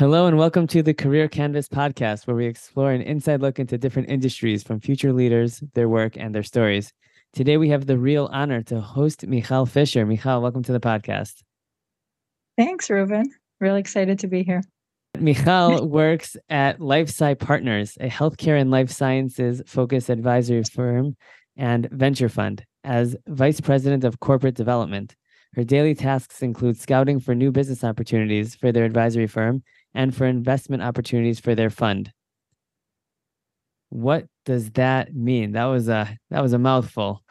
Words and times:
Hello, 0.00 0.26
and 0.26 0.38
welcome 0.38 0.66
to 0.68 0.82
the 0.82 0.94
Career 0.94 1.28
Canvas 1.28 1.68
podcast, 1.68 2.26
where 2.26 2.34
we 2.34 2.46
explore 2.46 2.90
an 2.90 3.02
inside 3.02 3.42
look 3.42 3.58
into 3.58 3.76
different 3.76 4.08
industries 4.08 4.62
from 4.62 4.80
future 4.80 5.12
leaders, 5.12 5.62
their 5.74 5.90
work, 5.90 6.16
and 6.16 6.34
their 6.34 6.42
stories. 6.42 6.90
Today, 7.34 7.58
we 7.58 7.68
have 7.68 7.84
the 7.84 7.98
real 7.98 8.26
honor 8.32 8.62
to 8.62 8.80
host 8.80 9.26
Michal 9.26 9.66
Fisher. 9.66 10.06
Michal, 10.06 10.40
welcome 10.40 10.62
to 10.62 10.72
the 10.72 10.80
podcast. 10.80 11.42
Thanks, 12.56 12.88
Ruben. 12.88 13.30
Really 13.60 13.80
excited 13.80 14.18
to 14.20 14.26
be 14.26 14.42
here. 14.42 14.62
Michal 15.18 15.86
works 15.90 16.34
at 16.48 16.78
LifeSci 16.78 17.38
Partners, 17.38 17.98
a 18.00 18.08
healthcare 18.08 18.58
and 18.58 18.70
life 18.70 18.88
sciences 18.88 19.60
focused 19.66 20.08
advisory 20.08 20.64
firm 20.64 21.14
and 21.58 21.90
venture 21.90 22.30
fund, 22.30 22.64
as 22.84 23.16
vice 23.28 23.60
president 23.60 24.04
of 24.04 24.18
corporate 24.20 24.54
development. 24.54 25.14
Her 25.54 25.64
daily 25.64 25.94
tasks 25.94 26.42
include 26.42 26.78
scouting 26.78 27.18
for 27.18 27.34
new 27.34 27.50
business 27.50 27.82
opportunities 27.82 28.54
for 28.54 28.70
their 28.72 28.84
advisory 28.84 29.26
firm 29.26 29.62
and 29.94 30.14
for 30.14 30.26
investment 30.26 30.82
opportunities 30.82 31.40
for 31.40 31.54
their 31.54 31.70
fund. 31.70 32.12
What 33.88 34.26
does 34.44 34.70
that 34.72 35.14
mean? 35.14 35.52
That 35.52 35.64
was 35.64 35.88
a 35.88 36.16
that 36.30 36.42
was 36.42 36.52
a 36.52 36.58
mouthful. 36.58 37.22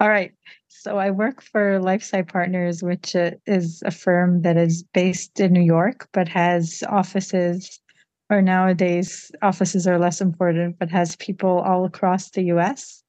All 0.00 0.08
right. 0.08 0.32
So 0.68 0.98
I 0.98 1.10
work 1.10 1.42
for 1.42 1.78
LifeSci 1.78 2.26
Partners, 2.26 2.82
which 2.82 3.14
uh, 3.14 3.32
is 3.46 3.82
a 3.86 3.92
firm 3.92 4.42
that 4.42 4.56
is 4.56 4.82
based 4.94 5.38
in 5.38 5.52
New 5.52 5.62
York, 5.62 6.08
but 6.12 6.28
has 6.28 6.82
offices, 6.88 7.80
or 8.28 8.42
nowadays 8.42 9.30
offices 9.42 9.86
are 9.86 9.98
less 9.98 10.20
important, 10.20 10.78
but 10.80 10.90
has 10.90 11.14
people 11.16 11.60
all 11.60 11.84
across 11.84 12.30
the 12.30 12.42
U.S., 12.44 13.04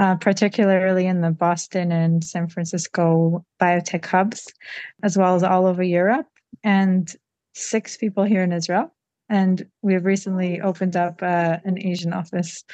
uh, 0.00 0.16
particularly 0.16 1.06
in 1.06 1.20
the 1.20 1.30
Boston 1.30 1.92
and 1.92 2.24
San 2.24 2.48
Francisco 2.48 3.44
biotech 3.62 4.04
hubs, 4.06 4.52
as 5.04 5.16
well 5.16 5.36
as 5.36 5.44
all 5.44 5.66
over 5.66 5.84
Europe. 5.84 6.26
And 6.64 7.14
six 7.54 7.96
people 7.96 8.24
here 8.24 8.42
in 8.42 8.52
Israel, 8.52 8.92
and 9.28 9.66
we 9.82 9.94
have 9.94 10.04
recently 10.04 10.60
opened 10.60 10.96
up 10.96 11.22
uh, 11.22 11.58
an 11.64 11.78
Asian 11.78 12.12
office. 12.12 12.64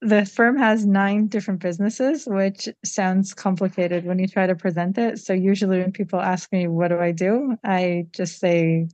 The 0.00 0.24
firm 0.24 0.56
has 0.58 0.86
nine 0.86 1.26
different 1.26 1.60
businesses, 1.60 2.26
which 2.26 2.68
sounds 2.84 3.34
complicated 3.34 4.04
when 4.04 4.18
you 4.20 4.28
try 4.28 4.46
to 4.46 4.54
present 4.54 4.96
it. 4.96 5.18
So, 5.18 5.32
usually, 5.32 5.80
when 5.80 5.92
people 5.92 6.20
ask 6.20 6.52
me, 6.52 6.68
What 6.68 6.88
do 6.88 6.98
I 6.98 7.12
do? 7.12 7.56
I 7.64 8.06
just 8.12 8.38
say, 8.38 8.88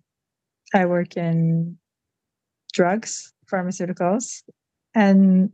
I 0.75 0.87
work 0.87 1.17
in 1.17 1.79
drugs, 2.73 3.33
pharmaceuticals, 3.53 4.43
and 4.95 5.51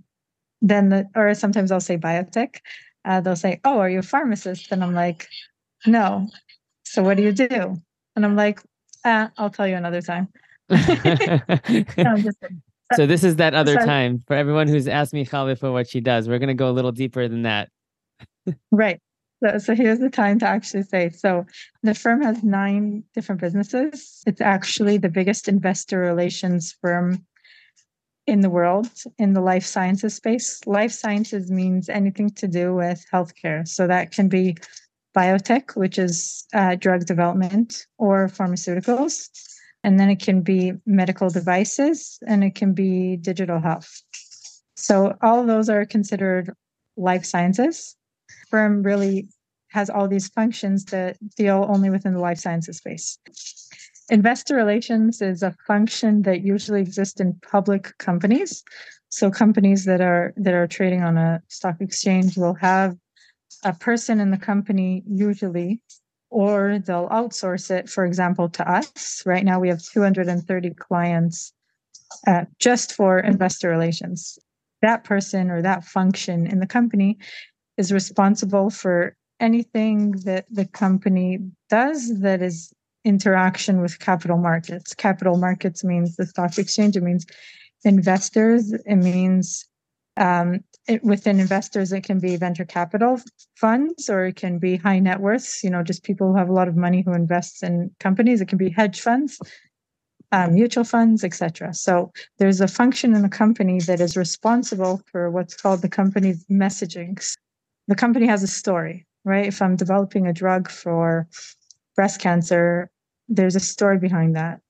then, 0.63 0.91
the, 0.91 1.09
or 1.17 1.35
sometimes 1.35 1.73
I'll 1.73 1.81
say 1.81 1.99
biotech. 1.99 2.57
Uh, 3.05 3.21
they'll 3.21 3.37
say, 3.37 3.61
Oh, 3.65 3.79
are 3.79 3.91
you 3.91 4.01
a 4.01 4.03
pharmacist? 4.03 4.73
And 4.73 4.85
I'm 4.85 4.95
like, 4.95 5.29
No. 5.87 6.29
So, 6.85 7.03
what 7.03 7.17
do 7.17 7.23
you 7.23 7.33
do? 7.33 7.77
And 8.17 8.25
I'm 8.25 8.37
like, 8.37 8.61
uh, 9.05 9.29
I'll 9.39 9.51
tell 9.51 9.67
you 9.67 9.77
another 9.77 10.03
time. 10.03 10.29
no, 10.71 12.17
so 12.95 13.07
this 13.07 13.25
is 13.25 13.37
that 13.37 13.55
other 13.55 13.75
Sorry. 13.75 13.87
time 13.87 14.23
for 14.27 14.35
everyone 14.35 14.69
who's 14.69 14.89
asked 14.89 15.13
me 15.13 15.25
for 15.25 15.73
what 15.73 15.89
she 15.89 16.01
does. 16.01 16.29
We're 16.29 16.39
going 16.39 16.49
to 16.49 16.55
go 16.55 16.71
a 16.71 16.73
little 16.73 16.93
deeper 16.93 17.29
than 17.29 17.43
that. 17.43 17.69
right. 18.71 19.01
So, 19.43 19.59
so 19.59 19.75
here's 19.75 20.01
the 20.01 20.11
time 20.11 20.39
to 20.41 20.47
actually 20.47 20.83
say. 20.83 21.11
So 21.11 21.47
the 21.83 21.95
firm 21.95 22.23
has 22.23 22.43
nine 22.43 23.05
different 23.15 23.41
businesses. 23.41 24.23
It's 24.27 24.41
actually 24.41 24.99
the 24.99 25.09
biggest 25.09 25.49
investor 25.49 25.99
relations 25.99 26.77
firm 26.83 27.25
in 28.27 28.41
the 28.41 28.51
world 28.51 28.89
in 29.19 29.33
the 29.33 29.41
life 29.41 29.65
sciences 29.65 30.15
space. 30.15 30.61
Life 30.67 30.93
sciences 30.93 31.51
means 31.51 31.89
anything 31.89 32.31
to 32.31 32.47
do 32.47 32.75
with 32.75 33.05
healthcare. 33.13 33.67
So 33.67 33.87
that 33.87 34.13
can 34.13 34.29
be 34.29 34.57
biotech, 35.17 35.77
which 35.77 35.99
is 35.99 36.47
uh, 36.55 36.77
drug 36.77 37.07
development, 37.07 37.87
or 37.99 38.29
pharmaceuticals. 38.29 39.29
And 39.83 39.99
then 39.99 40.11
it 40.11 40.21
can 40.21 40.43
be 40.43 40.75
medical 40.87 41.31
devices 41.31 42.19
and 42.27 42.45
it 42.45 42.55
can 42.55 42.75
be 42.75 43.17
digital 43.17 43.61
health. 43.61 44.03
So 44.77 45.17
all 45.23 45.45
those 45.45 45.69
are 45.69 45.85
considered 45.87 46.53
life 46.97 47.25
sciences. 47.25 47.97
Firm 48.51 48.83
really 48.83 49.29
has 49.69 49.89
all 49.89 50.09
these 50.09 50.29
functions 50.29 50.87
that 50.87 51.17
deal 51.37 51.67
only 51.69 51.91
within 51.91 52.13
the 52.13 52.21
life 52.21 52.39
sciences 52.39 52.79
space. 52.79 53.19
Investor 54.11 54.57
relations 54.57 55.23
is 55.23 55.43
a 55.43 55.55
function 55.67 56.23
that 56.23 56.43
usually 56.43 56.81
exists 56.81 57.21
in 57.21 57.39
public 57.49 57.97
companies. 57.99 58.65
So 59.09 59.31
companies 59.31 59.85
that 59.85 60.01
are 60.01 60.35
that 60.37 60.55
are 60.55 60.67
trading 60.67 61.03
on 61.03 61.17
a 61.17 61.43
stock 61.49 61.81
exchange 61.81 62.37
will 62.37 62.55
have 62.55 62.97
a 63.65 63.73
person 63.73 64.21
in 64.21 64.31
the 64.31 64.39
company 64.39 65.03
usually 65.07 65.81
or 66.31 66.79
they'll 66.79 67.09
outsource 67.09 67.71
it 67.71 67.89
for 67.89 68.05
example 68.05 68.49
to 68.49 68.71
us. 68.71 69.23
Right 69.27 69.45
now 69.45 69.61
we 69.61 69.69
have 69.69 69.83
230 69.83 70.71
clients 70.75 71.53
uh, 72.27 72.45
just 72.59 72.93
for 72.95 73.19
investor 73.19 73.69
relations. 73.69 74.39
That 74.83 75.05
person 75.05 75.51
or 75.51 75.63
that 75.63 75.85
function 75.85 76.47
in 76.47 76.61
the 76.61 76.67
company 76.67 77.19
is 77.77 77.93
responsible 77.93 78.71
for 78.71 79.17
anything 79.41 80.13
that 80.25 80.47
the 80.51 80.67
company 80.67 81.39
does 81.69 82.21
that 82.21 82.43
is 82.43 82.73
interaction 83.05 83.81
with 83.81 83.99
capital 83.99 84.37
markets. 84.37 84.95
Capital 84.95 85.37
markets 85.37 85.83
means 85.83 86.17
the 86.17 86.27
stock 86.27 86.59
exchange 86.59 86.97
it 86.97 87.03
means 87.03 87.25
investors 87.85 88.73
it 88.73 88.97
means 88.97 89.67
um, 90.17 90.61
it, 90.89 91.03
within 91.05 91.41
investors, 91.41 91.93
it 91.93 92.03
can 92.03 92.19
be 92.19 92.37
venture 92.37 92.65
capital 92.65 93.21
funds 93.57 94.11
or 94.11 94.27
it 94.27 94.37
can 94.37 94.59
be 94.59 94.77
high 94.77 94.99
net 94.99 95.21
worths, 95.21 95.63
you 95.63 95.71
know, 95.71 95.83
just 95.83 96.03
people 96.03 96.29
who 96.29 96.37
have 96.37 96.49
a 96.49 96.53
lot 96.53 96.69
of 96.69 96.77
money 96.77 97.03
who 97.03 97.13
invest 97.13 97.63
in 97.63 97.91
companies. 98.01 98.41
It 98.41 98.49
can 98.49 98.59
be 98.59 98.71
hedge 98.71 99.01
funds, 99.01 99.39
um, 100.33 100.55
mutual 100.55 100.85
funds, 100.85 101.25
etc. 101.25 101.75
So 101.75 102.13
there's 102.39 102.61
a 102.61 102.69
function 102.69 103.15
in 103.15 103.23
the 103.23 103.29
company 103.29 103.81
that 103.81 104.01
is 104.01 104.17
responsible 104.17 105.01
for 105.11 105.31
what's 105.31 105.57
called 105.57 105.83
the 105.83 105.89
company's 105.89 106.45
messaging. 106.47 107.23
The 107.89 107.95
company 107.95 108.27
has 108.27 108.43
a 108.43 108.49
story, 108.49 109.07
right? 109.25 109.47
If 109.47 109.63
I'm 109.63 109.77
developing 109.77 110.27
a 110.27 110.33
drug 110.33 110.71
for 110.71 111.29
breast 111.97 112.21
cancer, 112.21 112.91
there's 113.29 113.57
a 113.57 113.61
story 113.61 113.99
behind 113.99 114.37
that. 114.37 114.61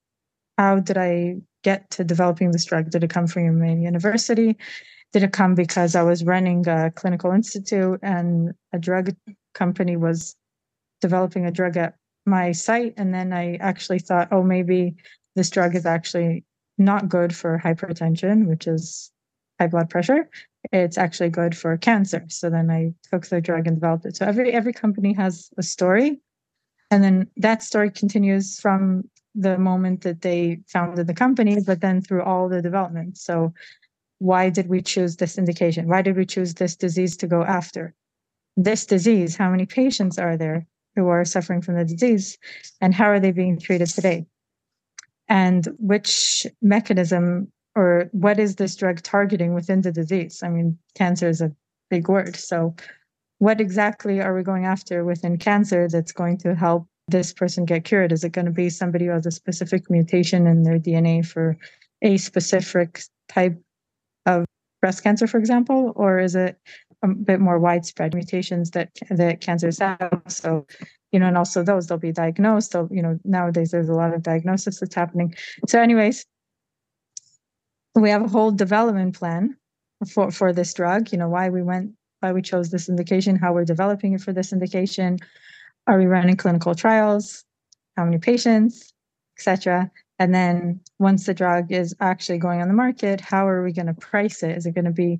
How 0.57 0.79
did 0.79 0.97
I 0.97 1.37
get 1.63 1.89
to 1.91 2.03
developing 2.03 2.51
this 2.51 2.65
drug? 2.65 2.89
Did 2.89 3.03
it 3.03 3.09
come 3.09 3.27
from 3.27 3.61
a 3.63 3.75
university? 3.75 4.57
Did 5.13 5.23
it 5.23 5.33
come 5.33 5.55
because 5.55 5.95
I 5.95 6.03
was 6.03 6.23
running 6.23 6.67
a 6.67 6.91
clinical 6.91 7.31
institute 7.31 7.99
and 8.01 8.53
a 8.73 8.79
drug 8.79 9.15
company 9.53 9.97
was 9.97 10.35
developing 11.01 11.45
a 11.45 11.51
drug 11.51 11.77
at 11.77 11.95
my 12.25 12.51
site. 12.51 12.93
And 12.97 13.13
then 13.13 13.33
I 13.33 13.55
actually 13.55 13.99
thought, 13.99 14.29
oh, 14.31 14.43
maybe 14.43 14.95
this 15.35 15.49
drug 15.49 15.75
is 15.75 15.85
actually 15.85 16.45
not 16.77 17.09
good 17.09 17.35
for 17.35 17.61
hypertension, 17.63 18.47
which 18.47 18.67
is 18.67 19.11
high 19.59 19.67
blood 19.67 19.89
pressure. 19.89 20.29
It's 20.71 20.97
actually 20.97 21.29
good 21.29 21.57
for 21.57 21.75
cancer. 21.77 22.25
So 22.29 22.49
then 22.49 22.69
I 22.69 22.93
took 23.11 23.27
the 23.27 23.41
drug 23.41 23.67
and 23.67 23.77
developed 23.77 24.05
it. 24.05 24.15
So 24.15 24.25
every 24.25 24.53
every 24.53 24.73
company 24.73 25.13
has 25.13 25.49
a 25.57 25.63
story. 25.63 26.19
And 26.89 27.03
then 27.03 27.27
that 27.37 27.63
story 27.63 27.89
continues 27.89 28.59
from 28.59 29.09
the 29.33 29.57
moment 29.57 30.01
that 30.01 30.21
they 30.21 30.59
founded 30.67 31.07
the 31.07 31.13
company, 31.13 31.57
but 31.65 31.79
then 31.79 32.01
through 32.01 32.23
all 32.23 32.49
the 32.49 32.61
development. 32.61 33.17
So 33.17 33.53
why 34.21 34.51
did 34.51 34.69
we 34.69 34.83
choose 34.83 35.15
this 35.15 35.39
indication? 35.39 35.87
Why 35.87 36.03
did 36.03 36.15
we 36.15 36.27
choose 36.27 36.53
this 36.53 36.75
disease 36.75 37.17
to 37.17 37.27
go 37.27 37.41
after? 37.41 37.95
This 38.55 38.85
disease, 38.85 39.35
how 39.35 39.49
many 39.49 39.65
patients 39.65 40.19
are 40.19 40.37
there 40.37 40.67
who 40.95 41.07
are 41.07 41.25
suffering 41.25 41.63
from 41.63 41.75
the 41.75 41.85
disease? 41.85 42.37
And 42.81 42.93
how 42.93 43.05
are 43.05 43.19
they 43.19 43.31
being 43.31 43.57
treated 43.59 43.87
today? 43.87 44.27
And 45.27 45.67
which 45.79 46.45
mechanism 46.61 47.51
or 47.75 48.09
what 48.11 48.37
is 48.37 48.57
this 48.57 48.75
drug 48.75 49.01
targeting 49.01 49.55
within 49.55 49.81
the 49.81 49.91
disease? 49.91 50.43
I 50.43 50.49
mean, 50.49 50.77
cancer 50.93 51.27
is 51.27 51.41
a 51.41 51.51
big 51.89 52.07
word. 52.07 52.35
So, 52.35 52.75
what 53.39 53.59
exactly 53.59 54.21
are 54.21 54.35
we 54.35 54.43
going 54.43 54.65
after 54.65 55.03
within 55.03 55.39
cancer 55.39 55.87
that's 55.89 56.11
going 56.11 56.37
to 56.39 56.53
help 56.53 56.85
this 57.07 57.33
person 57.33 57.65
get 57.65 57.85
cured? 57.85 58.11
Is 58.11 58.23
it 58.23 58.33
going 58.33 58.45
to 58.45 58.51
be 58.51 58.69
somebody 58.69 59.05
who 59.05 59.13
has 59.13 59.25
a 59.25 59.31
specific 59.31 59.89
mutation 59.89 60.45
in 60.45 60.61
their 60.61 60.77
DNA 60.77 61.25
for 61.25 61.57
a 62.03 62.17
specific 62.17 63.01
type 63.27 63.59
of 64.25 64.45
breast 64.81 65.03
cancer, 65.03 65.27
for 65.27 65.37
example, 65.37 65.93
or 65.95 66.19
is 66.19 66.35
it 66.35 66.57
a 67.03 67.07
bit 67.07 67.39
more 67.39 67.59
widespread 67.59 68.13
mutations 68.13 68.71
that 68.71 68.89
that 69.09 69.41
cancers 69.41 69.79
have? 69.79 70.21
So, 70.27 70.65
you 71.11 71.19
know, 71.19 71.27
and 71.27 71.37
also 71.37 71.63
those 71.63 71.87
they'll 71.87 71.97
be 71.97 72.11
diagnosed. 72.11 72.71
So, 72.71 72.87
you 72.91 73.01
know, 73.01 73.19
nowadays 73.23 73.71
there's 73.71 73.89
a 73.89 73.93
lot 73.93 74.13
of 74.13 74.23
diagnosis 74.23 74.79
that's 74.79 74.95
happening. 74.95 75.35
So, 75.67 75.81
anyways, 75.81 76.25
we 77.95 78.09
have 78.09 78.23
a 78.23 78.27
whole 78.27 78.51
development 78.51 79.17
plan 79.17 79.57
for 80.11 80.31
for 80.31 80.53
this 80.53 80.73
drug. 80.73 81.11
You 81.11 81.17
know, 81.17 81.29
why 81.29 81.49
we 81.49 81.61
went, 81.61 81.91
why 82.19 82.31
we 82.33 82.41
chose 82.41 82.69
this 82.69 82.89
indication, 82.89 83.35
how 83.35 83.53
we're 83.53 83.65
developing 83.65 84.13
it 84.13 84.21
for 84.21 84.33
this 84.33 84.53
indication. 84.53 85.17
Are 85.87 85.97
we 85.97 86.05
running 86.05 86.37
clinical 86.37 86.75
trials? 86.75 87.43
How 87.97 88.05
many 88.05 88.19
patients, 88.19 88.93
etc. 89.37 89.91
And 90.21 90.35
then 90.35 90.79
once 90.99 91.25
the 91.25 91.33
drug 91.33 91.71
is 91.71 91.95
actually 91.99 92.37
going 92.37 92.61
on 92.61 92.67
the 92.67 92.75
market, 92.75 93.19
how 93.19 93.47
are 93.47 93.63
we 93.63 93.73
going 93.73 93.87
to 93.87 93.95
price 93.95 94.43
it? 94.43 94.55
Is 94.55 94.67
it 94.67 94.75
going 94.75 94.85
to 94.85 94.91
be 94.91 95.19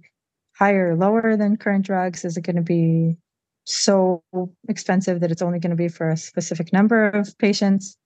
higher 0.55 0.91
or 0.91 0.95
lower 0.95 1.35
than 1.35 1.57
current 1.57 1.87
drugs? 1.87 2.23
Is 2.23 2.37
it 2.37 2.43
going 2.43 2.57
to 2.57 2.61
be 2.61 3.17
so 3.63 4.23
expensive 4.69 5.19
that 5.21 5.31
it's 5.31 5.41
only 5.41 5.57
going 5.57 5.71
to 5.71 5.75
be 5.75 5.87
for 5.87 6.11
a 6.11 6.17
specific 6.17 6.71
number 6.71 7.09
of 7.09 7.35
patients? 7.39 7.97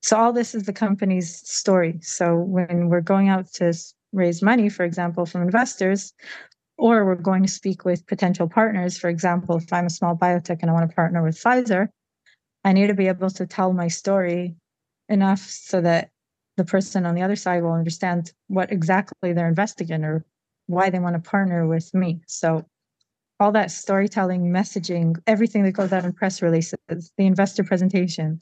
So 0.00 0.16
all 0.16 0.32
this 0.32 0.54
is 0.54 0.62
the 0.62 0.72
company's 0.72 1.36
story. 1.46 1.98
So 2.00 2.36
when 2.36 2.88
we're 2.88 3.02
going 3.02 3.28
out 3.28 3.52
to 3.56 3.74
raise 4.14 4.40
money, 4.40 4.70
for 4.70 4.84
example, 4.84 5.26
from 5.26 5.42
investors, 5.42 6.14
or 6.78 7.04
we're 7.04 7.16
going 7.16 7.42
to 7.42 7.52
speak 7.52 7.84
with 7.84 8.06
potential 8.06 8.48
partners, 8.48 8.96
for 8.96 9.10
example, 9.10 9.58
if 9.58 9.70
I'm 9.70 9.84
a 9.84 9.90
small 9.90 10.16
biotech 10.16 10.60
and 10.62 10.70
I 10.70 10.72
want 10.72 10.88
to 10.88 10.96
partner 10.96 11.22
with 11.22 11.36
Pfizer, 11.36 11.88
I 12.64 12.72
need 12.72 12.86
to 12.86 12.94
be 12.94 13.08
able 13.08 13.28
to 13.28 13.46
tell 13.46 13.74
my 13.74 13.88
story 13.88 14.56
enough 15.10 15.40
so 15.40 15.82
that 15.82 16.08
the 16.58 16.64
person 16.64 17.06
on 17.06 17.14
the 17.14 17.22
other 17.22 17.36
side 17.36 17.62
will 17.62 17.72
understand 17.72 18.32
what 18.48 18.70
exactly 18.70 19.32
they're 19.32 19.48
investing 19.48 19.88
in 19.88 20.04
or 20.04 20.24
why 20.66 20.90
they 20.90 20.98
want 20.98 21.14
to 21.14 21.30
partner 21.30 21.66
with 21.66 21.94
me. 21.94 22.20
So 22.26 22.66
all 23.40 23.52
that 23.52 23.70
storytelling, 23.70 24.52
messaging, 24.52 25.16
everything 25.26 25.62
that 25.62 25.72
goes 25.72 25.92
out 25.92 26.04
in 26.04 26.12
press 26.12 26.42
releases, 26.42 26.76
the 26.88 27.26
investor 27.26 27.62
presentation, 27.62 28.40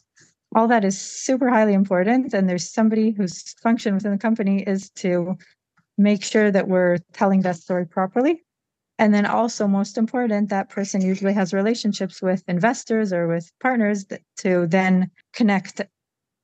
all 0.55 0.67
that 0.69 0.85
is 0.85 0.99
super 0.99 1.51
highly 1.51 1.75
important. 1.75 2.33
And 2.33 2.49
there's 2.49 2.69
somebody 2.69 3.11
whose 3.11 3.55
function 3.63 3.95
within 3.95 4.13
the 4.13 4.19
company 4.19 4.63
is 4.63 4.89
to 4.97 5.37
make 5.99 6.25
sure 6.25 6.51
that 6.51 6.69
we're 6.69 6.99
telling 7.13 7.43
that 7.43 7.57
story 7.57 7.87
properly. 7.87 8.43
And 8.99 9.13
then 9.13 9.27
also, 9.27 9.69
most 9.69 9.99
important, 9.99 10.49
that 10.49 10.71
person 10.71 11.03
usually 11.03 11.35
has 11.35 11.53
relationships 11.53 12.23
with 12.23 12.43
investors 12.49 13.13
or 13.13 13.29
with 13.29 13.53
partners 13.61 14.07
to 14.39 14.67
then 14.67 15.11
connect 15.35 15.83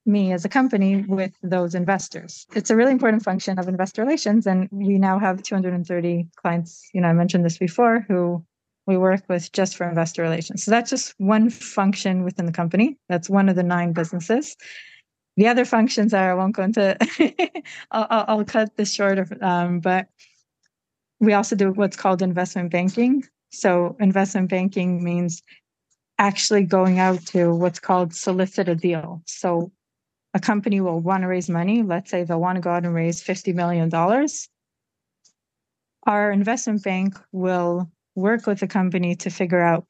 me 0.04 0.32
as 0.32 0.44
a 0.44 0.49
company 0.49 1.04
with 1.08 1.32
those 1.43 1.75
investors. 1.75 2.46
It's 2.54 2.70
a 2.70 2.76
really 2.76 2.93
important 2.93 3.22
function 3.22 3.58
of 3.58 3.69
investor 3.69 4.02
relations. 4.02 4.46
And 4.46 4.69
we 4.72 4.99
now 4.99 5.19
have 5.19 5.43
230 5.43 6.28
clients, 6.37 6.88
you 6.93 7.00
know, 7.00 7.08
I 7.08 7.12
mentioned 7.12 7.44
this 7.44 7.58
before, 7.58 8.04
who 8.08 8.44
we 8.87 8.96
work 8.96 9.22
with 9.28 9.52
just 9.52 9.76
for 9.76 9.88
investor 9.88 10.22
relations. 10.22 10.64
So 10.64 10.70
that's 10.70 10.90
just 10.90 11.14
one 11.19 11.50
function 11.50 12.25
within 12.25 12.46
the 12.46 12.52
company. 12.52 12.99
That's 13.08 13.31
one 13.31 13.49
of 13.49 13.54
the 13.54 13.62
nine 13.62 13.93
businesses. 13.93 14.56
The 15.37 15.46
other 15.46 15.64
functions 15.64 16.12
are, 16.12 16.32
I 16.32 16.34
won't 16.34 16.56
go 16.56 16.64
into, 16.64 16.96
I'll, 17.90 18.25
I'll, 18.28 18.44
cut 18.44 18.76
this 18.76 18.93
short, 18.93 19.19
um, 19.40 19.81
but 19.81 20.08
we 21.20 21.32
also 21.32 21.56
do 21.56 21.70
what's 21.70 21.96
called 21.96 22.20
investment 22.20 22.70
banking. 22.70 23.25
So 23.50 23.96
investment 24.00 24.50
banking 24.50 25.02
means 25.02 25.43
actually 26.19 26.64
going 26.64 26.98
out 26.98 27.25
to 27.26 27.55
what's 27.55 27.78
called 27.78 28.14
solicit 28.14 28.69
a 28.69 28.75
deal. 28.75 29.22
So 29.26 29.72
a 30.34 30.40
company 30.40 30.81
will 30.81 31.00
want 31.00 31.23
to 31.23 31.29
raise 31.29 31.49
money. 31.49 31.82
Let's 31.82 32.11
say 32.11 32.25
they'll 32.25 32.40
want 32.40 32.56
to 32.56 32.62
go 32.62 32.70
out 32.70 32.84
and 32.84 32.94
raise 32.94 33.23
$50 33.23 33.55
million. 33.55 33.90
Our 36.06 36.32
investment 36.32 36.82
bank 36.82 37.19
will 37.32 37.90
work 38.14 38.46
with 38.46 38.61
the 38.61 38.67
company 38.67 39.14
to 39.17 39.31
figure 39.31 39.61
out 39.61 39.87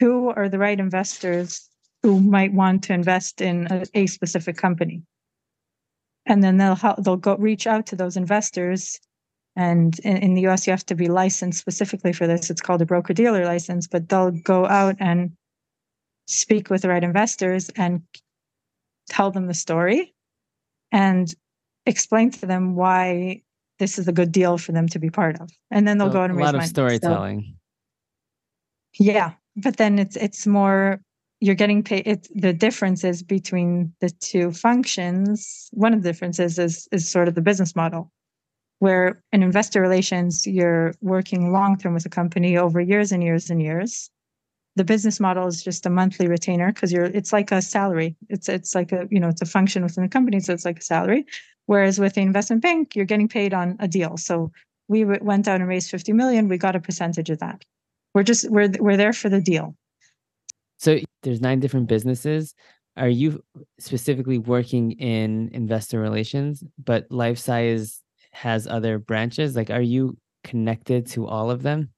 who 0.00 0.30
are 0.30 0.48
the 0.48 0.58
right 0.58 0.78
investors 0.78 1.68
who 2.02 2.20
might 2.20 2.52
want 2.52 2.84
to 2.84 2.92
invest 2.92 3.40
in 3.40 3.66
a, 3.70 3.84
a 3.94 4.06
specific 4.06 4.56
company. 4.56 5.02
And 6.26 6.44
then 6.44 6.58
they'll 6.58 6.78
they'll 6.98 7.16
go 7.16 7.36
reach 7.36 7.66
out 7.66 7.86
to 7.86 7.96
those 7.96 8.16
investors. 8.16 9.00
And 9.56 9.98
in, 10.00 10.18
in 10.18 10.34
the 10.34 10.46
US, 10.48 10.66
you 10.66 10.72
have 10.72 10.86
to 10.86 10.94
be 10.94 11.08
licensed 11.08 11.58
specifically 11.58 12.12
for 12.12 12.26
this. 12.26 12.50
It's 12.50 12.60
called 12.60 12.82
a 12.82 12.86
broker 12.86 13.14
dealer 13.14 13.44
license, 13.44 13.88
but 13.88 14.08
they'll 14.08 14.30
go 14.30 14.66
out 14.66 14.96
and 15.00 15.32
speak 16.26 16.68
with 16.68 16.82
the 16.82 16.88
right 16.88 17.02
investors 17.02 17.70
and 17.70 18.02
tell 19.08 19.30
them 19.30 19.46
the 19.46 19.54
story 19.54 20.14
and 20.92 21.34
explain 21.86 22.30
to 22.30 22.46
them 22.46 22.74
why 22.76 23.42
this 23.78 23.98
is 23.98 24.08
a 24.08 24.12
good 24.12 24.32
deal 24.32 24.58
for 24.58 24.72
them 24.72 24.88
to 24.88 24.98
be 24.98 25.10
part 25.10 25.40
of. 25.40 25.50
And 25.70 25.86
then 25.86 25.98
they'll 25.98 26.08
so 26.08 26.14
go 26.14 26.22
and 26.22 26.32
a 26.32 26.36
raise 26.36 26.44
lot 26.44 26.54
of 26.54 26.58
money. 26.60 26.68
storytelling. 26.68 27.56
So, 28.94 29.04
yeah, 29.04 29.32
but 29.56 29.76
then 29.76 29.98
it's 29.98 30.16
it's 30.16 30.46
more 30.46 31.00
you're 31.40 31.54
getting 31.54 31.82
paid. 31.82 32.02
It's 32.06 32.28
the 32.34 32.52
differences 32.52 33.22
between 33.22 33.92
the 34.00 34.10
two 34.10 34.50
functions. 34.50 35.68
One 35.72 35.94
of 35.94 36.02
the 36.02 36.08
differences 36.08 36.58
is 36.58 36.88
is 36.90 37.08
sort 37.10 37.28
of 37.28 37.34
the 37.34 37.42
business 37.42 37.76
model, 37.76 38.10
where 38.80 39.22
in 39.32 39.42
investor 39.42 39.80
relations 39.80 40.46
you're 40.46 40.94
working 41.00 41.52
long 41.52 41.78
term 41.78 41.94
with 41.94 42.06
a 42.06 42.10
company 42.10 42.56
over 42.56 42.80
years 42.80 43.12
and 43.12 43.22
years 43.22 43.50
and 43.50 43.62
years, 43.62 44.10
the 44.78 44.84
business 44.84 45.18
model 45.18 45.46
is 45.48 45.62
just 45.62 45.84
a 45.84 45.90
monthly 45.90 46.28
retainer 46.28 46.72
because 46.72 46.92
you're 46.92 47.04
it's 47.04 47.32
like 47.32 47.50
a 47.52 47.60
salary. 47.60 48.16
It's 48.28 48.48
it's 48.48 48.74
like 48.74 48.92
a 48.92 49.06
you 49.10 49.18
know 49.20 49.28
it's 49.28 49.42
a 49.42 49.46
function 49.46 49.82
within 49.82 50.04
the 50.04 50.08
company 50.08 50.40
so 50.40 50.54
it's 50.54 50.64
like 50.64 50.78
a 50.78 50.82
salary. 50.82 51.26
Whereas 51.66 51.98
with 51.98 52.14
the 52.14 52.22
investment 52.22 52.62
bank 52.62 52.94
you're 52.94 53.04
getting 53.04 53.28
paid 53.28 53.52
on 53.52 53.76
a 53.80 53.88
deal. 53.88 54.16
So 54.16 54.52
we 54.86 55.04
went 55.04 55.48
out 55.48 55.60
and 55.60 55.68
raised 55.68 55.90
50 55.90 56.12
million. 56.14 56.48
We 56.48 56.56
got 56.56 56.76
a 56.76 56.80
percentage 56.80 57.28
of 57.28 57.40
that. 57.40 57.62
We're 58.14 58.22
just 58.22 58.48
we're 58.50 58.70
we're 58.78 58.96
there 58.96 59.12
for 59.12 59.28
the 59.28 59.40
deal. 59.40 59.74
So 60.78 61.00
there's 61.24 61.40
nine 61.40 61.58
different 61.58 61.88
businesses. 61.88 62.54
Are 62.96 63.08
you 63.08 63.42
specifically 63.80 64.38
working 64.38 64.92
in 64.92 65.50
investor 65.52 66.00
relations 66.00 66.62
but 66.82 67.08
LifeSci 67.10 68.00
has 68.30 68.66
other 68.68 68.98
branches? 68.98 69.56
Like 69.56 69.70
are 69.70 69.82
you 69.82 70.16
connected 70.44 71.08
to 71.08 71.26
all 71.26 71.50
of 71.50 71.62
them? 71.62 71.90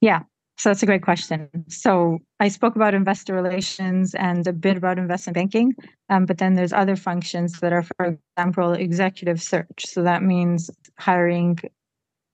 Yeah 0.00 0.22
so 0.58 0.70
that's 0.70 0.82
a 0.82 0.86
great 0.86 1.02
question. 1.02 1.48
So 1.68 2.18
I 2.40 2.48
spoke 2.48 2.74
about 2.74 2.92
investor 2.92 3.32
relations 3.32 4.14
and 4.14 4.44
a 4.46 4.52
bit 4.52 4.76
about 4.76 4.98
investment 4.98 5.36
banking, 5.36 5.74
um, 6.08 6.26
but 6.26 6.38
then 6.38 6.54
there's 6.54 6.72
other 6.72 6.96
functions 6.96 7.60
that 7.60 7.72
are, 7.72 7.84
for 7.84 8.18
example, 8.36 8.72
executive 8.72 9.40
search. 9.40 9.86
So 9.86 10.02
that 10.02 10.24
means 10.24 10.68
hiring 10.98 11.60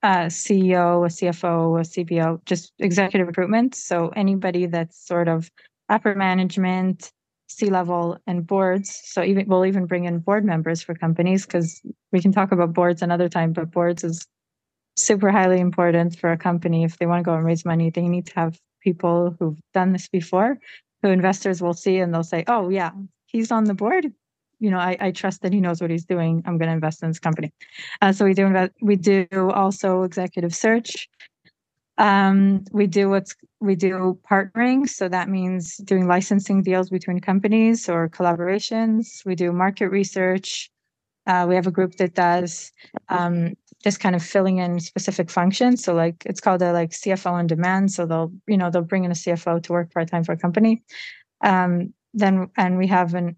a 0.01 0.27
CEO, 0.27 1.05
a 1.05 1.09
CFO, 1.09 1.79
a 1.79 1.83
CBO, 1.83 2.43
just 2.45 2.73
executive 2.79 3.27
recruitment. 3.27 3.75
So 3.75 4.09
anybody 4.15 4.65
that's 4.65 5.05
sort 5.05 5.27
of 5.27 5.51
upper 5.89 6.15
management, 6.15 7.11
C 7.47 7.69
level, 7.69 8.17
and 8.25 8.45
boards. 8.45 9.01
So 9.03 9.23
even 9.23 9.47
we'll 9.47 9.67
even 9.67 9.85
bring 9.85 10.05
in 10.05 10.17
board 10.17 10.45
members 10.45 10.81
for 10.81 10.95
companies 10.95 11.45
because 11.45 11.79
we 12.11 12.21
can 12.21 12.31
talk 12.31 12.51
about 12.51 12.73
boards 12.73 13.03
another 13.03 13.29
time, 13.29 13.53
but 13.53 13.69
boards 13.69 14.03
is 14.03 14.25
super 14.95 15.31
highly 15.31 15.59
important 15.59 16.17
for 16.19 16.31
a 16.31 16.37
company. 16.37 16.83
If 16.83 16.97
they 16.97 17.05
want 17.05 17.19
to 17.19 17.23
go 17.23 17.35
and 17.35 17.45
raise 17.45 17.65
money 17.65 17.89
they 17.89 18.07
need 18.07 18.27
to 18.27 18.35
have 18.35 18.59
people 18.81 19.35
who've 19.39 19.59
done 19.73 19.93
this 19.93 20.07
before 20.07 20.57
who 21.01 21.09
investors 21.09 21.61
will 21.61 21.73
see 21.73 21.97
and 21.97 22.13
they'll 22.13 22.23
say 22.23 22.43
oh 22.47 22.69
yeah 22.69 22.91
he's 23.25 23.51
on 23.51 23.65
the 23.65 23.73
board. 23.73 24.11
You 24.59 24.71
know 24.71 24.79
i, 24.79 24.97
I 24.99 25.11
trust 25.11 25.41
that 25.41 25.53
he 25.53 25.59
knows 25.59 25.81
what 25.81 25.91
he's 25.91 26.05
doing. 26.05 26.43
I'm 26.45 26.57
going 26.57 26.69
to 26.69 26.73
invest 26.73 27.03
in 27.03 27.09
this 27.09 27.19
company. 27.19 27.51
Uh, 28.01 28.13
so 28.13 28.25
we 28.25 28.33
do 28.33 28.45
invest, 28.45 28.71
we 28.81 28.95
do 28.95 29.27
also 29.53 30.03
executive 30.03 30.55
search. 30.55 31.09
Um, 31.97 32.65
we 32.71 32.87
do 32.87 33.09
what's 33.09 33.35
we 33.61 33.75
do 33.75 34.19
partnering. 34.29 34.87
So 34.87 35.07
that 35.09 35.29
means 35.29 35.77
doing 35.77 36.07
licensing 36.07 36.61
deals 36.61 36.89
between 36.89 37.19
companies 37.19 37.89
or 37.89 38.09
collaborations. 38.09 39.25
We 39.25 39.35
do 39.35 39.51
market 39.51 39.89
research. 39.89 40.69
Uh, 41.25 41.45
we 41.47 41.55
have 41.55 41.67
a 41.67 41.71
group 41.71 41.95
that 41.95 42.13
does 42.13 42.71
um, 43.09 43.53
just 43.85 43.99
kind 43.99 44.15
of 44.15 44.23
filling 44.23 44.57
in 44.57 44.79
specific 44.79 45.29
functions. 45.29 45.83
So 45.83 45.93
like 45.93 46.23
it's 46.25 46.41
called 46.41 46.63
a 46.63 46.73
like 46.73 46.89
CFO 46.89 47.31
on 47.31 47.45
demand. 47.45 47.91
So 47.91 48.07
they'll 48.07 48.33
you 48.47 48.57
know 48.57 48.71
they'll 48.71 48.81
bring 48.81 49.05
in 49.05 49.11
a 49.11 49.15
CFO 49.15 49.61
to 49.61 49.71
work 49.71 49.93
part 49.93 50.09
time 50.09 50.23
for 50.23 50.31
a 50.31 50.37
company. 50.37 50.83
Um, 51.43 51.93
then 52.13 52.49
and 52.57 52.79
we 52.79 52.87
have 52.87 53.13
an 53.13 53.37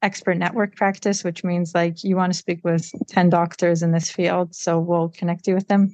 expert 0.00 0.36
network 0.36 0.76
practice, 0.76 1.24
which 1.24 1.42
means 1.42 1.74
like 1.74 2.04
you 2.04 2.14
want 2.14 2.32
to 2.32 2.38
speak 2.38 2.60
with 2.62 2.88
ten 3.08 3.28
doctors 3.28 3.82
in 3.82 3.90
this 3.90 4.08
field, 4.08 4.54
so 4.54 4.78
we'll 4.78 5.08
connect 5.08 5.48
you 5.48 5.54
with 5.54 5.66
them. 5.66 5.92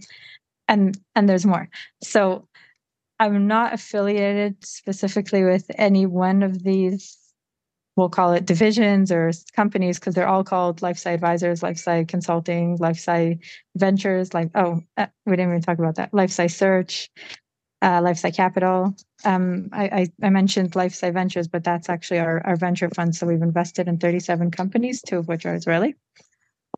And 0.69 0.99
and 1.15 1.27
there's 1.27 1.47
more. 1.47 1.71
So 2.03 2.47
I'm 3.19 3.47
not 3.47 3.73
affiliated 3.73 4.63
specifically 4.67 5.45
with 5.45 5.65
any 5.77 6.05
one 6.05 6.43
of 6.43 6.63
these 6.63 7.17
we'll 7.97 8.09
call 8.09 8.33
it 8.33 8.45
divisions 8.45 9.13
or 9.13 9.33
companies 9.55 9.99
because 9.99 10.15
they're 10.15 10.29
all 10.29 10.45
called 10.45 10.81
LifeSci 10.81 11.15
Advisors, 11.15 11.61
LifeSci 11.61 12.09
Consulting, 12.09 12.79
LifeSci 12.79 13.39
Ventures. 13.77 14.35
Like, 14.35 14.51
oh, 14.55 14.83
uh, 14.97 15.07
we 15.27 15.37
didn't 15.37 15.51
even 15.51 15.63
talk 15.63 15.79
about 15.79 15.97
that. 15.97 16.13
LifeSci 16.13 16.51
Search, 16.51 17.11
uh, 17.83 18.01
LifeSci 18.01 18.35
Capital. 18.35 18.95
Um, 19.25 19.69
I, 19.73 19.85
I, 19.85 20.09
I, 20.23 20.31
mentioned 20.31 20.73
LifeSci 20.73 21.13
Ventures, 21.13 21.49
but 21.49 21.65
that's 21.65 21.89
actually 21.89 22.19
our, 22.19 22.45
our 22.47 22.57
venture 22.57 22.91
fund. 22.91 23.15
So 23.15 23.27
we've 23.27 23.43
invested 23.43 23.89
in 23.89 23.99
37 23.99 24.51
companies, 24.51 25.01
two 25.03 25.19
of 25.19 25.29
which 25.29 25.47
are 25.47 25.55
Israeli. 25.55 25.95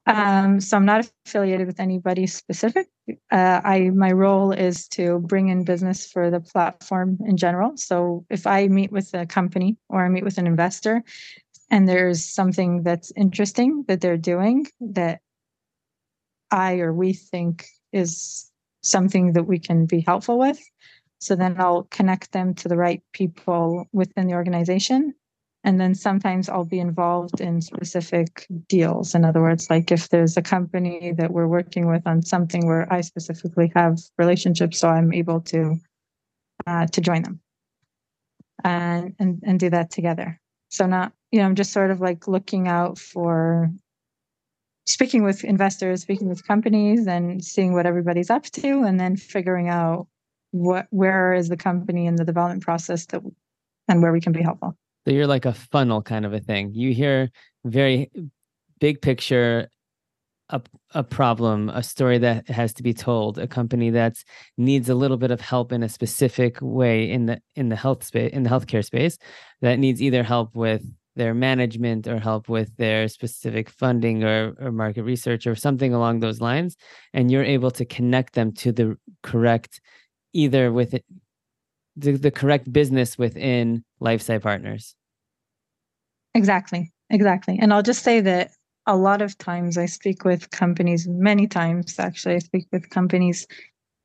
Um, 0.07 0.61
so 0.61 0.77
I'm 0.77 0.85
not 0.85 1.09
affiliated 1.27 1.67
with 1.67 1.81
anybody 1.81 2.27
specific. 2.29 2.87
Uh, 3.33 3.61
I 3.65 3.91
my 3.91 4.13
role 4.13 4.53
is 4.53 4.87
to 4.89 5.19
bring 5.19 5.49
in 5.49 5.65
business 5.65 6.07
for 6.07 6.31
the 6.31 6.41
platform 6.41 7.19
in 7.27 7.37
general. 7.37 7.77
So 7.77 8.25
if 8.31 8.47
I 8.47 8.69
meet 8.69 8.93
with 8.93 9.13
a 9.15 9.27
company 9.27 9.77
or 9.89 10.05
I 10.05 10.09
meet 10.09 10.25
with 10.25 10.39
an 10.39 10.47
investor, 10.47 11.03
and 11.71 11.89
there's 11.89 12.25
something 12.25 12.85
that's 12.85 13.13
interesting 13.17 13.85
that 13.89 14.01
they're 14.01 14.17
doing 14.17 14.67
that 14.81 15.21
I 16.53 16.79
or 16.79 16.93
we 16.93 17.13
think 17.13 17.67
is 17.93 18.51
something 18.83 19.33
that 19.33 19.45
we 19.45 19.59
can 19.59 19.87
be 19.87 20.05
helpful 20.07 20.39
with, 20.39 20.61
so 21.19 21.35
then 21.35 21.57
I'll 21.59 21.85
connect 21.91 22.31
them 22.31 22.55
to 22.55 22.69
the 22.69 22.77
right 22.77 23.03
people 23.13 23.87
within 23.93 24.29
the 24.29 24.35
organization 24.35 25.15
and 25.67 25.81
then 25.81 25.97
sometimes 25.97 26.49
I'll 26.49 26.65
be 26.65 26.79
involved 26.79 27.41
in 27.41 27.61
specific 27.61 28.47
deals. 28.69 29.17
In 29.17 29.25
other 29.25 29.43
words, 29.43 29.69
like 29.69 29.91
if 29.91 30.09
there's 30.11 30.37
a 30.37 30.43
company 30.43 31.13
that 31.19 31.33
we're 31.33 31.49
working 31.49 31.89
with 31.89 32.07
on 32.07 32.23
something 32.23 32.69
where 32.69 32.91
I 32.91 33.01
specifically 33.01 33.73
have 33.75 33.99
relationships, 34.17 34.79
so 34.79 34.89
I'm 34.89 35.13
able 35.13 35.41
to 35.41 35.77
uh, 36.69 36.87
to 36.87 37.01
join 37.01 37.23
them 37.23 37.41
and, 38.63 39.17
and 39.19 39.43
and 39.45 39.59
do 39.59 39.69
that 39.71 39.91
together. 39.91 40.41
So 40.69 40.87
not 40.87 41.13
you 41.33 41.41
know, 41.41 41.47
I'm 41.47 41.57
just 41.57 41.73
sort 41.73 41.91
of 41.91 42.01
like 42.01 42.29
looking 42.29 42.69
out 42.69 42.97
for 42.97 43.69
speaking 44.87 45.25
with 45.25 45.43
investors, 45.43 46.03
speaking 46.03 46.29
with 46.29 46.47
companies, 46.47 47.09
and 47.09 47.45
seeing 47.45 47.73
what 47.73 47.87
everybody's 47.87 48.31
up 48.31 48.45
to, 48.45 48.85
and 48.85 49.01
then 49.01 49.17
figuring 49.17 49.69
out 49.69 50.07
what 50.53 50.87
where 50.91 51.35
is 51.35 51.49
the 51.49 51.57
company 51.57 52.07
in 52.07 52.15
the 52.15 52.25
development 52.25 52.63
process 52.63 53.05
that 53.07 53.21
and 53.89 54.01
where 54.01 54.13
we 54.13 54.21
can 54.21 54.33
be 54.33 54.43
helpful. 54.43 54.77
So 55.07 55.13
you're 55.15 55.29
like 55.29 55.45
a 55.45 55.55
funnel 55.55 56.03
kind 56.03 56.27
of 56.27 56.33
a 56.33 56.41
thing. 56.41 56.73
You 56.75 56.93
hear 56.93 57.31
very 57.65 58.11
big 58.81 59.01
picture 59.01 59.69
a, 60.49 60.61
a 60.95 61.05
problem, 61.05 61.69
a 61.71 61.83
story 61.83 62.19
that 62.19 62.49
has 62.49 62.73
to 62.75 62.83
be 62.83 62.95
told, 62.95 63.39
a 63.39 63.47
company 63.47 63.91
that 63.91 64.17
needs 64.57 64.89
a 64.89 64.95
little 64.95 65.17
bit 65.17 65.31
of 65.31 65.41
help 65.41 65.73
in 65.73 65.83
a 65.83 65.89
specific 65.89 66.59
way 66.61 67.11
in 67.11 67.27
the 67.27 67.41
in 67.55 67.69
the 67.69 67.77
health 67.77 68.05
space 68.05 68.33
in 68.33 68.43
the 68.43 68.51
healthcare 68.51 68.85
space 68.85 69.19
that 69.61 69.79
needs 69.79 70.01
either 70.03 70.23
help 70.23 70.55
with 70.55 70.83
their 71.17 71.35
management 71.35 72.07
or 72.07 72.19
help 72.19 72.49
with 72.49 72.77
their 72.77 73.09
specific 73.09 73.71
funding 73.71 74.23
or, 74.23 74.55
or 74.61 74.71
market 74.71 75.03
research 75.03 75.47
or 75.47 75.55
something 75.55 75.95
along 75.95 76.21
those 76.21 76.41
lines 76.41 76.77
and 77.15 77.31
you're 77.31 77.43
able 77.43 77.71
to 77.71 77.85
connect 77.85 78.35
them 78.35 78.53
to 78.53 78.71
the 78.71 78.97
correct 79.23 79.81
either 80.33 80.71
with 80.71 80.93
it, 80.95 81.05
the, 81.97 82.13
the 82.13 82.31
correct 82.31 82.73
business 82.73 83.19
within 83.19 83.85
lifesci 84.01 84.41
partners. 84.41 84.95
Exactly 86.35 86.93
exactly. 87.11 87.59
And 87.61 87.73
i'll 87.73 87.83
just 87.83 88.03
say 88.03 88.21
that 88.21 88.53
a 88.87 88.97
lot 88.97 89.23
of 89.23 89.37
times 89.39 89.77
i 89.79 89.87
speak 89.87 90.25
with 90.25 90.51
companies 90.51 91.07
many 91.09 91.47
times 91.47 91.99
actually 91.99 92.37
i 92.37 92.39
speak 92.39 92.67
with 92.73 92.89
companies 92.91 93.47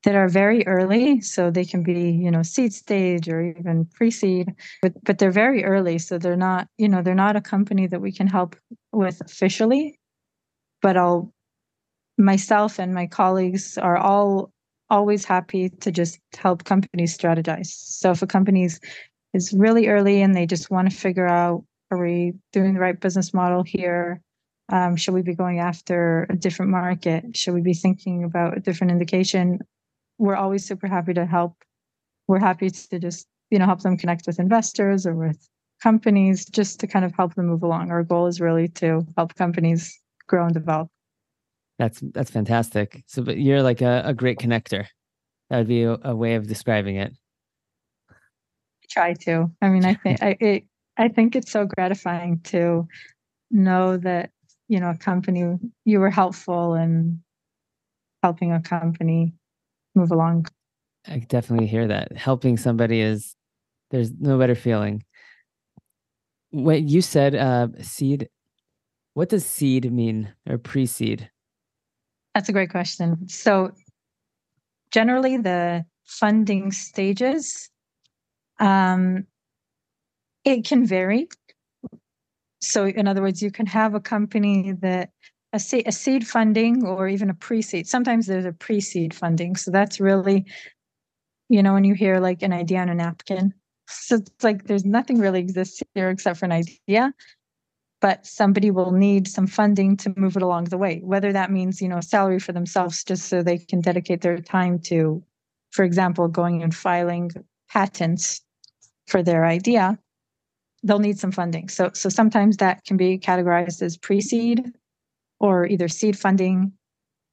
that 0.03 0.15
are 0.15 0.27
very 0.27 0.65
early 0.65 1.21
so 1.21 1.51
they 1.51 1.65
can 1.65 1.83
be 1.83 2.12
you 2.12 2.31
know 2.31 2.41
seed 2.41 2.74
stage 2.74 3.29
or 3.29 3.41
even 3.41 3.86
pre-seed 3.93 4.48
but 4.81 4.93
but 5.03 5.19
they're 5.19 5.31
very 5.31 5.63
early 5.63 6.00
so 6.00 6.17
they're 6.17 6.36
not 6.36 6.67
you 6.77 6.89
know 6.89 7.01
they're 7.01 7.13
not 7.13 7.36
a 7.36 7.41
company 7.41 7.88
that 7.88 8.01
we 8.01 8.12
can 8.12 8.27
help 8.27 8.55
with 8.91 9.21
officially 9.21 10.00
but 10.81 10.98
i'll 10.98 11.31
myself 12.17 12.79
and 12.79 12.93
my 12.93 13.07
colleagues 13.07 13.77
are 13.77 13.98
all 13.98 14.51
always 14.91 15.25
happy 15.25 15.69
to 15.69 15.91
just 15.91 16.19
help 16.38 16.63
companies 16.63 17.17
strategize 17.17 17.67
so 17.67 18.12
if 18.12 18.21
a 18.21 18.27
company 18.27 18.69
is 19.33 19.53
really 19.53 19.88
early 19.88 20.21
and 20.21 20.36
they 20.36 20.45
just 20.45 20.69
want 20.69 20.89
to 20.89 20.95
figure 20.95 21.27
out 21.27 21.63
are 21.89 21.98
we 21.98 22.33
doing 22.53 22.74
the 22.75 22.79
right 22.79 23.00
business 23.00 23.33
model 23.33 23.63
here 23.63 24.21
um, 24.69 24.95
should 24.95 25.13
we 25.13 25.21
be 25.21 25.36
going 25.36 25.60
after 25.60 26.27
a 26.29 26.36
different 26.36 26.71
market 26.71 27.36
should 27.36 27.55
we 27.55 27.62
be 27.62 27.74
thinking 27.74 28.24
about 28.24 28.55
a 28.55 28.60
different 28.60 28.91
indication 28.91 29.60
we're 30.21 30.36
always 30.36 30.63
super 30.63 30.88
happy 30.88 31.15
to 31.15 31.25
help. 31.25 31.55
We're 32.27 32.39
happy 32.39 32.69
to 32.69 33.00
just, 33.00 33.27
you 33.50 33.57
know, 33.57 33.65
help 33.65 33.81
them 33.81 33.98
connect 33.98 34.27
with 34.27 34.39
investors 34.39 35.07
or 35.07 35.15
with 35.15 35.50
companies 35.81 36.45
just 36.45 36.79
to 36.81 36.88
kind 36.88 37.03
of 37.03 37.12
help 37.15 37.33
them 37.33 37.48
move 37.48 37.63
along. 37.63 37.89
Our 37.89 38.03
goal 38.03 38.27
is 38.27 38.39
really 38.39 38.67
to 38.81 39.03
help 39.17 39.33
companies 39.33 40.00
grow 40.27 40.45
and 40.45 40.53
develop. 40.53 40.89
That's 41.81 42.00
that's 42.13 42.29
fantastic. 42.29 43.03
So 43.07 43.23
but 43.23 43.39
you're 43.39 43.63
like 43.63 43.81
a, 43.81 44.03
a 44.05 44.13
great 44.13 44.38
connector. 44.38 44.85
That 45.50 45.57
would 45.57 45.67
be 45.67 45.81
a, 45.81 45.97
a 46.03 46.15
way 46.15 46.35
of 46.35 46.45
describing 46.45 46.97
it. 46.97 47.11
I 48.11 48.85
try 48.88 49.13
to. 49.13 49.51
I 49.63 49.69
mean, 49.69 49.83
I 49.83 49.95
think 49.95 50.21
I 50.21 50.38
it, 50.39 50.65
I 50.97 51.07
think 51.07 51.35
it's 51.35 51.51
so 51.51 51.65
gratifying 51.65 52.39
to 52.51 52.88
know 53.50 53.97
that, 53.97 54.29
you 54.67 54.79
know, 54.79 54.91
a 54.91 54.97
company 54.97 55.57
you 55.83 56.00
were 56.00 56.11
helpful 56.11 56.75
in 56.75 57.23
helping 58.21 58.51
a 58.51 58.61
company 58.61 59.33
move 59.95 60.11
along. 60.11 60.45
I 61.07 61.17
definitely 61.17 61.65
hear 61.65 61.88
that. 61.88 62.15
Helping 62.15 62.57
somebody 62.57 63.01
is 63.01 63.35
there's 63.89 64.11
no 64.19 64.38
better 64.38 64.53
feeling. 64.53 65.03
What 66.51 66.83
you 66.83 67.01
said, 67.01 67.33
uh, 67.33 67.69
seed. 67.81 68.29
What 69.15 69.29
does 69.29 69.47
seed 69.47 69.91
mean 69.91 70.31
or 70.47 70.59
pre-seed? 70.59 71.31
That's 72.33 72.50
a 72.50 72.53
great 72.53 72.69
question. 72.69 73.27
So, 73.27 73.71
generally, 74.91 75.38
the 75.38 75.85
funding 76.05 76.71
stages, 76.71 77.69
um, 78.59 79.25
it 80.45 80.65
can 80.65 80.85
vary. 80.85 81.27
So, 82.61 82.85
in 82.85 83.07
other 83.07 83.21
words, 83.21 83.41
you 83.41 83.51
can 83.51 83.65
have 83.65 83.95
a 83.95 84.00
company 84.00 84.73
that 84.81 85.09
a 85.53 85.59
seed, 85.59 85.88
a 85.88 85.91
seed 85.91 86.27
funding 86.27 86.85
or 86.85 87.07
even 87.07 87.29
a 87.29 87.33
pre-seed. 87.33 87.88
Sometimes 87.88 88.27
there's 88.27 88.45
a 88.45 88.53
pre-seed 88.53 89.13
funding. 89.13 89.55
So 89.55 89.71
that's 89.71 90.00
really, 90.00 90.45
you 91.50 91.61
know, 91.61 91.73
when 91.73 91.83
you 91.83 91.93
hear 91.93 92.19
like 92.19 92.41
an 92.41 92.53
idea 92.53 92.79
on 92.79 92.89
a 92.89 92.95
napkin. 92.95 93.53
So 93.88 94.15
it's 94.15 94.43
like 94.43 94.65
there's 94.65 94.85
nothing 94.85 95.19
really 95.19 95.39
exists 95.39 95.81
here 95.93 96.09
except 96.09 96.39
for 96.39 96.45
an 96.45 96.53
idea. 96.53 97.13
But 98.01 98.25
somebody 98.25 98.72
will 98.72 98.91
need 98.91 99.27
some 99.27 99.48
funding 99.48 99.96
to 99.98 100.13
move 100.17 100.36
it 100.36 100.41
along 100.41 100.65
the 100.65 100.77
way, 100.77 101.01
whether 101.03 101.31
that 101.34 101.51
means, 101.51 101.81
you 101.81 101.88
know, 101.88 102.01
salary 102.01 102.39
for 102.39 102.51
themselves 102.51 103.03
just 103.03 103.29
so 103.29 103.43
they 103.43 103.60
can 103.60 103.79
dedicate 103.79 104.22
their 104.22 104.39
time 104.39 104.79
to, 104.86 105.24
for 105.70 105.86
example, 105.86 106.27
going 106.27 106.63
and 106.63 106.74
filing 106.74 107.29
patents 107.70 108.41
for 109.08 109.22
their 109.22 109.46
idea. 109.46 110.00
They'll 110.84 111.00
need 111.00 111.20
some 111.20 111.31
funding. 111.31 111.70
So 111.70 111.91
so 111.93 112.10
sometimes 112.10 112.58
that 112.58 112.84
can 112.86 112.98
be 112.98 113.20
categorized 113.20 113.84
as 113.84 113.98
pre-seed 113.98 114.74
or 115.39 115.67
either 115.67 115.88
seed 115.88 116.17
funding, 116.17 116.74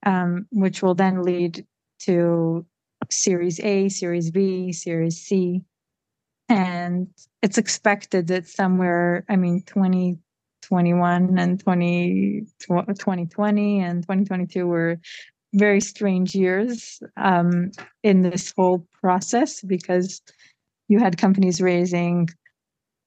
um, 0.04 0.46
which 0.50 0.82
will 0.82 0.94
then 0.94 1.22
lead 1.22 1.66
to 2.00 2.66
Series 3.10 3.58
A, 3.60 3.88
Series 3.88 4.30
B, 4.30 4.72
Series 4.72 5.18
C. 5.18 5.62
And 6.50 7.08
it's 7.42 7.58
expected 7.58 8.26
that 8.28 8.46
somewhere, 8.46 9.24
I 9.28 9.36
mean, 9.36 9.62
2021 10.68 11.38
and 11.38 11.60
20, 11.60 12.46
2020 12.60 13.80
and 13.80 14.02
2022 14.02 14.66
were 14.66 15.00
very 15.54 15.80
strange 15.80 16.34
years 16.34 17.02
um, 17.16 17.70
in 18.02 18.22
this 18.22 18.52
whole 18.56 18.86
process 19.00 19.62
because 19.62 20.20
you 20.88 20.98
had 20.98 21.18
companies 21.18 21.60
raising 21.60 22.28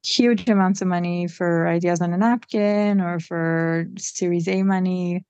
huge 0.04 0.50
amounts 0.50 0.82
of 0.82 0.88
money 0.88 1.28
for 1.28 1.68
ideas 1.68 2.02
on 2.02 2.14
a 2.14 2.18
napkin 2.18 3.02
or 3.02 3.20
for 3.20 3.86
Series 3.98 4.48
A 4.48 4.64
money. 4.64 5.26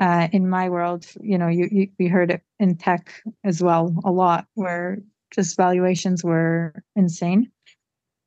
Uh, 0.00 0.26
in 0.32 0.48
my 0.48 0.68
world, 0.68 1.06
you 1.20 1.38
know, 1.38 1.46
you, 1.46 1.68
you 1.70 1.88
we 2.00 2.08
heard 2.08 2.32
it 2.32 2.42
in 2.58 2.76
tech 2.76 3.22
as 3.44 3.62
well 3.62 3.94
a 4.04 4.10
lot, 4.10 4.46
where 4.54 4.98
just 5.32 5.56
valuations 5.56 6.24
were 6.24 6.74
insane. 6.96 7.50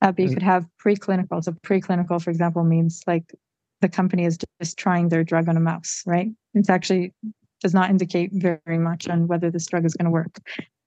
Uh, 0.01 0.11
but 0.11 0.19
you 0.19 0.29
mm. 0.29 0.33
could 0.33 0.43
have 0.43 0.65
preclinical. 0.83 1.43
So 1.43 1.51
preclinical, 1.51 2.21
for 2.21 2.29
example, 2.29 2.63
means 2.63 3.01
like 3.07 3.33
the 3.81 3.89
company 3.89 4.25
is 4.25 4.37
just 4.61 4.77
trying 4.77 5.09
their 5.09 5.23
drug 5.23 5.47
on 5.47 5.57
a 5.57 5.59
mouse, 5.59 6.03
right? 6.05 6.29
It's 6.53 6.69
actually 6.69 7.13
does 7.61 7.73
not 7.73 7.89
indicate 7.89 8.31
very 8.33 8.77
much 8.77 9.07
on 9.07 9.27
whether 9.27 9.49
this 9.49 9.65
drug 9.65 9.85
is 9.85 9.95
going 9.95 10.05
to 10.05 10.11
work 10.11 10.37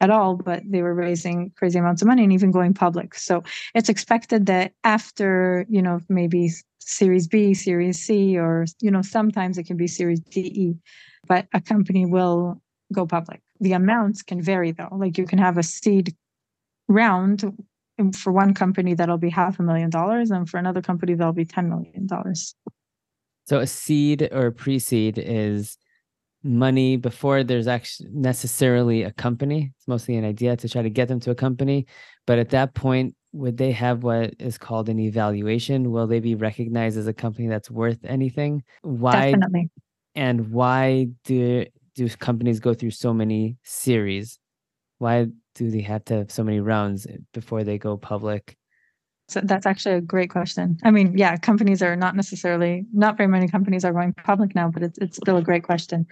at 0.01 0.11
all, 0.11 0.37
but 0.37 0.63
they 0.65 0.83
were 0.83 0.95
raising 0.95 1.51
crazy 1.57 1.79
amounts 1.79 2.01
of 2.01 2.09
money 2.09 2.23
and 2.23 2.33
even 2.33 2.51
going 2.51 2.73
public. 2.73 3.15
So 3.15 3.43
it's 3.75 3.89
expected 3.89 4.47
that 4.47 4.73
after, 4.85 5.67
you 5.69 5.83
know, 5.83 6.01
maybe 6.09 6.51
Series 6.79 7.27
B, 7.27 7.55
Series 7.55 8.01
C, 8.01 8.39
or, 8.39 8.67
you 8.81 8.91
know, 8.91 9.03
sometimes 9.03 9.59
it 9.59 9.65
can 9.65 9.77
be 9.77 9.87
Series 9.87 10.21
DE, 10.21 10.77
but 11.27 11.47
a 11.53 11.61
company 11.61 12.07
will 12.07 12.61
go 12.93 13.07
public. 13.07 13.41
The 13.61 13.73
amounts 13.73 14.23
can 14.23 14.41
vary 14.41 14.73
though. 14.73 14.89
Like 14.93 15.19
you 15.19 15.27
can 15.27 15.39
have 15.39 15.59
a 15.59 15.63
seed 15.63 16.15
round 16.89 17.45
for 18.13 18.33
one 18.33 18.55
company 18.55 18.95
that'll 18.95 19.19
be 19.19 19.31
half 19.31 19.59
a 19.59 19.63
million 19.63 19.91
dollars, 19.91 20.31
and 20.31 20.49
for 20.49 20.59
another 20.59 20.83
company 20.83 21.15
that'll 21.15 21.33
be 21.33 21.45
$10 21.45 21.69
million. 21.69 22.09
So 23.47 23.59
a 23.59 23.67
seed 23.67 24.29
or 24.33 24.51
pre 24.51 24.79
seed 24.79 25.19
is 25.19 25.77
money 26.43 26.97
before 26.97 27.45
there's 27.45 27.67
actually 27.67 28.09
necessarily 28.13 29.03
a 29.03 29.13
company. 29.13 29.73
It's 29.77 29.89
mostly 29.89 30.17
an 30.17 30.25
idea 30.25 30.57
to 30.57 30.69
try 30.69 30.83
to 30.83 30.91
get 30.91 31.09
them 31.09 31.21
to 31.21 31.31
a 31.31 31.35
company. 31.35 31.87
But 32.27 32.39
at 32.39 32.51
that 32.51 32.75
point, 32.75 33.15
would 33.33 33.57
they 33.57 33.73
have 33.73 34.03
what 34.03 34.35
is 34.39 34.59
called 34.59 34.89
an 34.89 34.99
evaluation? 34.99 35.91
Will 35.91 36.07
they 36.07 36.21
be 36.21 36.35
recognized 36.35 36.99
as 36.99 37.07
a 37.07 37.13
company 37.13 37.49
that's 37.49 37.71
worth 37.71 37.99
anything? 38.05 38.63
Why 38.83 39.33
Definitely. 39.33 39.71
and 40.15 40.51
why 40.51 41.09
do 41.25 41.67
do 41.95 42.09
companies 42.09 42.61
go 42.61 42.75
through 42.75 42.91
so 42.93 43.13
many 43.13 43.57
series? 43.63 44.39
Why 44.99 45.27
do 45.55 45.71
they 45.71 45.81
have 45.83 46.05
to 46.07 46.15
have 46.15 46.31
so 46.31 46.45
many 46.45 46.61
rounds 46.61 47.07
eh, 47.07 47.17
before 47.33 47.65
they 47.65 47.79
go 47.79 47.97
public? 47.97 48.57
So 49.29 49.41
that's 49.45 49.67
actually 49.67 49.95
a 49.95 50.01
great 50.01 50.31
question. 50.31 50.77
I 50.83 50.91
mean, 50.91 51.17
yeah, 51.17 51.37
companies 51.37 51.83
are 51.83 51.95
not 51.95 52.17
necessarily, 52.17 52.85
not 52.93 53.17
very 53.17 53.29
many 53.29 53.47
companies 53.47 53.85
are 53.85 53.93
going 53.93 54.13
public 54.13 54.57
now, 54.57 54.69
but 54.69 54.83
it's, 54.83 54.99
it's 54.99 55.17
still 55.19 55.37
a 55.37 55.43
great 55.43 55.63
question. 55.63 56.07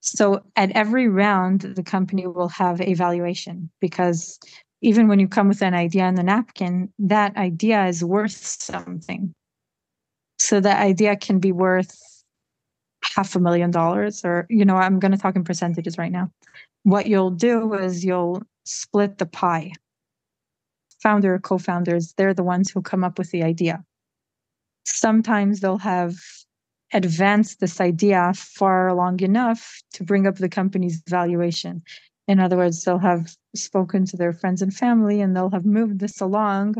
So 0.00 0.44
at 0.54 0.70
every 0.70 1.08
round, 1.08 1.62
the 1.62 1.82
company 1.82 2.28
will 2.28 2.48
have 2.48 2.80
a 2.80 2.94
valuation 2.94 3.70
because 3.80 4.38
even 4.82 5.08
when 5.08 5.18
you 5.18 5.26
come 5.26 5.48
with 5.48 5.62
an 5.62 5.74
idea 5.74 6.04
on 6.04 6.14
the 6.14 6.22
napkin, 6.22 6.92
that 7.00 7.36
idea 7.36 7.86
is 7.86 8.04
worth 8.04 8.36
something. 8.36 9.34
So 10.38 10.60
that 10.60 10.80
idea 10.80 11.16
can 11.16 11.38
be 11.38 11.52
worth 11.52 11.98
half 13.14 13.34
a 13.34 13.40
million 13.40 13.70
dollars, 13.70 14.24
or, 14.24 14.46
you 14.48 14.64
know, 14.64 14.76
I'm 14.76 15.00
going 15.00 15.12
to 15.12 15.18
talk 15.18 15.36
in 15.36 15.44
percentages 15.44 15.98
right 15.98 16.12
now. 16.12 16.30
What 16.84 17.06
you'll 17.06 17.30
do 17.30 17.74
is 17.74 18.04
you'll 18.04 18.42
split 18.64 19.18
the 19.18 19.26
pie. 19.26 19.72
Founder 21.02 21.34
or 21.34 21.38
co-founders 21.38 22.12
they're 22.16 22.34
the 22.34 22.42
ones 22.42 22.70
who 22.70 22.82
come 22.82 23.04
up 23.04 23.18
with 23.18 23.30
the 23.30 23.42
idea. 23.42 23.84
Sometimes 24.84 25.60
they'll 25.60 25.78
have 25.78 26.16
advanced 26.92 27.60
this 27.60 27.80
idea 27.80 28.32
far 28.34 28.88
along 28.88 29.20
enough 29.20 29.82
to 29.92 30.04
bring 30.04 30.26
up 30.26 30.36
the 30.36 30.48
company's 30.48 31.02
valuation. 31.08 31.82
In 32.26 32.40
other 32.40 32.56
words, 32.56 32.84
they'll 32.84 32.98
have 32.98 33.34
spoken 33.54 34.04
to 34.06 34.16
their 34.16 34.32
friends 34.32 34.62
and 34.62 34.74
family 34.74 35.20
and 35.20 35.34
they'll 35.34 35.50
have 35.50 35.64
moved 35.64 36.00
this 36.00 36.20
along 36.20 36.76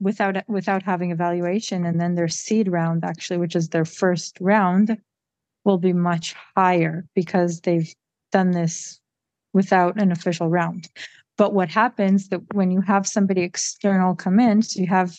without 0.00 0.48
without 0.48 0.82
having 0.82 1.12
a 1.12 1.16
valuation. 1.16 1.84
And 1.84 2.00
then 2.00 2.14
their 2.14 2.28
seed 2.28 2.68
round 2.68 3.04
actually 3.04 3.38
which 3.38 3.56
is 3.56 3.68
their 3.68 3.84
first 3.84 4.38
round 4.40 4.98
will 5.64 5.78
be 5.78 5.92
much 5.92 6.34
higher 6.56 7.06
because 7.14 7.60
they've 7.62 7.92
done 8.32 8.50
this 8.50 9.00
without 9.52 10.00
an 10.00 10.12
official 10.12 10.48
round 10.48 10.88
but 11.36 11.52
what 11.52 11.68
happens 11.68 12.28
that 12.28 12.40
when 12.52 12.70
you 12.70 12.80
have 12.80 13.06
somebody 13.06 13.42
external 13.42 14.14
come 14.14 14.40
in 14.40 14.62
so 14.62 14.80
you 14.80 14.86
have 14.86 15.18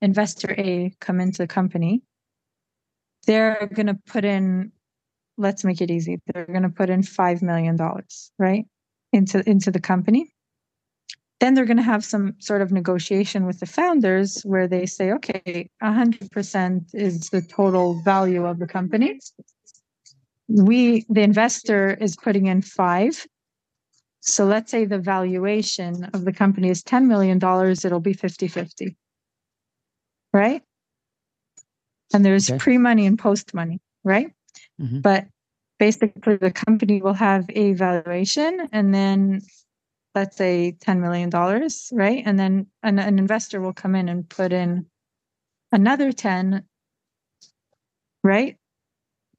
investor 0.00 0.54
a 0.58 0.94
come 1.00 1.20
into 1.20 1.38
the 1.38 1.46
company 1.48 2.02
they're 3.26 3.68
going 3.74 3.86
to 3.86 3.98
put 4.06 4.24
in 4.24 4.70
let's 5.38 5.64
make 5.64 5.80
it 5.80 5.90
easy 5.90 6.20
they're 6.32 6.46
going 6.46 6.62
to 6.62 6.68
put 6.68 6.90
in 6.90 7.02
5 7.02 7.42
million 7.42 7.76
dollars 7.76 8.30
right 8.38 8.66
into 9.12 9.48
into 9.48 9.70
the 9.70 9.80
company. 9.80 10.32
Then 11.40 11.52
they're 11.52 11.66
going 11.66 11.76
to 11.76 11.82
have 11.82 12.04
some 12.04 12.34
sort 12.38 12.62
of 12.62 12.72
negotiation 12.72 13.44
with 13.44 13.60
the 13.60 13.66
founders 13.66 14.40
where 14.42 14.66
they 14.66 14.86
say 14.86 15.12
okay 15.12 15.68
100% 15.82 16.94
is 16.94 17.28
the 17.30 17.42
total 17.42 18.00
value 18.02 18.46
of 18.46 18.58
the 18.58 18.66
company. 18.66 19.20
We 20.48 21.04
the 21.08 21.22
investor 21.22 21.94
is 21.94 22.16
putting 22.16 22.46
in 22.46 22.62
5 22.62 23.26
so 24.26 24.44
let's 24.44 24.70
say 24.70 24.84
the 24.84 24.98
valuation 24.98 26.04
of 26.12 26.24
the 26.24 26.32
company 26.32 26.68
is 26.68 26.82
10 26.82 27.06
million 27.06 27.38
dollars 27.38 27.84
it'll 27.84 28.00
be 28.00 28.14
50-50 28.14 28.96
right? 30.32 30.62
And 32.12 32.24
there's 32.24 32.50
okay. 32.50 32.58
pre-money 32.58 33.06
and 33.06 33.18
post-money 33.18 33.80
right? 34.04 34.32
Mm-hmm. 34.80 35.00
but 35.00 35.26
basically 35.78 36.36
the 36.36 36.50
company 36.50 37.02
will 37.02 37.14
have 37.14 37.46
a 37.50 37.72
valuation 37.72 38.68
and 38.72 38.94
then 38.94 39.42
let's 40.14 40.36
say 40.36 40.76
$10 40.84 41.00
million 41.00 41.30
right? 41.92 42.22
And 42.26 42.38
then 42.38 42.66
an, 42.82 42.98
an 42.98 43.18
investor 43.18 43.60
will 43.60 43.74
come 43.74 43.94
in 43.94 44.08
and 44.08 44.28
put 44.28 44.52
in 44.52 44.86
another 45.72 46.12
10 46.12 46.64
right? 48.24 48.56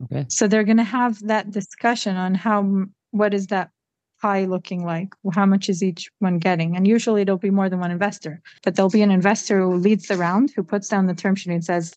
Okay. 0.03 0.25
So 0.29 0.47
they're 0.47 0.63
going 0.63 0.77
to 0.77 0.83
have 0.83 1.19
that 1.27 1.51
discussion 1.51 2.15
on 2.15 2.35
how 2.35 2.85
what 3.11 3.33
is 3.33 3.47
that 3.47 3.71
pie 4.21 4.45
looking 4.45 4.83
like 4.83 5.13
how 5.33 5.45
much 5.45 5.69
is 5.69 5.83
each 5.83 6.09
one 6.19 6.39
getting 6.39 6.75
and 6.75 6.87
usually 6.87 7.21
it'll 7.21 7.37
be 7.37 7.49
more 7.49 7.69
than 7.69 7.79
one 7.79 7.91
investor 7.91 8.41
but 8.63 8.75
there'll 8.75 8.89
be 8.89 9.01
an 9.01 9.11
investor 9.11 9.59
who 9.61 9.75
leads 9.75 10.07
the 10.07 10.17
round 10.17 10.51
who 10.55 10.63
puts 10.63 10.87
down 10.87 11.05
the 11.05 11.13
term 11.13 11.35
sheet 11.35 11.51
and 11.51 11.63
says 11.63 11.93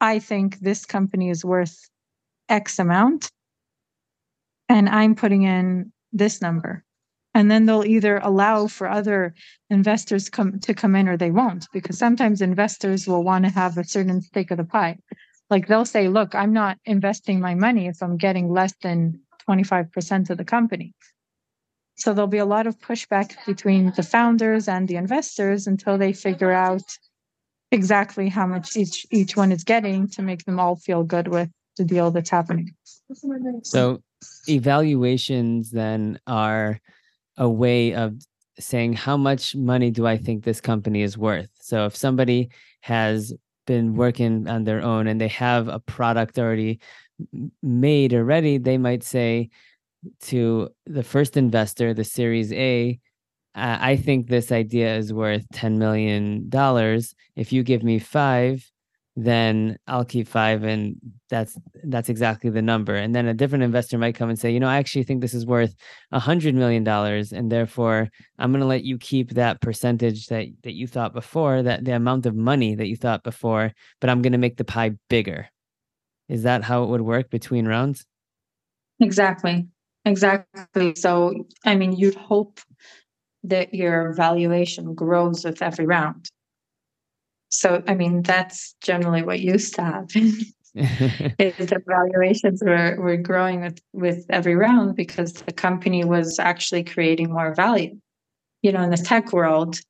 I 0.00 0.18
think 0.18 0.58
this 0.60 0.84
company 0.84 1.30
is 1.30 1.44
worth 1.44 1.88
X 2.48 2.78
amount, 2.78 3.30
and 4.68 4.88
I'm 4.88 5.14
putting 5.14 5.42
in 5.42 5.92
this 6.12 6.42
number. 6.42 6.84
And 7.34 7.50
then 7.50 7.66
they'll 7.66 7.84
either 7.84 8.18
allow 8.18 8.66
for 8.66 8.88
other 8.88 9.34
investors 9.68 10.30
come 10.30 10.58
to 10.60 10.74
come 10.74 10.96
in 10.96 11.08
or 11.08 11.16
they 11.16 11.30
won't, 11.30 11.66
because 11.72 11.98
sometimes 11.98 12.40
investors 12.40 13.06
will 13.06 13.22
want 13.22 13.44
to 13.44 13.50
have 13.50 13.76
a 13.76 13.84
certain 13.84 14.22
stake 14.22 14.50
of 14.50 14.56
the 14.56 14.64
pie. 14.64 14.98
Like 15.50 15.68
they'll 15.68 15.84
say, 15.84 16.08
look, 16.08 16.34
I'm 16.34 16.52
not 16.52 16.78
investing 16.86 17.40
my 17.40 17.54
money 17.54 17.86
if 17.88 18.02
I'm 18.02 18.16
getting 18.16 18.50
less 18.50 18.74
than 18.82 19.20
25% 19.48 20.30
of 20.30 20.38
the 20.38 20.44
company. 20.44 20.94
So 21.96 22.12
there'll 22.12 22.28
be 22.28 22.38
a 22.38 22.46
lot 22.46 22.66
of 22.66 22.78
pushback 22.78 23.34
between 23.46 23.92
the 23.96 24.02
founders 24.02 24.68
and 24.68 24.86
the 24.86 24.96
investors 24.96 25.66
until 25.66 25.96
they 25.96 26.12
figure 26.12 26.52
out 26.52 26.82
exactly 27.72 28.28
how 28.28 28.46
much 28.46 28.76
each 28.76 29.06
each 29.10 29.36
one 29.36 29.50
is 29.50 29.64
getting 29.64 30.08
to 30.08 30.22
make 30.22 30.44
them 30.44 30.60
all 30.60 30.76
feel 30.76 31.02
good 31.02 31.28
with 31.28 31.50
the 31.76 31.84
deal 31.84 32.10
that's 32.10 32.30
happening. 32.30 32.74
So 33.62 34.02
evaluations 34.46 35.70
then 35.70 36.18
are 36.26 36.80
a 37.36 37.48
way 37.48 37.94
of 37.94 38.14
saying 38.58 38.94
how 38.94 39.16
much 39.16 39.54
money 39.54 39.90
do 39.90 40.06
I 40.06 40.16
think 40.16 40.44
this 40.44 40.60
company 40.60 41.02
is 41.02 41.18
worth. 41.18 41.50
So 41.60 41.86
if 41.86 41.96
somebody 41.96 42.50
has 42.80 43.34
been 43.66 43.96
working 43.96 44.48
on 44.48 44.64
their 44.64 44.82
own 44.82 45.06
and 45.06 45.20
they 45.20 45.28
have 45.28 45.68
a 45.68 45.78
product 45.78 46.38
already 46.38 46.80
made 47.62 48.14
already, 48.14 48.58
they 48.58 48.78
might 48.78 49.02
say 49.02 49.50
to 50.22 50.68
the 50.86 51.02
first 51.02 51.36
investor, 51.36 51.94
the 51.94 52.04
Series 52.04 52.52
A, 52.52 52.98
uh, 53.54 53.78
I 53.80 53.96
think 53.96 54.28
this 54.28 54.52
idea 54.52 54.96
is 54.96 55.12
worth 55.12 55.48
$10 55.54 55.78
million. 55.78 56.50
If 57.36 57.52
you 57.52 57.62
give 57.62 57.82
me 57.82 57.98
five, 57.98 58.70
then 59.18 59.78
I'll 59.86 60.04
keep 60.04 60.28
five. 60.28 60.62
And 60.62 60.96
that's, 61.30 61.58
that's 61.84 62.10
exactly 62.10 62.50
the 62.50 62.60
number. 62.60 62.94
And 62.94 63.14
then 63.14 63.26
a 63.26 63.32
different 63.32 63.64
investor 63.64 63.96
might 63.96 64.14
come 64.14 64.28
and 64.28 64.38
say, 64.38 64.50
you 64.50 64.60
know, 64.60 64.68
I 64.68 64.76
actually 64.76 65.04
think 65.04 65.22
this 65.22 65.32
is 65.32 65.46
worth 65.46 65.74
a 66.12 66.18
hundred 66.18 66.54
million 66.54 66.84
dollars. 66.84 67.32
And 67.32 67.50
therefore 67.50 68.10
I'm 68.38 68.52
going 68.52 68.60
to 68.60 68.66
let 68.66 68.84
you 68.84 68.98
keep 68.98 69.30
that 69.30 69.62
percentage 69.62 70.26
that, 70.26 70.48
that 70.62 70.74
you 70.74 70.86
thought 70.86 71.14
before 71.14 71.62
that 71.62 71.86
the 71.86 71.96
amount 71.96 72.26
of 72.26 72.36
money 72.36 72.74
that 72.74 72.88
you 72.88 72.96
thought 72.96 73.24
before, 73.24 73.72
but 74.02 74.10
I'm 74.10 74.20
going 74.20 74.32
to 74.32 74.38
make 74.38 74.58
the 74.58 74.64
pie 74.64 74.92
bigger. 75.08 75.48
Is 76.28 76.42
that 76.42 76.62
how 76.62 76.82
it 76.82 76.90
would 76.90 77.00
work 77.00 77.30
between 77.30 77.66
rounds? 77.66 78.04
Exactly. 79.00 79.66
Exactly. 80.06 80.94
So, 80.94 81.46
I 81.64 81.74
mean, 81.74 81.92
you'd 81.92 82.14
hope 82.14 82.60
that 83.42 83.74
your 83.74 84.14
valuation 84.14 84.94
grows 84.94 85.44
with 85.44 85.60
every 85.60 85.84
round. 85.84 86.26
So, 87.50 87.82
I 87.86 87.94
mean, 87.94 88.22
that's 88.22 88.74
generally 88.80 89.22
what 89.22 89.40
used 89.40 89.74
to 89.74 89.82
happen. 89.82 90.32
is 90.76 91.56
the 91.56 91.82
valuations 91.86 92.62
were, 92.64 92.96
were 93.00 93.16
growing 93.16 93.62
with, 93.62 93.80
with 93.92 94.26
every 94.30 94.54
round 94.54 94.94
because 94.94 95.32
the 95.32 95.52
company 95.52 96.04
was 96.04 96.38
actually 96.38 96.84
creating 96.84 97.32
more 97.32 97.54
value. 97.54 97.98
You 98.62 98.72
know, 98.72 98.82
in 98.82 98.90
the 98.90 98.96
tech 98.96 99.32
world, 99.32 99.80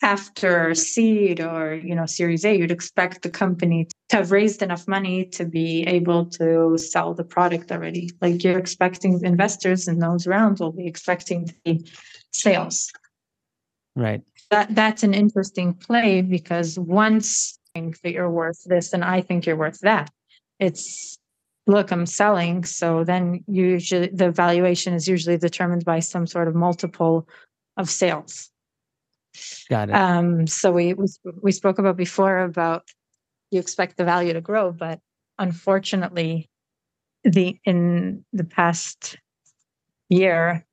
after 0.00 0.74
seed 0.74 1.40
or 1.40 1.74
you 1.74 1.94
know 1.94 2.06
series 2.06 2.44
a 2.44 2.56
you'd 2.56 2.70
expect 2.70 3.22
the 3.22 3.30
company 3.30 3.88
to 4.08 4.16
have 4.16 4.30
raised 4.30 4.62
enough 4.62 4.86
money 4.86 5.24
to 5.24 5.44
be 5.44 5.82
able 5.88 6.24
to 6.24 6.78
sell 6.78 7.14
the 7.14 7.24
product 7.24 7.72
already 7.72 8.08
like 8.20 8.44
you're 8.44 8.58
expecting 8.58 9.20
investors 9.24 9.88
in 9.88 9.98
those 9.98 10.26
rounds 10.26 10.60
will 10.60 10.72
be 10.72 10.86
expecting 10.86 11.52
the 11.64 11.84
sales. 12.32 12.90
Right. 13.96 14.22
That 14.50 14.74
that's 14.74 15.02
an 15.02 15.14
interesting 15.14 15.74
play 15.74 16.22
because 16.22 16.78
once 16.78 17.58
you 17.74 17.82
think 17.82 18.00
that 18.02 18.12
you're 18.12 18.30
worth 18.30 18.62
this 18.64 18.92
and 18.92 19.04
I 19.04 19.20
think 19.20 19.44
you're 19.44 19.56
worth 19.56 19.80
that, 19.80 20.10
it's 20.58 21.18
look, 21.66 21.90
I'm 21.90 22.06
selling. 22.06 22.64
So 22.64 23.04
then 23.04 23.44
usually 23.46 24.08
the 24.08 24.30
valuation 24.30 24.94
is 24.94 25.06
usually 25.06 25.36
determined 25.36 25.84
by 25.84 26.00
some 26.00 26.26
sort 26.26 26.48
of 26.48 26.54
multiple 26.54 27.28
of 27.76 27.90
sales. 27.90 28.50
Got 29.68 29.90
it. 29.90 29.94
Um, 29.94 30.46
so 30.46 30.72
we, 30.72 30.94
we 30.94 31.06
we 31.42 31.52
spoke 31.52 31.78
about 31.78 31.96
before 31.96 32.38
about 32.38 32.88
you 33.50 33.60
expect 33.60 33.96
the 33.96 34.04
value 34.04 34.32
to 34.32 34.40
grow, 34.40 34.72
but 34.72 35.00
unfortunately, 35.38 36.48
the 37.24 37.58
in 37.64 38.24
the 38.32 38.44
past 38.44 39.16
year, 40.08 40.64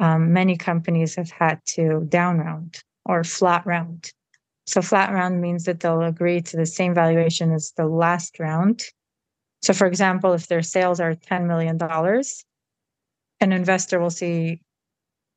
um, 0.00 0.32
many 0.32 0.56
companies 0.56 1.16
have 1.16 1.30
had 1.30 1.60
to 1.66 2.06
down 2.08 2.38
round 2.38 2.82
or 3.04 3.24
flat 3.24 3.66
round. 3.66 4.12
So 4.66 4.82
flat 4.82 5.12
round 5.12 5.40
means 5.40 5.64
that 5.64 5.80
they'll 5.80 6.02
agree 6.02 6.42
to 6.42 6.56
the 6.56 6.66
same 6.66 6.94
valuation 6.94 7.52
as 7.52 7.72
the 7.76 7.86
last 7.86 8.38
round. 8.38 8.84
So, 9.62 9.72
for 9.72 9.86
example, 9.86 10.34
if 10.34 10.46
their 10.46 10.62
sales 10.62 11.00
are 11.00 11.14
$10 11.14 11.46
million, 11.46 11.78
an 13.40 13.52
investor 13.52 13.98
will 13.98 14.10
see 14.10 14.60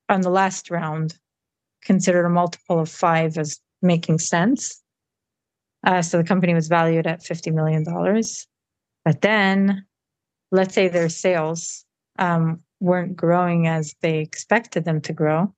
on 0.09 0.21
the 0.21 0.29
last 0.29 0.69
round 0.69 1.17
considered 1.83 2.25
a 2.25 2.29
multiple 2.29 2.79
of 2.79 2.89
five 2.89 3.37
as 3.37 3.59
making 3.81 4.19
sense. 4.19 4.81
Uh, 5.85 6.01
so 6.01 6.17
the 6.17 6.23
company 6.23 6.53
was 6.53 6.67
valued 6.67 7.07
at 7.07 7.23
$50 7.23 7.53
million. 7.53 7.83
But 9.03 9.21
then, 9.21 9.85
let's 10.51 10.75
say 10.75 10.87
their 10.87 11.09
sales 11.09 11.85
um, 12.19 12.61
weren't 12.79 13.15
growing 13.15 13.67
as 13.67 13.95
they 14.01 14.19
expected 14.19 14.85
them 14.85 15.01
to 15.01 15.13
grow. 15.13 15.53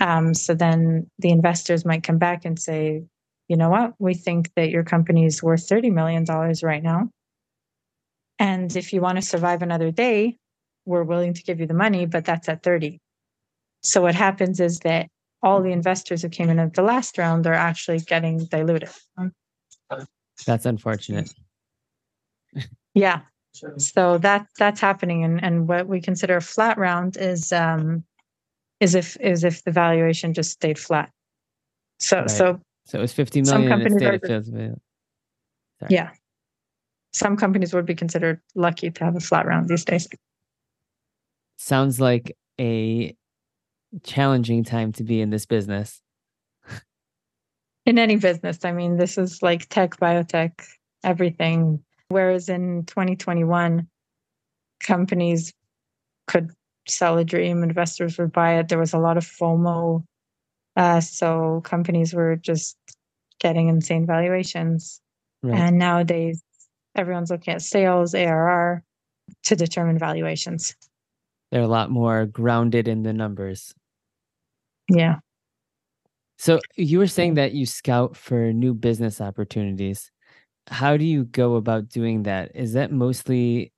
Um, 0.00 0.34
so 0.34 0.54
then 0.54 1.10
the 1.18 1.30
investors 1.30 1.84
might 1.84 2.04
come 2.04 2.18
back 2.18 2.44
and 2.44 2.58
say, 2.58 3.02
you 3.48 3.56
know 3.56 3.68
what, 3.68 3.94
we 3.98 4.14
think 4.14 4.52
that 4.54 4.70
your 4.70 4.84
company 4.84 5.26
is 5.26 5.42
worth 5.42 5.68
$30 5.68 5.92
million 5.92 6.24
right 6.62 6.82
now. 6.82 7.10
And 8.38 8.74
if 8.76 8.92
you 8.92 9.00
want 9.00 9.16
to 9.16 9.22
survive 9.22 9.62
another 9.62 9.90
day, 9.90 10.36
we're 10.86 11.02
willing 11.02 11.34
to 11.34 11.42
give 11.42 11.60
you 11.60 11.66
the 11.66 11.74
money, 11.74 12.06
but 12.06 12.24
that's 12.24 12.48
at 12.48 12.62
30. 12.62 13.00
So 13.82 14.02
what 14.02 14.14
happens 14.14 14.60
is 14.60 14.80
that 14.80 15.08
all 15.42 15.62
the 15.62 15.72
investors 15.72 16.22
who 16.22 16.28
came 16.28 16.50
in 16.50 16.58
at 16.58 16.74
the 16.74 16.82
last 16.82 17.16
round 17.16 17.46
are 17.46 17.54
actually 17.54 18.00
getting 18.00 18.44
diluted. 18.46 18.90
That's 20.46 20.66
unfortunate. 20.66 21.32
yeah. 22.94 23.20
So 23.78 24.18
that 24.18 24.46
that's 24.58 24.80
happening, 24.80 25.24
and 25.24 25.42
and 25.42 25.66
what 25.66 25.88
we 25.88 26.00
consider 26.00 26.36
a 26.36 26.40
flat 26.40 26.78
round 26.78 27.16
is 27.16 27.52
um 27.52 28.04
is 28.78 28.94
if 28.94 29.16
is 29.20 29.44
if 29.44 29.64
the 29.64 29.72
valuation 29.72 30.34
just 30.34 30.52
stayed 30.52 30.78
flat. 30.78 31.10
So 31.98 32.20
right. 32.20 32.30
so 32.30 32.60
so 32.86 32.98
it 32.98 33.02
was 33.02 33.12
fifty 33.12 33.42
million. 33.42 33.68
Some 33.68 33.68
companies 33.68 34.02
are 34.02 34.18
Sorry. 35.80 35.94
Yeah. 35.94 36.10
Some 37.12 37.36
companies 37.36 37.74
would 37.74 37.86
be 37.86 37.94
considered 37.94 38.40
lucky 38.54 38.90
to 38.90 39.04
have 39.04 39.16
a 39.16 39.20
flat 39.20 39.46
round 39.46 39.68
these 39.68 39.84
days. 39.84 40.06
Sounds 41.56 42.00
like 42.00 42.36
a 42.60 43.16
challenging 44.02 44.64
time 44.64 44.92
to 44.92 45.04
be 45.04 45.20
in 45.20 45.30
this 45.30 45.46
business. 45.46 46.00
in 47.86 47.98
any 47.98 48.16
business. 48.16 48.64
I 48.64 48.72
mean, 48.72 48.96
this 48.96 49.18
is 49.18 49.42
like 49.42 49.68
tech, 49.68 49.96
biotech, 49.96 50.52
everything. 51.02 51.82
Whereas 52.08 52.48
in 52.48 52.84
2021, 52.86 53.88
companies 54.82 55.52
could 56.26 56.50
sell 56.88 57.18
a 57.18 57.24
dream, 57.24 57.62
investors 57.62 58.18
would 58.18 58.32
buy 58.32 58.58
it. 58.58 58.68
There 58.68 58.78
was 58.78 58.92
a 58.92 58.98
lot 58.98 59.16
of 59.16 59.24
FOMO. 59.24 60.04
Uh, 60.76 61.00
so 61.00 61.60
companies 61.64 62.14
were 62.14 62.36
just 62.36 62.76
getting 63.40 63.68
insane 63.68 64.06
valuations. 64.06 65.00
Right. 65.42 65.58
And 65.58 65.78
nowadays, 65.78 66.42
everyone's 66.96 67.30
looking 67.30 67.54
at 67.54 67.62
sales, 67.62 68.14
ARR 68.14 68.82
to 69.44 69.56
determine 69.56 69.98
valuations. 69.98 70.74
They're 71.50 71.62
a 71.62 71.68
lot 71.68 71.90
more 71.90 72.26
grounded 72.26 72.86
in 72.86 73.02
the 73.02 73.12
numbers. 73.12 73.74
Yeah. 74.90 75.16
So 76.38 76.58
you 76.76 76.98
were 76.98 77.06
saying 77.06 77.34
that 77.34 77.52
you 77.52 77.66
scout 77.66 78.16
for 78.16 78.52
new 78.52 78.74
business 78.74 79.20
opportunities. 79.20 80.10
How 80.68 80.96
do 80.96 81.04
you 81.04 81.24
go 81.24 81.56
about 81.56 81.88
doing 81.88 82.22
that? 82.24 82.52
Is 82.54 82.72
that 82.72 82.90
mostly 82.90 83.72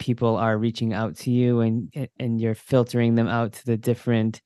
people 0.00 0.36
are 0.36 0.58
reaching 0.58 0.92
out 0.92 1.14
to 1.14 1.30
you 1.30 1.60
and 1.60 2.08
and 2.18 2.40
you're 2.40 2.54
filtering 2.54 3.14
them 3.14 3.28
out 3.28 3.52
to 3.52 3.66
the 3.66 3.76
different 3.76 4.40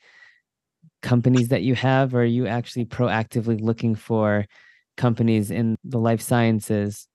companies 1.01 1.49
that 1.49 1.63
you 1.63 1.75
have 1.75 2.15
or 2.15 2.23
are 2.23 2.25
you 2.25 2.47
actually 2.47 2.85
proactively 2.85 3.61
looking 3.61 3.95
for 3.95 4.45
companies 4.97 5.51
in 5.51 5.77
the 5.85 5.99
life 5.99 6.21
sciences 6.21 7.07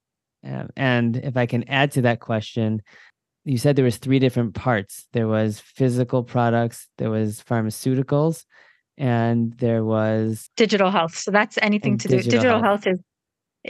um, 0.46 0.70
and 0.78 1.18
if 1.18 1.36
i 1.36 1.46
can 1.46 1.68
add 1.68 1.92
to 1.92 2.02
that 2.02 2.20
question 2.20 2.82
you 3.46 3.58
said 3.58 3.76
there 3.76 3.86
was 3.86 3.98
three 3.98 4.20
different 4.20 4.54
parts 4.54 5.08
there 5.12 5.28
was 5.28 5.60
physical 5.60 6.24
products 6.24 6.88
there 6.98 7.10
was 7.10 7.44
pharmaceuticals 7.44 8.46
and 9.00 9.54
there 9.54 9.84
was 9.84 10.50
digital 10.56 10.92
health 10.92 11.16
so 11.16 11.32
that's 11.32 11.58
anything 11.62 11.98
to 11.98 12.08
digital 12.08 12.24
do 12.24 12.38
digital 12.38 12.62
health. 12.62 12.84
health 12.84 12.88
is 12.88 13.00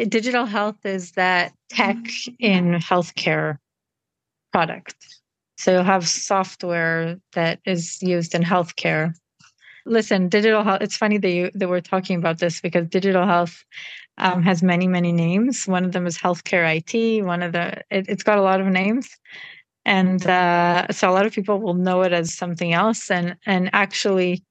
digital 0.09 0.45
health 0.45 0.85
is 0.85 1.13
that 1.13 1.53
tech 1.69 1.97
in 2.39 2.73
healthcare 2.75 3.57
product. 4.51 4.95
So 5.57 5.73
you'll 5.73 5.83
have 5.83 6.07
software 6.07 7.17
that 7.33 7.59
is 7.65 8.01
used 8.01 8.33
in 8.35 8.43
healthcare. 8.43 9.13
Listen, 9.85 10.29
digital 10.29 10.63
health, 10.63 10.81
it's 10.81 10.97
funny 10.97 11.17
that, 11.17 11.31
you, 11.31 11.51
that 11.55 11.69
we're 11.69 11.81
talking 11.81 12.17
about 12.17 12.39
this 12.39 12.61
because 12.61 12.87
digital 12.87 13.25
health 13.25 13.63
um, 14.17 14.43
has 14.43 14.61
many, 14.61 14.87
many 14.87 15.11
names. 15.11 15.67
One 15.67 15.85
of 15.85 15.91
them 15.91 16.05
is 16.05 16.17
healthcare 16.17 16.77
IT. 16.77 17.23
One 17.25 17.41
of 17.41 17.53
the, 17.53 17.81
it, 17.89 18.07
has 18.07 18.23
got 18.23 18.37
a 18.37 18.41
lot 18.41 18.61
of 18.61 18.67
names. 18.67 19.09
And 19.85 20.25
uh, 20.27 20.87
so 20.91 21.09
a 21.09 21.13
lot 21.13 21.25
of 21.25 21.33
people 21.33 21.59
will 21.59 21.73
know 21.73 22.03
it 22.03 22.13
as 22.13 22.33
something 22.33 22.73
else. 22.73 23.09
And, 23.09 23.35
and 23.45 23.69
actually, 23.73 24.43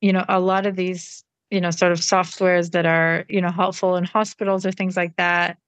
you 0.00 0.12
know, 0.12 0.24
a 0.28 0.40
lot 0.40 0.66
of 0.66 0.76
these, 0.76 1.24
you 1.50 1.60
know, 1.60 1.70
sort 1.70 1.92
of 1.92 1.98
softwares 1.98 2.72
that 2.72 2.86
are, 2.86 3.24
you 3.28 3.40
know, 3.40 3.50
helpful 3.50 3.96
in 3.96 4.04
hospitals 4.04 4.66
or 4.66 4.72
things 4.72 4.96
like 4.96 5.16
that, 5.16 5.58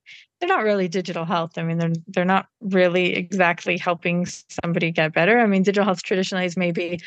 they're 0.40 0.48
not 0.48 0.64
really 0.64 0.88
digital 0.88 1.24
health. 1.24 1.58
I 1.58 1.62
mean, 1.62 1.78
they're 1.78 1.92
they're 2.06 2.24
not 2.24 2.46
really 2.60 3.14
exactly 3.14 3.76
helping 3.76 4.26
somebody 4.26 4.90
get 4.90 5.12
better. 5.12 5.38
I 5.38 5.46
mean, 5.46 5.62
digital 5.62 5.84
health 5.84 6.02
traditionally 6.02 6.46
is 6.46 6.56
maybe 6.56 7.00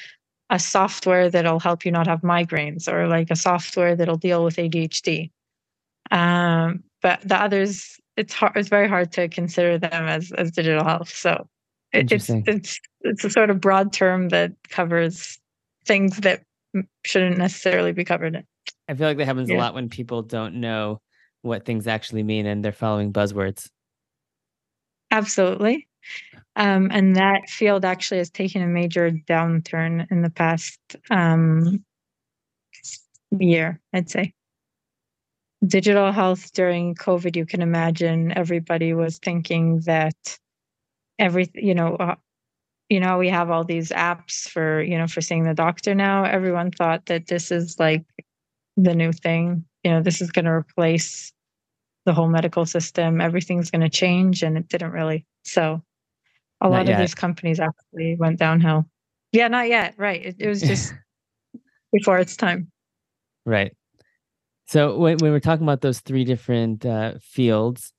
a 0.50 0.60
software 0.60 1.30
that'll 1.30 1.60
help 1.60 1.86
you 1.86 1.92
not 1.92 2.08
have 2.08 2.22
migraines 2.22 2.92
or 2.92 3.08
like 3.08 3.32
a 3.32 3.36
software 3.36 3.96
that'll 3.96 4.18
deal 4.18 4.44
with 4.44 4.58
ADHD. 4.58 5.32
Um, 6.12 6.84
but 7.02 7.22
the 7.22 7.42
others, 7.42 8.00
it's 8.18 8.34
hard. 8.34 8.58
It's 8.58 8.68
very 8.68 8.90
hard 8.90 9.14
to 9.14 9.30
consider 9.30 9.78
them 9.78 10.08
as 10.08 10.32
as 10.34 10.52
digital 10.52 10.84
health. 10.84 11.10
So 11.10 11.48
it, 11.94 12.12
it's 12.12 12.30
it's 12.30 12.80
it's 13.02 13.24
a 13.24 13.30
sort 13.30 13.50
of 13.50 13.62
broad 13.62 13.94
term 13.94 14.30
that 14.30 14.52
covers 14.70 15.40
things 15.86 16.18
that 16.18 16.44
shouldn't 17.06 17.38
necessarily 17.38 17.92
be 17.92 18.04
covered. 18.04 18.44
I 18.88 18.94
feel 18.94 19.08
like 19.08 19.18
that 19.18 19.26
happens 19.26 19.50
yeah. 19.50 19.58
a 19.58 19.60
lot 19.60 19.74
when 19.74 19.90
people 19.90 20.22
don't 20.22 20.56
know 20.56 21.02
what 21.42 21.66
things 21.66 21.88
actually 21.88 22.24
mean 22.24 22.46
and 22.46 22.64
they're 22.64 22.72
following 22.72 23.12
buzzwords. 23.14 23.70
Absolutely. 25.12 25.88
Um, 26.56 26.90
and 26.92 27.16
that 27.16 27.50
field 27.50 27.86
actually 27.86 28.18
has 28.18 28.30
taken 28.30 28.62
a 28.62 28.68
major 28.68 29.12
downturn 29.12 30.10
in 30.12 30.22
the 30.22 30.30
past 30.30 30.80
um, 31.10 31.84
year, 33.32 33.80
I'd 33.94 34.10
say. 34.10 34.34
Digital 35.66 36.12
health 36.12 36.52
during 36.54 36.96
COVID, 36.96 37.36
you 37.36 37.46
can 37.46 37.62
imagine 37.62 38.36
everybody 38.36 38.94
was 38.94 39.20
thinking 39.20 39.82
that 39.82 40.16
every, 41.20 41.50
you 41.54 41.76
know, 41.76 41.96
uh, 41.96 42.16
you 42.92 43.00
know, 43.00 43.18
we 43.18 43.30
have 43.30 43.50
all 43.50 43.64
these 43.64 43.90
apps 43.90 44.48
for, 44.48 44.82
you 44.84 44.98
know, 44.98 45.08
for 45.08 45.22
seeing 45.22 45.46
the 45.46 45.54
doctor 45.54 45.96
now. 45.96 46.26
Everyone 46.26 46.72
thought 46.72 47.08
that 47.08 47.28
this 47.28 47.50
is 47.50 47.80
like 47.80 48.04
the 48.78 48.94
new 48.94 49.12
thing 49.12 49.66
you 49.84 49.92
know, 49.92 50.02
this 50.02 50.22
is 50.22 50.32
going 50.32 50.46
to 50.46 50.52
replace 50.52 51.32
the 52.06 52.14
whole 52.14 52.28
medical 52.28 52.66
system. 52.66 53.22
Everything's 53.22 53.72
going 53.72 53.82
to 53.82 53.90
change. 53.90 54.44
And 54.44 54.58
it 54.58 54.68
didn't 54.68 54.92
really. 54.92 55.26
So 55.44 55.82
a 56.62 56.66
not 56.66 56.72
lot 56.72 56.88
yet. 56.88 56.94
of 56.94 57.00
these 57.00 57.16
companies 57.16 57.60
actually 57.60 58.16
went 58.18 58.40
downhill. 58.40 58.86
Yeah, 59.32 59.48
not 59.48 59.70
yet. 59.70 59.96
Right. 59.98 60.24
It, 60.24 60.36
it 60.40 60.48
was 60.48 60.62
just 60.62 60.94
before 61.94 62.20
its 62.20 62.36
time. 62.36 62.72
Right. 63.46 63.76
So 64.68 64.98
when, 64.98 65.18
when 65.18 65.32
we're 65.32 65.40
talking 65.40 65.64
about 65.64 65.82
those 65.82 66.00
three 66.00 66.24
different 66.24 66.86
uh, 66.86 67.14
fields, 67.22 67.94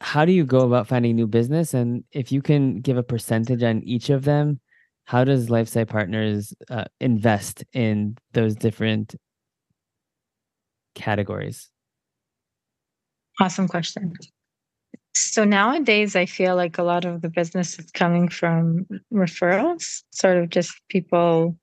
how 0.00 0.24
do 0.24 0.32
you 0.32 0.44
go 0.44 0.60
about 0.60 0.88
finding 0.88 1.16
new 1.16 1.26
business? 1.26 1.74
And 1.74 2.04
if 2.12 2.32
you 2.32 2.42
can 2.42 2.80
give 2.80 2.96
a 2.96 3.02
percentage 3.02 3.62
on 3.62 3.82
each 3.84 4.10
of 4.10 4.24
them, 4.24 4.60
how 5.04 5.24
does 5.24 5.48
LifeSci 5.48 5.86
Partners 5.86 6.54
uh, 6.70 6.84
invest 7.00 7.64
in 7.72 8.16
those 8.32 8.56
different 8.56 9.14
categories? 10.94 11.70
Awesome 13.40 13.68
question. 13.68 14.14
So 15.14 15.44
nowadays, 15.44 16.16
I 16.16 16.26
feel 16.26 16.56
like 16.56 16.78
a 16.78 16.82
lot 16.82 17.04
of 17.04 17.22
the 17.22 17.28
business 17.28 17.78
is 17.78 17.90
coming 17.90 18.28
from 18.28 18.86
referrals, 19.12 20.02
sort 20.10 20.38
of 20.38 20.48
just 20.50 20.72
people 20.88 21.56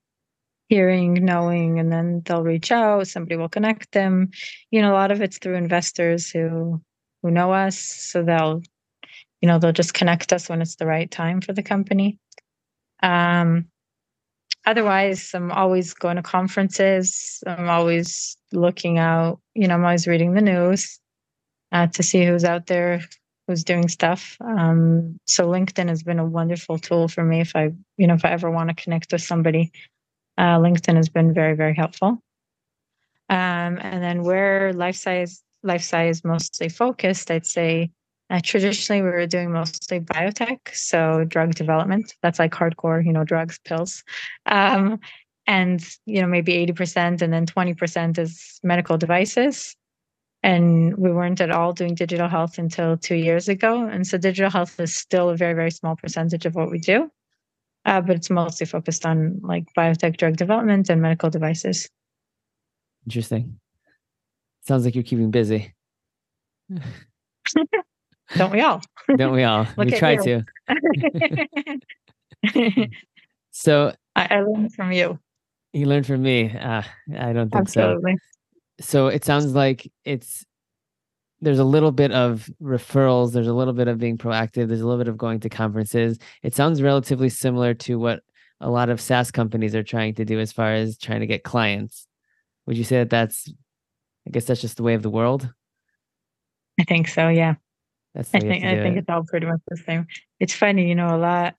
hearing, 0.68 1.14
knowing, 1.14 1.78
and 1.78 1.92
then 1.92 2.22
they'll 2.24 2.42
reach 2.42 2.72
out. 2.72 3.08
Somebody 3.08 3.36
will 3.36 3.48
connect 3.48 3.92
them. 3.92 4.30
You 4.70 4.80
know, 4.80 4.92
a 4.92 4.94
lot 4.94 5.10
of 5.10 5.20
it's 5.20 5.36
through 5.36 5.56
investors 5.56 6.30
who 6.30 6.80
who 7.22 7.30
know 7.30 7.52
us, 7.52 7.78
so 7.78 8.22
they'll, 8.22 8.62
you 9.40 9.48
know, 9.48 9.58
they'll 9.58 9.72
just 9.72 9.94
connect 9.94 10.32
us 10.32 10.48
when 10.48 10.62
it's 10.62 10.76
the 10.76 10.86
right 10.86 11.10
time 11.10 11.40
for 11.40 11.52
the 11.52 11.62
company. 11.62 12.18
Um, 13.02 13.66
otherwise, 14.66 15.30
I'm 15.34 15.50
always 15.52 15.94
going 15.94 16.16
to 16.16 16.22
conferences. 16.22 17.42
I'm 17.46 17.68
always 17.68 18.36
looking 18.52 18.98
out. 18.98 19.40
You 19.54 19.68
know, 19.68 19.74
I'm 19.74 19.84
always 19.84 20.06
reading 20.06 20.34
the 20.34 20.40
news 20.40 21.00
uh, 21.72 21.86
to 21.88 22.02
see 22.02 22.24
who's 22.24 22.44
out 22.44 22.66
there 22.66 23.02
who's 23.48 23.64
doing 23.64 23.88
stuff. 23.88 24.36
Um, 24.40 25.18
so 25.26 25.48
LinkedIn 25.48 25.88
has 25.88 26.02
been 26.02 26.18
a 26.18 26.24
wonderful 26.24 26.78
tool 26.78 27.08
for 27.08 27.24
me 27.24 27.40
if 27.40 27.56
I, 27.56 27.72
you 27.96 28.06
know, 28.06 28.14
if 28.14 28.24
I 28.24 28.30
ever 28.30 28.50
want 28.50 28.68
to 28.68 28.82
connect 28.82 29.12
with 29.12 29.22
somebody. 29.22 29.72
Uh, 30.38 30.58
LinkedIn 30.58 30.96
has 30.96 31.08
been 31.08 31.34
very, 31.34 31.54
very 31.54 31.74
helpful. 31.74 32.20
Um, 33.28 33.78
and 33.80 34.02
then 34.02 34.22
where 34.22 34.72
LifeSci's 34.72 35.42
LifeSci's 35.64 36.24
mostly 36.24 36.68
focused, 36.68 37.30
I'd 37.30 37.46
say 37.46 37.90
uh, 38.32 38.40
traditionally, 38.42 39.02
we 39.02 39.10
were 39.10 39.26
doing 39.26 39.52
mostly 39.52 40.00
biotech, 40.00 40.60
so 40.72 41.22
drug 41.24 41.54
development. 41.54 42.14
That's 42.22 42.38
like 42.38 42.52
hardcore, 42.52 43.04
you 43.04 43.12
know, 43.12 43.24
drugs, 43.24 43.58
pills. 43.62 44.02
Um, 44.46 45.00
and, 45.46 45.84
you 46.06 46.22
know, 46.22 46.26
maybe 46.26 46.54
80%, 46.66 47.20
and 47.20 47.30
then 47.30 47.44
20% 47.44 48.18
is 48.18 48.58
medical 48.62 48.96
devices. 48.96 49.76
And 50.42 50.96
we 50.96 51.12
weren't 51.12 51.42
at 51.42 51.50
all 51.50 51.74
doing 51.74 51.94
digital 51.94 52.26
health 52.26 52.56
until 52.56 52.96
two 52.96 53.16
years 53.16 53.50
ago. 53.50 53.86
And 53.86 54.06
so 54.06 54.16
digital 54.16 54.50
health 54.50 54.80
is 54.80 54.94
still 54.94 55.28
a 55.28 55.36
very, 55.36 55.52
very 55.52 55.70
small 55.70 55.96
percentage 55.96 56.46
of 56.46 56.54
what 56.54 56.70
we 56.70 56.78
do. 56.78 57.10
Uh, 57.84 58.00
but 58.00 58.16
it's 58.16 58.30
mostly 58.30 58.64
focused 58.64 59.04
on 59.04 59.40
like 59.42 59.66
biotech 59.76 60.16
drug 60.16 60.38
development 60.38 60.88
and 60.88 61.02
medical 61.02 61.28
devices. 61.28 61.86
Interesting. 63.04 63.58
Sounds 64.62 64.84
like 64.84 64.94
you're 64.94 65.04
keeping 65.04 65.30
busy. 65.30 65.74
Don't 68.36 68.52
we 68.52 68.60
all? 68.60 68.80
Don't 69.16 69.32
we 69.32 69.44
all? 69.44 69.66
we 69.76 69.90
try 69.90 70.18
you. 70.22 70.44
to. 72.44 72.88
so 73.50 73.92
I, 74.16 74.28
I 74.30 74.40
learned 74.40 74.72
from 74.72 74.92
you. 74.92 75.18
You 75.72 75.86
learned 75.86 76.06
from 76.06 76.22
me. 76.22 76.50
Uh, 76.50 76.82
I 77.18 77.32
don't 77.32 77.50
think 77.50 77.62
Absolutely. 77.62 78.16
so. 78.16 78.18
So 78.80 79.06
it 79.08 79.24
sounds 79.24 79.54
like 79.54 79.90
it's 80.04 80.44
there's 81.42 81.58
a 81.58 81.64
little 81.64 81.92
bit 81.92 82.12
of 82.12 82.48
referrals. 82.62 83.32
There's 83.32 83.48
a 83.48 83.52
little 83.52 83.74
bit 83.74 83.88
of 83.88 83.98
being 83.98 84.16
proactive. 84.16 84.68
There's 84.68 84.80
a 84.80 84.86
little 84.86 84.98
bit 84.98 85.08
of 85.08 85.18
going 85.18 85.40
to 85.40 85.48
conferences. 85.48 86.18
It 86.42 86.54
sounds 86.54 86.80
relatively 86.80 87.28
similar 87.28 87.74
to 87.74 87.98
what 87.98 88.20
a 88.60 88.70
lot 88.70 88.88
of 88.88 89.00
SaaS 89.00 89.32
companies 89.32 89.74
are 89.74 89.82
trying 89.82 90.14
to 90.14 90.24
do 90.24 90.38
as 90.38 90.52
far 90.52 90.72
as 90.72 90.96
trying 90.96 91.20
to 91.20 91.26
get 91.26 91.42
clients. 91.42 92.06
Would 92.66 92.78
you 92.78 92.84
say 92.84 92.98
that 92.98 93.10
that's, 93.10 93.52
I 94.26 94.30
guess 94.30 94.44
that's 94.44 94.60
just 94.60 94.76
the 94.76 94.82
way 94.82 94.94
of 94.94 95.02
the 95.02 95.10
world? 95.10 95.52
I 96.80 96.84
think 96.84 97.08
so. 97.08 97.28
Yeah. 97.28 97.54
That's 98.14 98.34
I 98.34 98.40
think 98.40 98.64
I 98.64 98.82
think 98.82 98.96
it. 98.96 99.00
it's 99.00 99.08
all 99.08 99.24
pretty 99.24 99.46
much 99.46 99.60
the 99.68 99.76
same. 99.76 100.06
It's 100.38 100.54
funny, 100.54 100.88
you 100.88 100.94
know, 100.94 101.14
a 101.14 101.16
lot. 101.16 101.54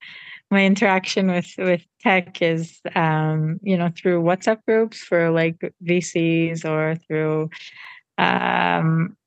My 0.52 0.66
interaction 0.66 1.32
with 1.32 1.52
with 1.58 1.82
tech 2.00 2.42
is, 2.42 2.80
um, 2.96 3.60
you 3.64 3.76
know, 3.76 3.90
through 3.96 4.22
WhatsApp 4.22 4.60
groups 4.68 5.00
for 5.00 5.32
like 5.32 5.60
VCs 5.84 6.64
or 6.64 6.96
through 7.08 7.50
um, 8.20 9.18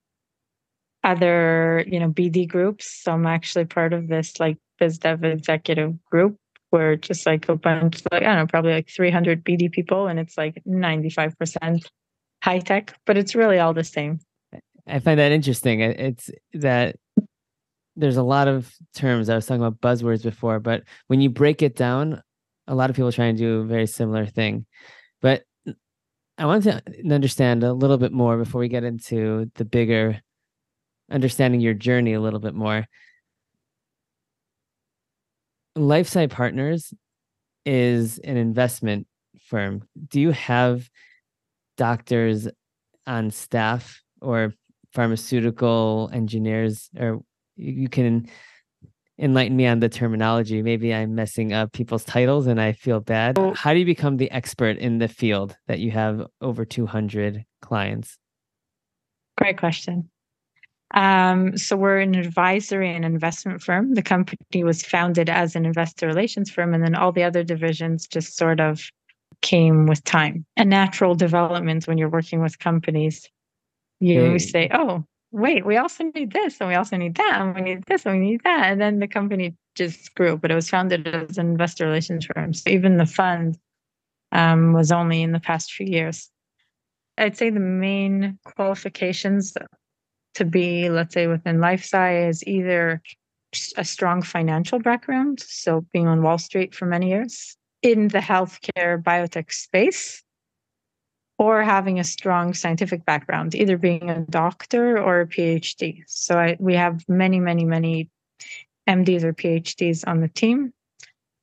other, 1.02 1.84
you 1.86 1.98
know, 1.98 2.10
BD 2.10 2.46
groups. 2.46 3.02
So 3.02 3.12
I'm 3.12 3.26
actually 3.26 3.64
part 3.64 3.92
of 3.92 4.06
this 4.06 4.38
like 4.38 4.58
biz 4.78 4.98
dev 4.98 5.24
executive 5.24 6.04
group 6.04 6.36
where 6.70 6.94
just 6.94 7.26
like 7.26 7.48
a 7.48 7.56
bunch, 7.56 8.02
like 8.12 8.22
I 8.22 8.26
don't 8.26 8.36
know, 8.36 8.46
probably 8.46 8.72
like 8.72 8.88
300 8.88 9.44
BD 9.44 9.70
people, 9.70 10.06
and 10.06 10.20
it's 10.20 10.38
like 10.38 10.62
95% 10.66 11.86
high 12.46 12.60
tech, 12.60 12.96
but 13.06 13.18
it's 13.18 13.34
really 13.34 13.58
all 13.58 13.74
the 13.74 13.82
same. 13.82 14.20
I 14.86 15.00
find 15.00 15.18
that 15.18 15.32
interesting. 15.32 15.80
It's 15.80 16.30
that 16.54 16.94
there's 17.96 18.16
a 18.16 18.22
lot 18.22 18.46
of 18.46 18.72
terms. 18.94 19.28
I 19.28 19.34
was 19.34 19.46
talking 19.46 19.64
about 19.64 19.80
buzzwords 19.80 20.22
before, 20.22 20.60
but 20.60 20.84
when 21.08 21.20
you 21.20 21.28
break 21.28 21.60
it 21.60 21.74
down, 21.74 22.22
a 22.68 22.74
lot 22.74 22.88
of 22.88 22.94
people 22.94 23.10
try 23.10 23.24
and 23.24 23.36
do 23.36 23.60
a 23.60 23.64
very 23.64 23.88
similar 23.88 24.26
thing. 24.26 24.64
But 25.20 25.42
I 26.38 26.46
want 26.46 26.62
to 26.64 26.80
understand 27.10 27.64
a 27.64 27.72
little 27.72 27.98
bit 27.98 28.12
more 28.12 28.36
before 28.36 28.60
we 28.60 28.68
get 28.68 28.84
into 28.84 29.50
the 29.56 29.64
bigger 29.64 30.20
understanding 31.10 31.60
your 31.60 31.74
journey 31.74 32.12
a 32.12 32.20
little 32.20 32.40
bit 32.40 32.54
more. 32.54 32.86
LifeSci 35.76 36.30
Partners 36.30 36.94
is 37.64 38.18
an 38.20 38.36
investment 38.36 39.08
firm. 39.40 39.82
Do 40.06 40.20
you 40.20 40.30
have 40.30 40.88
doctors 41.76 42.48
on 43.06 43.30
staff 43.30 44.02
or 44.20 44.52
pharmaceutical 44.92 46.10
engineers 46.12 46.90
or 46.98 47.20
you 47.56 47.88
can 47.88 48.28
enlighten 49.18 49.56
me 49.56 49.66
on 49.66 49.80
the 49.80 49.88
terminology. 49.88 50.62
Maybe 50.62 50.94
i'm 50.94 51.14
messing 51.14 51.52
up 51.52 51.72
people's 51.72 52.04
titles 52.04 52.46
and 52.46 52.60
i 52.60 52.72
feel 52.72 53.00
bad. 53.00 53.38
How 53.54 53.72
do 53.72 53.78
you 53.78 53.84
become 53.84 54.16
the 54.16 54.30
expert 54.30 54.78
in 54.78 54.98
the 54.98 55.08
field 55.08 55.56
that 55.68 55.78
you 55.78 55.90
have 55.90 56.26
over 56.40 56.64
200 56.64 57.44
clients? 57.62 58.18
Great 59.38 59.58
question. 59.58 60.10
Um, 60.94 61.56
so 61.56 61.76
we're 61.76 61.98
an 61.98 62.14
advisory 62.14 62.94
and 62.94 63.04
investment 63.04 63.60
firm. 63.60 63.94
The 63.94 64.02
company 64.02 64.64
was 64.64 64.82
founded 64.82 65.28
as 65.28 65.56
an 65.56 65.66
investor 65.66 66.06
relations 66.06 66.50
firm 66.50 66.72
and 66.74 66.82
then 66.82 66.94
all 66.94 67.12
the 67.12 67.24
other 67.24 67.42
divisions 67.42 68.06
just 68.06 68.36
sort 68.36 68.60
of 68.60 68.80
came 69.42 69.86
with 69.86 70.02
time 70.04 70.44
a 70.56 70.64
natural 70.64 71.14
development 71.14 71.86
when 71.86 71.98
you're 71.98 72.08
working 72.08 72.40
with 72.42 72.58
companies 72.58 73.28
you 74.00 74.32
hey. 74.32 74.38
say, 74.38 74.70
oh, 74.72 75.04
wait, 75.32 75.66
we 75.66 75.76
also 75.76 76.04
need 76.14 76.32
this 76.32 76.60
and 76.60 76.68
we 76.68 76.74
also 76.74 76.96
need 76.96 77.16
that 77.16 77.40
and 77.40 77.54
we 77.54 77.60
need 77.60 77.84
this 77.86 78.06
and 78.06 78.18
we 78.18 78.30
need 78.30 78.42
that. 78.44 78.70
And 78.70 78.80
then 78.80 78.98
the 78.98 79.08
company 79.08 79.54
just 79.74 80.14
grew, 80.14 80.36
but 80.36 80.50
it 80.50 80.54
was 80.54 80.70
founded 80.70 81.06
as 81.08 81.38
an 81.38 81.46
investor 81.46 81.86
relations 81.86 82.26
firm. 82.26 82.54
So 82.54 82.70
even 82.70 82.96
the 82.96 83.06
fund 83.06 83.58
um, 84.32 84.72
was 84.72 84.92
only 84.92 85.22
in 85.22 85.32
the 85.32 85.40
past 85.40 85.72
few 85.72 85.86
years. 85.86 86.30
I'd 87.18 87.36
say 87.36 87.50
the 87.50 87.60
main 87.60 88.38
qualifications 88.44 89.54
to 90.34 90.44
be, 90.44 90.90
let's 90.90 91.14
say, 91.14 91.26
within 91.26 91.58
LifeSci 91.58 92.28
is 92.28 92.46
either 92.46 93.00
a 93.78 93.84
strong 93.84 94.20
financial 94.20 94.78
background, 94.78 95.40
so 95.40 95.86
being 95.94 96.06
on 96.06 96.22
Wall 96.22 96.36
Street 96.36 96.74
for 96.74 96.84
many 96.84 97.08
years, 97.08 97.56
in 97.82 98.08
the 98.08 98.18
healthcare 98.18 99.02
biotech 99.02 99.52
space, 99.52 100.22
or 101.38 101.62
having 101.62 101.98
a 101.98 102.04
strong 102.04 102.54
scientific 102.54 103.04
background, 103.04 103.54
either 103.54 103.76
being 103.76 104.08
a 104.08 104.20
doctor 104.20 104.98
or 104.98 105.20
a 105.20 105.26
PhD. 105.26 106.02
So 106.06 106.38
I, 106.38 106.56
we 106.58 106.74
have 106.74 107.06
many, 107.08 107.40
many, 107.40 107.64
many 107.64 108.10
MDs 108.88 109.22
or 109.22 109.32
PhDs 109.32 110.04
on 110.06 110.20
the 110.20 110.28
team, 110.28 110.72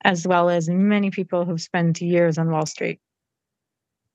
as 0.04 0.26
well 0.26 0.50
as 0.50 0.68
many 0.68 1.10
people 1.10 1.44
who've 1.44 1.60
spent 1.60 2.00
years 2.00 2.38
on 2.38 2.50
Wall 2.50 2.66
Street 2.66 3.00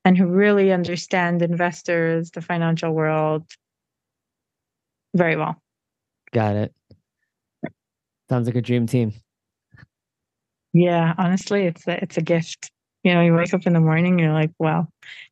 and 0.04 0.18
who 0.18 0.28
really 0.28 0.72
understand 0.72 1.42
investors, 1.42 2.32
the 2.32 2.42
financial 2.42 2.92
world 2.92 3.46
very 5.14 5.36
well. 5.36 5.62
Got 6.32 6.56
it. 6.56 6.74
Sounds 8.30 8.48
like 8.48 8.56
a 8.56 8.62
dream 8.62 8.86
team. 8.86 9.14
Yeah, 10.74 11.14
honestly, 11.18 11.66
it's 11.66 11.88
a, 11.88 12.04
it's 12.04 12.18
a 12.18 12.22
gift 12.22 12.72
you 13.04 13.14
know, 13.14 13.22
you 13.22 13.34
wake 13.34 13.54
up 13.54 13.66
in 13.66 13.74
the 13.74 13.80
morning, 13.80 14.20
you're 14.20 14.34
like, 14.34 14.52
wow, 14.60 14.88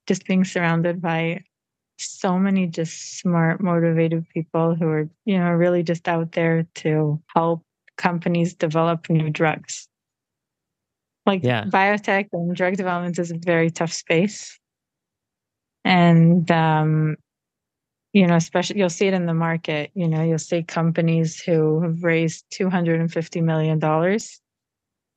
just 0.06 0.26
being 0.26 0.46
surrounded 0.46 1.02
by 1.02 1.42
so 1.98 2.38
many 2.38 2.68
just 2.68 3.20
smart, 3.20 3.62
motivated 3.62 4.26
people 4.34 4.76
who 4.76 4.88
are, 4.88 5.10
you 5.26 5.38
know, 5.38 5.50
really 5.50 5.84
just 5.84 6.08
out 6.08 6.32
there 6.32 6.66
to 6.76 7.22
help 7.36 7.64
companies 7.98 8.54
develop 8.54 9.10
new 9.10 9.30
drugs. 9.30 9.88
Like 11.26 11.44
yeah. 11.44 11.66
biotech 11.66 12.30
and 12.32 12.56
drug 12.56 12.78
development 12.78 13.20
is 13.20 13.32
a 13.32 13.38
very 13.38 13.70
tough 13.70 13.92
space. 13.92 14.58
And 15.84 16.50
um, 16.50 17.18
you 18.14 18.28
know, 18.28 18.36
especially 18.36 18.80
you'll 18.80 18.90
see 18.90 19.08
it 19.08 19.14
in 19.14 19.26
the 19.26 19.34
market, 19.34 19.92
you 19.94 20.08
know, 20.08 20.24
you'll 20.24 20.38
see 20.38 20.64
companies 20.64 21.42
who 21.42 21.82
have 21.82 22.04
raised 22.04 22.46
$250 22.54 23.44
million 23.44 23.80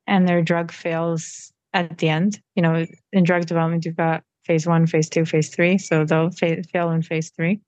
and 0.06 0.26
their 0.26 0.42
drug 0.42 0.72
fails 0.72 1.52
at 1.72 1.98
the 1.98 2.08
end. 2.08 2.40
You 2.54 2.62
know, 2.62 2.86
in 3.12 3.24
drug 3.24 3.46
development, 3.46 3.84
you've 3.84 3.96
got 3.96 4.22
phase 4.44 4.66
one, 4.66 4.86
phase 4.86 5.08
two, 5.08 5.24
phase 5.24 5.48
three. 5.48 5.78
So 5.78 6.04
they'll 6.04 6.30
fail 6.30 6.90
in 6.90 7.02
phase 7.02 7.30
three. 7.30 7.60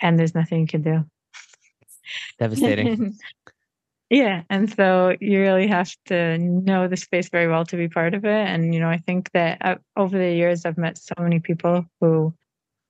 And 0.00 0.18
there's 0.18 0.34
nothing 0.34 0.60
you 0.60 0.66
can 0.66 0.82
do. 0.82 1.04
Devastating. 2.38 3.18
yeah. 4.10 4.42
And 4.48 4.72
so 4.72 5.16
you 5.20 5.40
really 5.40 5.66
have 5.66 5.90
to 6.06 6.38
know 6.38 6.88
the 6.88 6.96
space 6.96 7.28
very 7.28 7.48
well 7.48 7.64
to 7.66 7.76
be 7.76 7.88
part 7.88 8.14
of 8.14 8.24
it. 8.24 8.48
And, 8.48 8.72
you 8.72 8.80
know, 8.80 8.88
I 8.88 8.98
think 8.98 9.30
that 9.32 9.58
uh, 9.60 9.76
over 9.96 10.16
the 10.16 10.32
years, 10.32 10.64
I've 10.64 10.78
met 10.78 10.98
so 10.98 11.14
many 11.18 11.40
people 11.40 11.84
who 12.00 12.32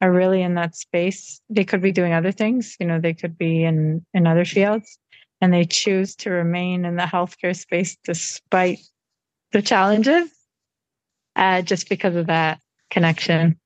are 0.01 0.13
really 0.13 0.43
in 0.43 0.55
that 0.55 0.77
space. 0.77 1.41
They 1.49 1.65
could 1.65 1.81
be 1.81 1.91
doing 1.91 2.13
other 2.13 2.31
things, 2.31 2.77
you 2.79 2.87
know, 2.87 3.01
they 3.01 3.15
could 3.15 3.37
be 3.37 3.65
in, 3.65 4.05
in 4.15 4.27
other 4.27 4.45
fields 4.45 4.99
and 5.41 5.53
they 5.53 5.65
choose 5.65 6.17
to 6.17 6.31
remain 6.31 6.85
in 6.85 6.97
the 6.97 7.03
healthcare 7.03 7.57
space 7.57 7.97
despite 8.05 8.79
the 9.53 9.63
challenges 9.63 10.31
uh, 11.37 11.63
just 11.63 11.89
because 11.89 12.17
of 12.17 12.27
that 12.27 12.61
connection. 12.91 13.59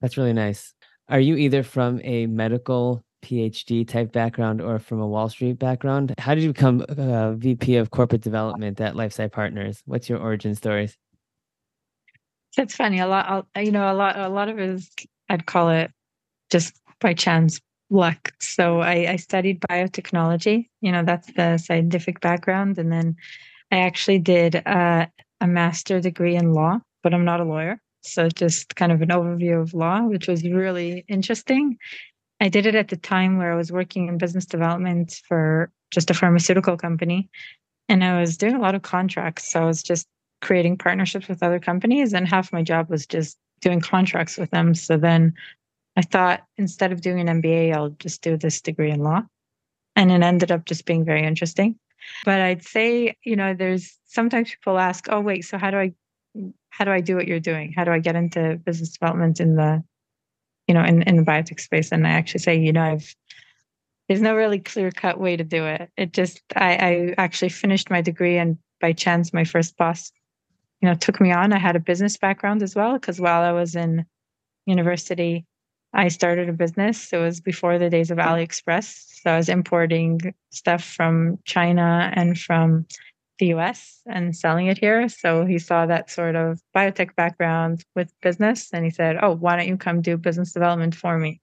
That's 0.00 0.16
really 0.16 0.32
nice. 0.32 0.72
Are 1.08 1.20
you 1.20 1.36
either 1.36 1.62
from 1.62 2.00
a 2.04 2.26
medical 2.26 3.04
PhD 3.22 3.86
type 3.86 4.12
background 4.12 4.62
or 4.62 4.78
from 4.78 5.00
a 5.00 5.06
Wall 5.06 5.28
Street 5.28 5.58
background? 5.58 6.14
How 6.18 6.34
did 6.34 6.44
you 6.44 6.52
become 6.52 6.84
uh, 6.88 7.32
VP 7.32 7.76
of 7.76 7.90
corporate 7.90 8.22
development 8.22 8.80
at 8.80 8.94
LifeSci 8.94 9.30
Partners? 9.30 9.82
What's 9.84 10.08
your 10.08 10.18
origin 10.18 10.54
stories? 10.54 10.96
That's 12.56 12.74
funny. 12.74 13.00
A 13.00 13.06
lot, 13.06 13.46
you 13.56 13.70
know, 13.70 13.92
a 13.92 13.94
lot, 13.94 14.18
a 14.18 14.28
lot 14.28 14.48
of 14.48 14.58
it 14.58 14.70
is, 14.70 14.90
I'd 15.28 15.46
call 15.46 15.70
it 15.70 15.90
just 16.50 16.80
by 17.00 17.14
chance 17.14 17.60
luck. 17.90 18.32
So 18.40 18.80
I, 18.80 19.12
I 19.12 19.16
studied 19.16 19.60
biotechnology. 19.60 20.68
You 20.80 20.92
know, 20.92 21.04
that's 21.04 21.32
the 21.32 21.58
scientific 21.58 22.20
background, 22.20 22.78
and 22.78 22.90
then 22.90 23.16
I 23.70 23.80
actually 23.80 24.18
did 24.18 24.56
a, 24.56 25.10
a 25.40 25.46
master 25.46 26.00
degree 26.00 26.36
in 26.36 26.52
law, 26.52 26.78
but 27.02 27.14
I'm 27.14 27.24
not 27.24 27.40
a 27.40 27.44
lawyer. 27.44 27.80
So 28.02 28.28
just 28.28 28.76
kind 28.76 28.92
of 28.92 29.02
an 29.02 29.10
overview 29.10 29.60
of 29.60 29.74
law, 29.74 30.02
which 30.02 30.26
was 30.26 30.42
really 30.42 31.04
interesting. 31.08 31.76
I 32.40 32.48
did 32.48 32.66
it 32.66 32.74
at 32.74 32.88
the 32.88 32.96
time 32.96 33.36
where 33.36 33.52
I 33.52 33.56
was 33.56 33.70
working 33.70 34.08
in 34.08 34.18
business 34.18 34.46
development 34.46 35.20
for 35.28 35.70
just 35.90 36.10
a 36.10 36.14
pharmaceutical 36.14 36.76
company. 36.76 37.28
And 37.88 38.02
I 38.02 38.18
was 38.18 38.36
doing 38.36 38.54
a 38.54 38.60
lot 38.60 38.74
of 38.74 38.82
contracts. 38.82 39.50
So 39.50 39.60
I 39.60 39.66
was 39.66 39.82
just 39.82 40.06
creating 40.40 40.78
partnerships 40.78 41.28
with 41.28 41.42
other 41.42 41.58
companies. 41.58 42.14
And 42.14 42.26
half 42.26 42.52
my 42.52 42.62
job 42.62 42.88
was 42.88 43.06
just 43.06 43.36
doing 43.60 43.80
contracts 43.80 44.38
with 44.38 44.50
them. 44.50 44.74
So 44.74 44.96
then 44.96 45.34
I 45.96 46.02
thought 46.02 46.42
instead 46.56 46.92
of 46.92 47.00
doing 47.00 47.28
an 47.28 47.42
MBA, 47.42 47.74
I'll 47.74 47.90
just 47.90 48.22
do 48.22 48.36
this 48.36 48.60
degree 48.60 48.90
in 48.90 49.00
law. 49.00 49.22
And 49.96 50.10
it 50.10 50.22
ended 50.22 50.52
up 50.52 50.64
just 50.64 50.86
being 50.86 51.04
very 51.04 51.24
interesting. 51.24 51.78
But 52.24 52.40
I'd 52.40 52.62
say, 52.62 53.16
you 53.24 53.36
know, 53.36 53.54
there's 53.54 53.98
sometimes 54.06 54.50
people 54.50 54.78
ask, 54.78 55.06
oh, 55.10 55.20
wait, 55.20 55.44
so 55.44 55.58
how 55.58 55.70
do 55.70 55.78
I, 55.78 55.92
how 56.70 56.84
do 56.84 56.90
I 56.90 57.00
do 57.00 57.16
what 57.16 57.26
you're 57.26 57.40
doing? 57.40 57.72
How 57.76 57.84
do 57.84 57.90
I 57.90 57.98
get 57.98 58.16
into 58.16 58.58
business 58.64 58.90
development 58.90 59.40
in 59.40 59.56
the, 59.56 59.82
you 60.66 60.74
know, 60.74 60.84
in, 60.84 61.02
in 61.02 61.16
the 61.16 61.22
biotech 61.22 61.60
space? 61.60 61.92
And 61.92 62.06
I 62.06 62.10
actually 62.10 62.40
say, 62.40 62.58
you 62.58 62.72
know, 62.72 62.82
I've, 62.82 63.14
there's 64.08 64.22
no 64.22 64.34
really 64.34 64.58
clear 64.58 64.90
cut 64.90 65.20
way 65.20 65.36
to 65.36 65.44
do 65.44 65.66
it. 65.66 65.90
It 65.96 66.12
just, 66.12 66.40
I, 66.56 66.72
I 66.74 67.14
actually 67.18 67.50
finished 67.50 67.90
my 67.90 68.00
degree 68.00 68.38
and 68.38 68.56
by 68.80 68.92
chance, 68.92 69.32
my 69.32 69.44
first 69.44 69.76
boss, 69.76 70.10
you 70.80 70.88
know, 70.88 70.94
took 70.94 71.20
me 71.20 71.30
on. 71.30 71.52
I 71.52 71.58
had 71.58 71.76
a 71.76 71.80
business 71.80 72.16
background 72.16 72.62
as 72.62 72.74
well, 72.74 72.94
because 72.94 73.20
while 73.20 73.42
I 73.42 73.52
was 73.52 73.76
in 73.76 74.06
university, 74.66 75.44
I 75.92 76.08
started 76.08 76.48
a 76.48 76.52
business. 76.52 77.12
It 77.12 77.18
was 77.18 77.40
before 77.40 77.78
the 77.78 77.90
days 77.90 78.10
of 78.10 78.18
AliExpress. 78.18 79.22
So 79.22 79.30
I 79.30 79.36
was 79.36 79.48
importing 79.48 80.34
stuff 80.50 80.84
from 80.84 81.38
China 81.44 82.12
and 82.14 82.38
from 82.38 82.86
the 83.38 83.46
US 83.46 84.00
and 84.06 84.36
selling 84.36 84.66
it 84.66 84.78
here. 84.78 85.08
So 85.08 85.44
he 85.44 85.58
saw 85.58 85.86
that 85.86 86.10
sort 86.10 86.36
of 86.36 86.60
biotech 86.76 87.16
background 87.16 87.84
with 87.96 88.12
business 88.22 88.70
and 88.72 88.84
he 88.84 88.90
said, 88.90 89.16
Oh, 89.20 89.34
why 89.34 89.56
don't 89.56 89.66
you 89.66 89.76
come 89.76 90.00
do 90.00 90.16
business 90.16 90.52
development 90.52 90.94
for 90.94 91.18
me? 91.18 91.40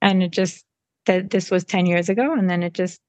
And 0.00 0.22
it 0.22 0.30
just 0.30 0.64
that 1.06 1.30
this 1.30 1.50
was 1.50 1.64
10 1.64 1.86
years 1.86 2.08
ago 2.08 2.32
and 2.34 2.48
then 2.48 2.62
it 2.62 2.74
just 2.74 3.00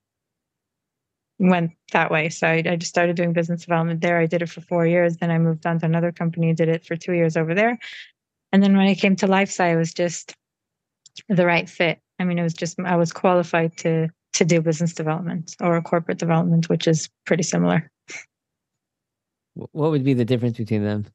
went 1.38 1.72
that 1.92 2.12
way. 2.12 2.30
So 2.30 2.48
I, 2.48 2.64
I, 2.66 2.76
just 2.76 2.90
started 2.90 3.16
doing 3.16 3.34
business 3.34 3.62
development 3.62 4.02
there. 4.02 4.20
I 4.20 4.28
did 4.28 4.42
it 4.42 4.50
for 4.50 4.62
four 4.62 4.86
years. 4.86 5.18
Then 5.18 5.32
I 5.32 5.40
moved 5.40 5.66
on 5.66 5.80
to 5.80 5.86
another 5.86 6.12
company, 6.12 6.54
did 6.54 6.70
it 6.70 6.86
for 6.86 6.96
two 6.96 7.14
years 7.14 7.36
over 7.36 7.56
there. 7.56 7.80
And 8.52 8.62
then 8.62 8.76
when 8.76 8.88
I 8.88 8.96
came 8.96 9.16
to 9.18 9.28
LifeSci, 9.28 9.74
it 9.74 9.78
was 9.78 9.94
just 9.94 10.34
the 11.30 11.46
right 11.46 11.70
fit. 11.70 12.00
I 12.20 12.24
mean, 12.24 12.38
it 12.38 12.44
was 12.44 12.54
just 12.54 12.80
I 12.80 12.96
was 12.96 13.12
qualified 13.12 13.78
to 13.78 14.10
to 14.34 14.46
do 14.46 14.62
business 14.62 14.94
development 14.94 15.56
or 15.60 15.82
corporate 15.82 16.18
development, 16.18 16.70
which 16.70 16.88
is 16.88 17.10
pretty 17.26 17.44
similar. 17.44 17.90
What 19.54 19.92
would 19.92 20.04
be 20.04 20.14
the 20.14 20.26
difference 20.26 20.58
between 20.58 20.84
them? 20.84 21.06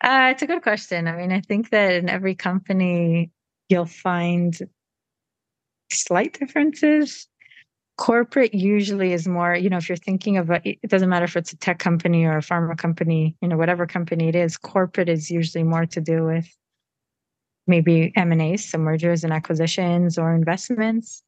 Uh, 0.00 0.30
it's 0.32 0.42
a 0.42 0.46
good 0.46 0.62
question. 0.62 1.08
I 1.08 1.16
mean, 1.16 1.32
I 1.32 1.40
think 1.40 1.70
that 1.70 1.94
in 1.94 2.08
every 2.08 2.34
company, 2.34 3.30
you'll 3.68 3.86
find 3.86 4.56
slight 5.90 6.38
differences. 6.38 7.26
Corporate 8.00 8.54
usually 8.54 9.12
is 9.12 9.28
more, 9.28 9.54
you 9.54 9.68
know, 9.68 9.76
if 9.76 9.86
you're 9.90 9.96
thinking 9.96 10.38
of 10.38 10.48
a, 10.48 10.62
it 10.64 10.88
doesn't 10.88 11.10
matter 11.10 11.26
if 11.26 11.36
it's 11.36 11.52
a 11.52 11.56
tech 11.58 11.78
company 11.78 12.24
or 12.24 12.38
a 12.38 12.40
pharma 12.40 12.76
company, 12.76 13.36
you 13.42 13.46
know, 13.46 13.58
whatever 13.58 13.86
company 13.86 14.28
it 14.28 14.34
is, 14.34 14.56
corporate 14.56 15.10
is 15.10 15.30
usually 15.30 15.64
more 15.64 15.84
to 15.84 16.00
do 16.00 16.24
with 16.24 16.48
maybe 17.66 18.10
M&As, 18.16 18.64
so 18.64 18.78
mergers 18.78 19.22
and 19.22 19.34
acquisitions 19.34 20.16
or 20.16 20.34
investments. 20.34 21.22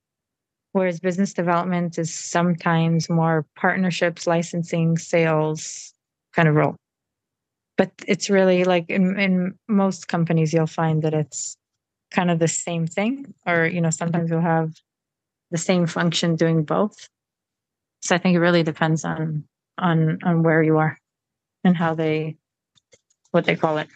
Whereas 0.73 0.99
business 0.99 1.35
development 1.35 1.99
is 1.99 2.11
sometimes 2.11 3.11
more 3.11 3.45
partnerships, 3.55 4.27
licensing, 4.27 4.97
sales 4.97 5.93
kind 6.33 6.49
of 6.49 6.55
role. 6.55 6.77
But 7.77 7.93
it's 8.09 8.31
really 8.31 8.65
like 8.65 8.89
in, 8.89 9.21
in 9.21 9.59
most 9.69 10.09
companies, 10.09 10.55
you'll 10.55 10.67
find 10.67 11.03
that 11.03 11.13
it's 11.13 11.55
kind 12.11 12.31
of 12.31 12.39
the 12.39 12.49
same 12.49 12.87
thing, 12.87 13.35
or, 13.47 13.67
you 13.67 13.83
know, 13.83 13.91
sometimes 13.91 14.31
you'll 14.31 14.41
have 14.41 14.73
the 15.53 15.59
same 15.59 15.87
function 15.87 16.35
doing 16.35 16.65
both. 16.65 17.09
So 18.01 18.17
I 18.17 18.19
think 18.19 18.35
it 18.35 18.41
really 18.41 18.65
depends 18.65 19.05
on 19.05 19.45
on 19.79 20.19
on 20.25 20.43
where 20.43 20.63
you 20.63 20.79
are 20.79 20.99
and 21.63 21.77
how 21.77 21.95
they 21.95 22.37
what 23.31 23.45
they 23.45 23.55
call 23.55 23.79
it. 23.79 23.89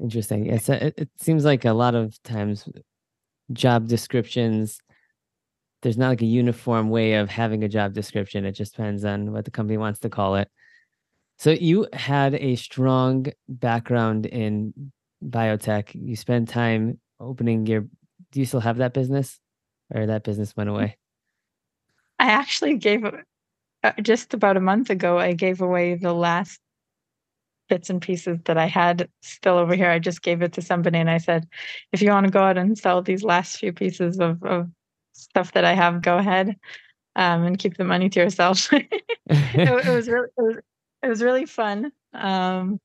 Interesting. 0.00 0.46
Yes, 0.46 0.68
it, 0.68 0.94
it 0.96 1.10
seems 1.18 1.44
like 1.44 1.64
a 1.64 1.72
lot 1.72 1.94
of 1.94 2.22
times 2.22 2.68
job 3.52 3.88
descriptions 3.88 4.80
there's 5.82 5.98
not 5.98 6.08
like 6.08 6.22
a 6.22 6.26
uniform 6.26 6.88
way 6.88 7.12
of 7.12 7.28
having 7.28 7.62
a 7.62 7.68
job 7.68 7.92
description. 7.92 8.46
It 8.46 8.52
just 8.52 8.74
depends 8.74 9.04
on 9.04 9.32
what 9.32 9.44
the 9.44 9.50
company 9.50 9.76
wants 9.76 10.00
to 10.00 10.08
call 10.08 10.36
it. 10.36 10.48
So 11.38 11.50
you 11.50 11.86
had 11.92 12.34
a 12.36 12.56
strong 12.56 13.26
background 13.48 14.24
in 14.24 14.72
biotech. 15.22 15.90
You 15.94 16.16
spent 16.16 16.48
time 16.48 16.98
opening 17.20 17.66
your 17.66 17.82
do 18.32 18.40
you 18.40 18.46
still 18.46 18.60
have 18.60 18.78
that 18.78 18.94
business 18.94 19.38
or 19.92 20.06
that 20.06 20.24
business 20.24 20.56
went 20.56 20.70
away? 20.70 20.96
I 22.18 22.26
actually 22.30 22.76
gave 22.76 23.04
uh, 23.04 23.92
just 24.02 24.34
about 24.34 24.56
a 24.56 24.60
month 24.60 24.90
ago 24.90 25.18
I 25.18 25.32
gave 25.32 25.60
away 25.60 25.94
the 25.94 26.14
last 26.14 26.60
bits 27.68 27.90
and 27.90 28.00
pieces 28.00 28.38
that 28.44 28.58
I 28.58 28.66
had 28.66 29.08
still 29.22 29.58
over 29.58 29.74
here. 29.74 29.90
I 29.90 29.98
just 29.98 30.22
gave 30.22 30.42
it 30.42 30.52
to 30.54 30.62
somebody 30.62 30.98
and 30.98 31.10
I 31.10 31.18
said, 31.18 31.48
if 31.92 32.02
you 32.02 32.10
want 32.10 32.26
to 32.26 32.32
go 32.32 32.42
out 32.42 32.58
and 32.58 32.78
sell 32.78 33.02
these 33.02 33.22
last 33.22 33.58
few 33.58 33.72
pieces 33.72 34.20
of, 34.20 34.42
of 34.42 34.68
stuff 35.12 35.52
that 35.52 35.64
I 35.64 35.74
have, 35.74 36.02
go 36.02 36.18
ahead 36.18 36.56
um, 37.16 37.44
and 37.44 37.58
keep 37.58 37.76
the 37.76 37.84
money 37.84 38.08
to 38.10 38.20
yourself. 38.20 38.72
it, 38.72 38.88
it, 39.28 39.94
was 39.94 40.08
really, 40.08 40.28
it 40.36 40.42
was, 40.42 40.56
it 41.02 41.08
was 41.08 41.22
really 41.22 41.46
fun. 41.46 41.92
Um, 42.12 42.80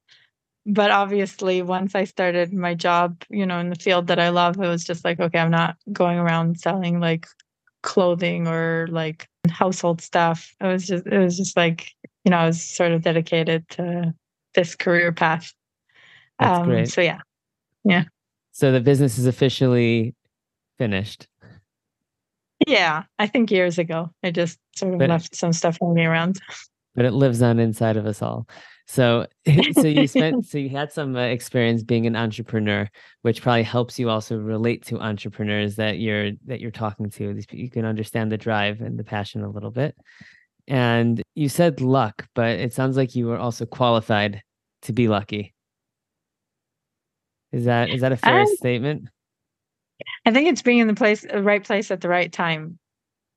but 0.66 0.92
obviously, 0.92 1.62
once 1.62 1.96
I 1.96 2.04
started 2.04 2.54
my 2.54 2.74
job, 2.76 3.24
you 3.30 3.46
know, 3.46 3.60
in 3.60 3.70
the 3.70 3.76
field 3.76 4.08
that 4.08 4.20
I 4.20 4.30
love, 4.30 4.58
it 4.58 4.68
was 4.68 4.84
just 4.84 5.04
like, 5.04 5.20
okay, 5.20 5.40
I'm 5.40 5.52
not 5.52 5.78
going 5.92 6.18
around 6.18 6.60
selling 6.60 7.00
like 7.00 7.28
clothing 7.82 8.48
or 8.48 8.88
like 8.90 9.28
household 9.50 10.02
stuff. 10.02 10.54
It 10.60 10.68
was 10.68 10.88
just, 10.88 11.08
it 11.08 11.18
was 11.18 11.38
just 11.38 11.56
like, 11.56 11.92
you 12.26 12.32
know, 12.32 12.38
I 12.38 12.46
was 12.46 12.62
sort 12.62 12.92
of 12.92 13.02
dedicated 13.02 13.68
to 13.70 14.14
this 14.54 14.76
career 14.76 15.12
path. 15.12 15.54
That's 16.40 16.60
um, 16.60 16.68
great. 16.68 16.90
So 16.90 17.02
yeah, 17.02 17.22
yeah. 17.84 18.04
So 18.52 18.72
the 18.72 18.82
business 18.82 19.18
is 19.18 19.26
officially 19.26 20.16
finished. 20.78 21.28
Yeah, 22.68 23.04
I 23.18 23.28
think 23.28 23.52
years 23.52 23.78
ago. 23.78 24.10
I 24.24 24.32
just 24.32 24.60
sort 24.76 24.94
of 24.94 25.00
but, 25.00 25.10
left 25.10 25.36
some 25.36 25.54
stuff 25.54 25.78
hanging 25.82 26.06
around. 26.06 26.42
But 26.96 27.06
it 27.06 27.14
lives 27.14 27.42
on 27.42 27.60
inside 27.60 27.96
of 27.96 28.06
us 28.06 28.22
all. 28.22 28.48
So, 28.90 29.28
so 29.74 29.84
you 29.84 30.08
spent, 30.08 30.46
so 30.48 30.58
you 30.58 30.70
had 30.70 30.92
some 30.92 31.16
uh, 31.16 31.20
experience 31.20 31.84
being 31.84 32.08
an 32.08 32.16
entrepreneur, 32.16 32.90
which 33.22 33.44
probably 33.44 33.62
helps 33.62 34.00
you 34.00 34.10
also 34.10 34.36
relate 34.36 34.84
to 34.88 35.00
entrepreneurs 35.00 35.76
that 35.76 36.00
you're 36.00 36.32
that 36.48 36.60
you're 36.60 36.72
talking 36.72 37.12
to. 37.12 37.36
These 37.36 37.46
you 37.52 37.70
can 37.70 37.86
understand 37.86 38.32
the 38.32 38.38
drive 38.38 38.82
and 38.82 38.98
the 38.98 39.04
passion 39.04 39.44
a 39.44 39.50
little 39.50 39.70
bit. 39.70 39.96
And 40.68 41.22
you 41.36 41.50
said 41.50 41.82
luck, 41.82 42.26
but 42.34 42.60
it 42.60 42.74
sounds 42.74 42.98
like 42.98 43.14
you 43.14 43.28
were 43.28 43.38
also 43.38 43.68
qualified 43.68 44.42
to 44.84 44.94
be 44.94 45.08
lucky. 45.08 45.54
Is 47.52 47.66
that 47.66 47.90
is 47.90 48.02
that 48.02 48.12
a 48.12 48.18
fair 48.18 48.48
statement? 48.48 49.08
I 50.26 50.32
think 50.32 50.48
it's 50.48 50.64
being 50.64 50.80
in 50.80 50.88
the 50.88 50.96
place, 50.96 51.22
the 51.22 51.44
right 51.44 51.64
place 51.64 51.92
at 51.92 52.02
the 52.02 52.10
right 52.10 52.32
time. 52.32 52.80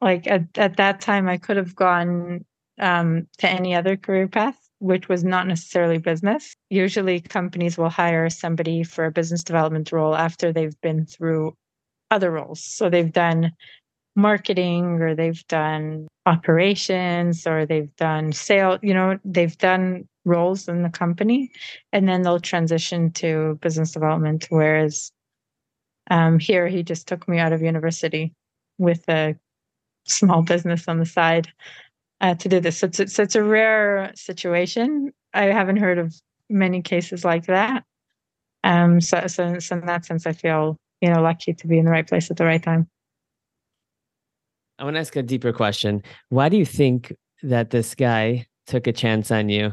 Like 0.00 0.26
at, 0.26 0.44
at 0.56 0.78
that 0.78 1.02
time, 1.02 1.28
I 1.28 1.36
could 1.36 1.58
have 1.58 1.76
gone 1.76 2.46
um, 2.80 3.28
to 3.38 3.48
any 3.48 3.74
other 3.74 3.98
career 3.98 4.28
path, 4.28 4.58
which 4.82 5.08
was 5.08 5.22
not 5.22 5.46
necessarily 5.46 5.98
business. 5.98 6.56
Usually, 6.68 7.20
companies 7.20 7.78
will 7.78 7.88
hire 7.88 8.28
somebody 8.28 8.82
for 8.82 9.04
a 9.04 9.12
business 9.12 9.44
development 9.44 9.92
role 9.92 10.16
after 10.16 10.52
they've 10.52 10.78
been 10.80 11.06
through 11.06 11.54
other 12.10 12.32
roles. 12.32 12.64
So 12.64 12.90
they've 12.90 13.12
done 13.12 13.52
marketing 14.16 15.00
or 15.00 15.14
they've 15.14 15.46
done 15.46 16.08
operations 16.26 17.46
or 17.46 17.64
they've 17.64 17.94
done 17.94 18.32
sale, 18.32 18.78
you 18.82 18.92
know, 18.92 19.18
they've 19.24 19.56
done 19.56 20.08
roles 20.24 20.68
in 20.68 20.82
the 20.82 20.90
company 20.90 21.52
and 21.92 22.08
then 22.08 22.22
they'll 22.22 22.40
transition 22.40 23.12
to 23.12 23.58
business 23.62 23.92
development. 23.92 24.46
Whereas 24.50 25.12
um, 26.10 26.40
here, 26.40 26.66
he 26.66 26.82
just 26.82 27.06
took 27.06 27.28
me 27.28 27.38
out 27.38 27.52
of 27.52 27.62
university 27.62 28.32
with 28.78 29.08
a 29.08 29.36
small 30.08 30.42
business 30.42 30.88
on 30.88 30.98
the 30.98 31.06
side 31.06 31.48
uh, 32.22 32.34
to 32.36 32.48
do 32.48 32.60
this. 32.60 32.78
So 32.78 32.86
it's, 32.86 33.14
so 33.14 33.22
it's 33.22 33.34
a 33.34 33.42
rare 33.42 34.12
situation. 34.14 35.12
I 35.34 35.44
haven't 35.44 35.76
heard 35.76 35.98
of 35.98 36.14
many 36.48 36.80
cases 36.80 37.24
like 37.24 37.46
that. 37.46 37.84
Um, 38.64 39.00
so, 39.00 39.26
so, 39.26 39.58
so 39.58 39.76
in 39.76 39.86
that 39.86 40.06
sense, 40.06 40.26
I 40.26 40.32
feel 40.32 40.78
you 41.00 41.10
know 41.10 41.20
lucky 41.20 41.52
to 41.52 41.66
be 41.66 41.78
in 41.78 41.84
the 41.84 41.90
right 41.90 42.08
place 42.08 42.30
at 42.30 42.36
the 42.36 42.44
right 42.44 42.62
time. 42.62 42.88
I 44.78 44.84
want 44.84 44.96
to 44.96 45.00
ask 45.00 45.14
a 45.16 45.22
deeper 45.22 45.52
question. 45.52 46.02
Why 46.30 46.48
do 46.48 46.56
you 46.56 46.64
think 46.64 47.14
that 47.42 47.70
this 47.70 47.94
guy 47.94 48.46
took 48.66 48.86
a 48.86 48.92
chance 48.92 49.30
on 49.30 49.48
you 49.48 49.72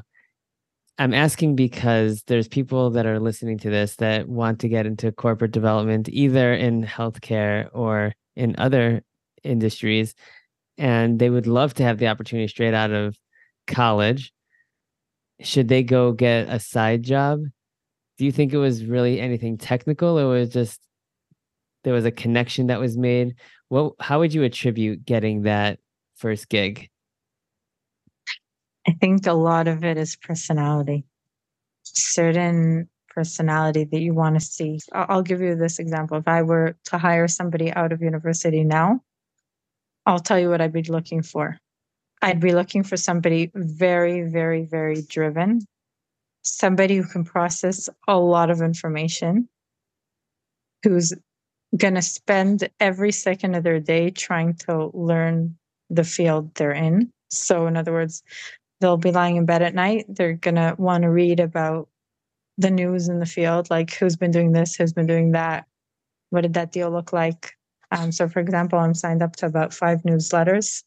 I'm 1.00 1.14
asking 1.14 1.56
because 1.56 2.24
there's 2.24 2.50
people 2.50 2.90
that 2.90 3.06
are 3.06 3.22
listening 3.22 3.58
to 3.60 3.70
this 3.70 3.96
that 3.96 4.28
want 4.28 4.60
to 4.60 4.68
get 4.68 4.86
into 4.86 5.14
corporate 5.14 5.54
development, 5.54 6.10
either 6.10 6.54
in 6.54 6.84
healthcare 6.84 7.70
or 7.72 8.14
in 8.36 8.54
other 8.58 9.02
industries, 9.46 10.14
and 10.80 11.20
they 11.20 11.30
would 11.30 11.46
love 11.46 11.74
to 11.76 11.84
have 11.84 12.00
the 12.00 12.08
opportunity 12.08 12.48
straight 12.48 12.74
out 12.74 12.92
of 12.92 13.18
college. 13.68 14.32
Should 15.42 15.68
they 15.68 15.84
go 15.84 16.14
get 16.14 16.48
a 16.50 16.60
side 16.60 17.04
job? 17.04 17.42
Do 18.18 18.26
you 18.26 18.32
think 18.32 18.54
it 18.54 18.58
was 18.58 18.86
really 18.86 19.20
anything 19.20 19.58
technical, 19.58 20.18
or 20.18 20.28
was 20.28 20.50
just 20.50 20.80
there 21.84 21.94
was 21.94 22.06
a 22.06 22.12
connection 22.12 22.68
that 22.68 22.80
was 22.80 22.98
made? 22.98 23.36
Well, 23.70 23.96
how 24.00 24.20
would 24.20 24.34
you 24.34 24.44
attribute 24.44 25.06
getting 25.06 25.44
that 25.44 25.80
first 26.16 26.50
gig? 26.50 26.90
I 28.88 28.94
think 29.00 29.28
a 29.28 29.34
lot 29.34 29.68
of 29.68 29.84
it 29.84 29.98
is 29.98 30.16
personality, 30.16 31.06
certain 31.84 32.90
personality 33.10 33.84
that 33.84 34.00
you 34.00 34.14
want 34.14 34.36
to 34.36 34.46
see. 34.46 34.80
I'll 34.94 35.24
give 35.24 35.42
you 35.42 35.56
this 35.56 35.80
example. 35.80 36.18
If 36.18 36.28
I 36.28 36.42
were 36.42 36.76
to 36.86 36.98
hire 36.98 37.28
somebody 37.28 37.72
out 37.72 37.92
of 37.92 38.02
university 38.02 38.64
now, 38.64 39.02
I'll 40.06 40.20
tell 40.20 40.40
you 40.40 40.50
what 40.50 40.62
I'd 40.62 40.74
be 40.74 40.84
looking 40.84 41.22
for. 41.22 41.58
I'd 42.22 42.40
be 42.40 42.54
looking 42.54 42.84
for 42.84 42.98
somebody 42.98 43.52
very, 43.54 44.24
very, 44.24 44.66
very 44.66 45.02
driven, 45.02 45.62
somebody 46.44 46.98
who 46.98 47.06
can 47.06 47.24
process 47.24 47.88
a 48.08 48.18
lot 48.18 48.50
of 48.50 48.62
information, 48.62 49.48
who's 50.84 51.14
going 51.78 51.96
to 51.96 52.02
spend 52.02 52.68
every 52.80 53.12
second 53.12 53.56
of 53.56 53.64
their 53.64 53.80
day 53.80 54.10
trying 54.10 54.56
to 54.56 54.90
learn 54.94 55.58
the 55.90 56.04
field 56.04 56.54
they're 56.56 56.72
in. 56.72 57.12
So, 57.30 57.68
in 57.68 57.78
other 57.78 57.94
words, 57.94 58.24
they'll 58.82 58.98
be 58.98 59.12
lying 59.12 59.38
in 59.38 59.46
bed 59.46 59.62
at 59.62 59.76
night. 59.76 60.06
They're 60.10 60.34
going 60.34 60.56
to 60.56 60.76
want 60.78 61.04
to 61.04 61.10
read 61.10 61.40
about 61.40 61.88
the 62.58 62.72
news 62.72 63.08
in 63.08 63.20
the 63.20 63.26
field, 63.26 63.70
like 63.70 63.94
who's 63.94 64.18
been 64.18 64.32
doing 64.32 64.52
this, 64.52 64.76
who's 64.76 64.92
been 64.92 65.08
doing 65.08 65.32
that, 65.32 65.66
what 66.30 66.42
did 66.42 66.54
that 66.54 66.72
deal 66.72 66.92
look 66.92 67.14
like? 67.14 67.56
Um, 67.92 68.12
so, 68.12 68.28
for 68.28 68.40
example, 68.40 68.80
I'm 68.80 68.94
signed 68.94 69.24
up 69.24 69.36
to 69.38 69.46
about 69.46 69.74
five 69.74 70.02
newsletters, 70.04 70.84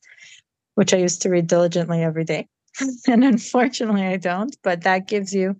which 0.74 0.94
I 0.94 0.98
used 0.98 1.22
to 1.22 1.30
read 1.30 1.46
diligently 1.46 2.02
every 2.02 2.24
day. 2.24 2.48
and 3.06 3.24
unfortunately, 3.24 4.06
I 4.06 4.16
don't, 4.16 4.56
but 4.62 4.82
that 4.82 5.08
gives 5.08 5.34
you 5.34 5.56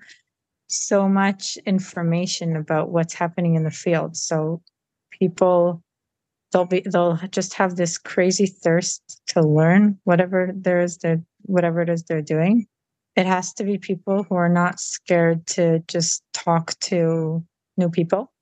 so 0.68 1.08
much 1.08 1.58
information 1.66 2.56
about 2.56 2.90
what's 2.90 3.14
happening 3.14 3.56
in 3.56 3.64
the 3.64 3.70
field. 3.70 4.16
So, 4.16 4.62
people 5.10 5.82
they'll 6.52 6.66
be 6.66 6.80
they'll 6.80 7.18
just 7.30 7.54
have 7.54 7.76
this 7.76 7.98
crazy 7.98 8.46
thirst 8.46 9.20
to 9.28 9.40
learn 9.40 9.98
whatever 10.04 10.52
there 10.54 10.80
is 10.80 10.98
that 10.98 11.22
whatever 11.42 11.80
it 11.80 11.88
is 11.88 12.04
they're 12.04 12.22
doing 12.22 12.66
it 13.16 13.26
has 13.26 13.52
to 13.54 13.64
be 13.64 13.78
people 13.78 14.22
who 14.22 14.34
are 14.34 14.48
not 14.48 14.80
scared 14.80 15.46
to 15.46 15.82
just 15.88 16.22
talk 16.32 16.78
to 16.80 17.44
new 17.76 17.90
people 17.90 18.32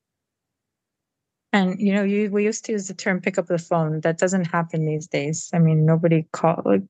and 1.53 1.79
you 1.79 1.93
know 1.93 2.03
you, 2.03 2.31
we 2.31 2.43
used 2.43 2.65
to 2.65 2.71
use 2.73 2.87
the 2.87 2.93
term 2.93 3.21
pick 3.21 3.37
up 3.37 3.47
the 3.47 3.57
phone. 3.57 4.01
That 4.01 4.17
doesn't 4.17 4.45
happen 4.45 4.85
these 4.85 5.07
days. 5.07 5.49
I 5.53 5.59
mean 5.59 5.85
nobody 5.85 6.27
call 6.31 6.61
like, 6.65 6.83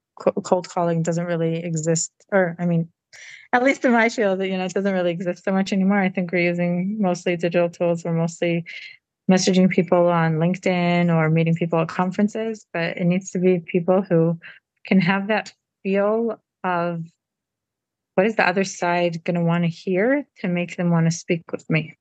cold 0.44 0.70
calling 0.70 1.02
doesn't 1.02 1.26
really 1.26 1.64
exist 1.64 2.12
or 2.32 2.56
i 2.60 2.66
mean 2.66 2.88
at 3.54 3.64
least 3.64 3.84
in 3.84 3.92
my 3.92 4.08
field 4.08 4.40
you 4.44 4.58
know 4.58 4.66
it 4.66 4.74
doesn't 4.74 4.94
really 4.94 5.12
exist 5.12 5.44
so 5.44 5.52
much 5.52 5.74
anymore. 5.74 6.00
I 6.00 6.10
think 6.10 6.32
we're 6.32 6.50
using 6.50 6.98
mostly 7.00 7.36
digital 7.36 7.70
tools. 7.70 8.04
We're 8.04 8.14
mostly 8.14 8.66
messaging 9.30 9.70
people 9.70 10.08
on 10.08 10.36
linkedin 10.36 11.14
or 11.14 11.30
meeting 11.30 11.56
people 11.56 11.80
at 11.80 11.88
conferences 11.88 12.66
but 12.74 12.98
it 12.98 13.06
needs 13.06 13.32
to 13.32 13.40
be 13.40 13.60
people 13.60 14.02
who 14.02 14.38
can 14.86 15.00
have 15.00 15.28
that 15.28 15.54
feel 15.84 16.40
of 16.64 17.04
what 18.16 18.26
is 18.26 18.36
the 18.36 18.48
other 18.48 18.64
side 18.64 19.24
going 19.24 19.36
to 19.36 19.44
want 19.44 19.64
to 19.64 19.70
hear 19.70 20.26
to 20.40 20.48
make 20.48 20.76
them 20.76 20.90
want 20.90 21.06
to 21.06 21.12
speak 21.12 21.44
with 21.52 21.68
me 21.70 21.96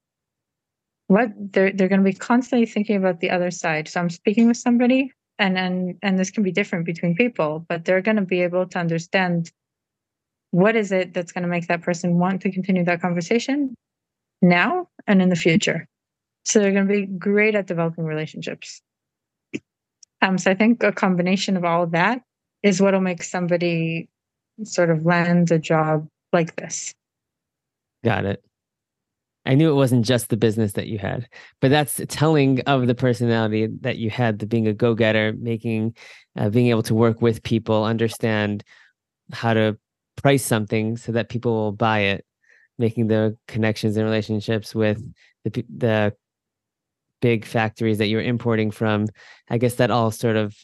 what 1.10 1.28
they're 1.52 1.72
they're 1.72 1.88
going 1.88 2.04
to 2.04 2.12
be 2.12 2.16
constantly 2.30 2.66
thinking 2.66 2.96
about 2.96 3.18
the 3.18 3.30
other 3.30 3.50
side 3.50 3.88
so 3.88 4.00
i'm 4.00 4.08
speaking 4.08 4.46
with 4.46 4.56
somebody 4.56 5.12
and 5.40 5.58
and 5.58 5.96
and 6.02 6.18
this 6.18 6.30
can 6.30 6.44
be 6.44 6.52
different 6.52 6.86
between 6.86 7.16
people 7.16 7.66
but 7.68 7.84
they're 7.84 8.00
going 8.00 8.16
to 8.16 8.22
be 8.22 8.42
able 8.42 8.64
to 8.64 8.78
understand 8.78 9.50
what 10.52 10.76
is 10.76 10.92
it 10.92 11.12
that's 11.12 11.32
going 11.32 11.42
to 11.42 11.48
make 11.48 11.66
that 11.66 11.82
person 11.82 12.18
want 12.18 12.40
to 12.40 12.52
continue 12.52 12.84
that 12.84 13.00
conversation 13.00 13.74
now 14.40 14.86
and 15.08 15.20
in 15.20 15.28
the 15.30 15.36
future 15.36 15.84
so 16.44 16.60
they're 16.60 16.72
going 16.72 16.86
to 16.86 16.94
be 16.94 17.06
great 17.06 17.56
at 17.56 17.66
developing 17.66 18.04
relationships 18.04 18.80
um, 20.22 20.38
so 20.38 20.48
i 20.48 20.54
think 20.54 20.80
a 20.84 20.92
combination 20.92 21.56
of 21.56 21.64
all 21.64 21.82
of 21.82 21.90
that 21.90 22.22
is 22.62 22.80
what 22.80 22.94
will 22.94 23.00
make 23.00 23.24
somebody 23.24 24.08
sort 24.62 24.90
of 24.90 25.04
land 25.04 25.50
a 25.50 25.58
job 25.58 26.06
like 26.32 26.54
this. 26.56 26.94
Got 28.04 28.26
it. 28.26 28.44
I 29.50 29.54
knew 29.54 29.68
it 29.68 29.74
wasn't 29.74 30.04
just 30.04 30.28
the 30.28 30.36
business 30.36 30.74
that 30.74 30.86
you 30.86 30.96
had, 30.96 31.28
but 31.60 31.72
that's 31.72 32.00
telling 32.06 32.60
of 32.68 32.86
the 32.86 32.94
personality 32.94 33.66
that 33.80 33.98
you 33.98 34.08
had, 34.08 34.38
the 34.38 34.46
being 34.46 34.68
a 34.68 34.72
go 34.72 34.94
getter, 34.94 35.34
making, 35.40 35.96
uh, 36.38 36.50
being 36.50 36.68
able 36.68 36.84
to 36.84 36.94
work 36.94 37.20
with 37.20 37.42
people, 37.42 37.82
understand 37.82 38.62
how 39.32 39.52
to 39.52 39.76
price 40.14 40.44
something 40.44 40.96
so 40.96 41.10
that 41.10 41.30
people 41.30 41.52
will 41.52 41.72
buy 41.72 41.98
it, 41.98 42.24
making 42.78 43.08
the 43.08 43.36
connections 43.48 43.96
and 43.96 44.06
relationships 44.06 44.72
with 44.72 45.02
the 45.42 45.64
the 45.76 46.14
big 47.20 47.44
factories 47.44 47.98
that 47.98 48.06
you're 48.06 48.22
importing 48.22 48.70
from. 48.70 49.08
I 49.48 49.58
guess 49.58 49.74
that 49.74 49.90
all 49.90 50.12
sort 50.12 50.36
of 50.36 50.56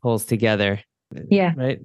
pulls 0.00 0.24
together. 0.24 0.80
Yeah. 1.28 1.52
Right. 1.54 1.78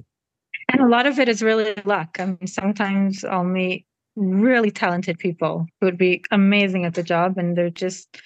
And 0.69 0.81
a 0.81 0.87
lot 0.87 1.05
of 1.05 1.19
it 1.19 1.27
is 1.27 1.41
really 1.41 1.73
luck. 1.83 2.15
I 2.17 2.27
mean, 2.27 2.47
sometimes 2.47 3.25
I'll 3.25 3.43
meet 3.43 3.85
really 4.17 4.71
talented 4.71 5.19
people 5.19 5.65
who 5.79 5.87
would 5.87 5.97
be 5.97 6.23
amazing 6.31 6.83
at 6.85 6.95
the 6.95 7.03
job, 7.03 7.37
and 7.37 7.57
they're 7.57 7.69
just 7.69 8.17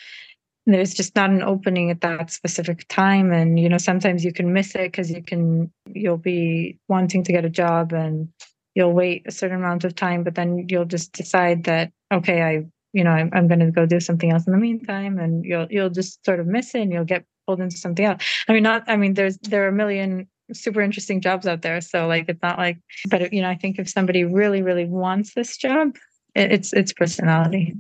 there's 0.68 0.94
just 0.94 1.16
not 1.16 1.32
an 1.32 1.42
opening 1.42 1.90
at 1.90 2.02
that 2.02 2.32
specific 2.32 2.88
time. 2.88 3.32
And 3.32 3.60
you 3.60 3.70
know 3.70 3.78
sometimes 3.78 4.24
you 4.24 4.34
can 4.34 4.54
miss 4.54 4.74
it 4.76 4.92
because 4.92 5.12
you 5.12 5.22
can 5.22 5.72
you'll 5.94 6.18
be 6.18 6.80
wanting 6.88 7.24
to 7.24 7.32
get 7.32 7.46
a 7.46 7.50
job 7.50 7.94
and 7.94 8.30
you'll 8.76 8.94
wait 8.94 9.24
a 9.26 9.32
certain 9.32 9.58
amount 9.58 9.84
of 9.84 9.96
time 9.96 10.24
but 10.24 10.36
then 10.36 10.66
you'll 10.70 10.86
just 10.86 11.12
decide 11.14 11.64
that 11.66 11.92
okay 12.14 12.42
i 12.42 12.66
you 12.94 13.04
know 13.04 13.12
i'm, 13.12 13.30
I'm 13.34 13.48
going 13.48 13.60
to 13.60 13.72
go 13.72 13.86
do 13.86 14.00
something 14.00 14.32
else 14.32 14.48
in 14.48 14.54
the 14.54 14.60
meantime 14.60 15.20
and 15.20 15.44
you'll 15.46 15.68
you'll 15.70 15.90
just 15.90 16.24
sort 16.26 16.40
of 16.40 16.48
miss 16.48 16.74
it 16.76 16.82
and 16.82 16.92
you'll 16.92 17.06
get 17.06 17.26
pulled 17.48 17.60
into 17.60 17.78
something 17.78 18.06
else. 18.06 18.24
I 18.48 18.54
mean 18.54 18.64
not 18.64 18.84
i 18.88 18.96
mean 18.98 19.14
there's 19.14 19.38
there 19.40 19.66
are 19.66 19.70
a 19.70 19.74
million 19.74 20.28
super 20.54 20.82
interesting 20.82 21.22
jobs 21.22 21.48
out 21.48 21.62
there. 21.62 21.82
So 21.82 22.08
like 22.08 22.26
it's 22.28 22.42
not 22.42 22.58
like, 22.58 22.78
but 23.10 23.32
you 23.34 23.42
know, 23.42 23.50
I 23.50 23.56
think 23.56 23.80
if 23.80 23.90
somebody 23.90 24.24
really, 24.24 24.62
really 24.62 24.86
wants 24.86 25.34
this 25.34 25.58
job, 25.58 25.96
it's 26.36 26.74
it's 26.74 26.94
personality. 26.94 27.76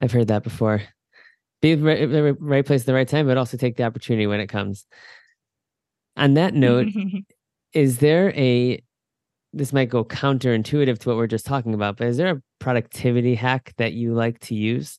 I've 0.00 0.12
heard 0.12 0.28
that 0.28 0.42
before. 0.42 0.82
Be 1.62 1.74
the 1.74 1.82
right, 1.84 2.36
right 2.38 2.66
place 2.66 2.82
at 2.82 2.86
the 2.86 2.94
right 2.94 3.08
time, 3.08 3.26
but 3.26 3.38
also 3.38 3.56
take 3.56 3.76
the 3.76 3.84
opportunity 3.84 4.26
when 4.26 4.40
it 4.40 4.48
comes. 4.48 4.86
On 6.16 6.34
that 6.34 6.54
note, 6.54 6.88
is 7.72 7.98
there 7.98 8.30
a 8.34 8.82
this 9.52 9.72
might 9.72 9.88
go 9.88 10.04
counterintuitive 10.04 10.98
to 10.98 11.08
what 11.08 11.16
we're 11.16 11.26
just 11.26 11.46
talking 11.46 11.72
about, 11.72 11.96
but 11.96 12.08
is 12.08 12.18
there 12.18 12.36
a 12.36 12.42
productivity 12.58 13.34
hack 13.34 13.72
that 13.78 13.94
you 13.94 14.12
like 14.12 14.38
to 14.40 14.54
use? 14.54 14.98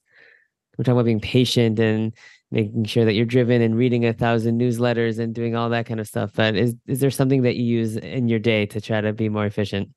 We're 0.78 0.84
talking 0.84 0.98
about 0.98 1.06
being 1.06 1.20
patient 1.20 1.80
and 1.80 2.14
making 2.52 2.86
sure 2.86 3.06
that 3.06 3.14
you're 3.14 3.26
driven 3.26 3.62
and 3.62 3.76
reading 3.76 4.06
a 4.06 4.14
thousand 4.14 4.60
newsletters 4.60 5.20
and 5.20 5.34
doing 5.34 5.56
all 5.56 5.70
that 5.70 5.86
kind 5.86 6.00
of 6.00 6.08
stuff. 6.08 6.32
But 6.36 6.56
is 6.56 6.76
is 6.88 7.00
there 7.00 7.12
something 7.12 7.42
that 7.44 7.56
you 7.56 7.66
use 7.66 7.98
in 7.98 8.28
your 8.28 8.40
day 8.40 8.66
to 8.68 8.82
try 8.82 9.02
to 9.02 9.14
be 9.14 9.30
more 9.30 9.46
efficient? 9.46 9.90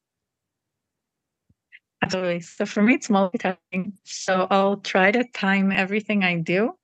Absolutely. 2.02 2.40
So 2.40 2.66
for 2.66 2.82
me, 2.82 2.94
it's 2.94 3.08
multitasking. 3.08 3.92
So 4.04 4.46
I'll 4.50 4.78
try 4.78 5.12
to 5.12 5.24
time 5.32 5.70
everything 5.70 6.24
I 6.24 6.38
do 6.38 6.74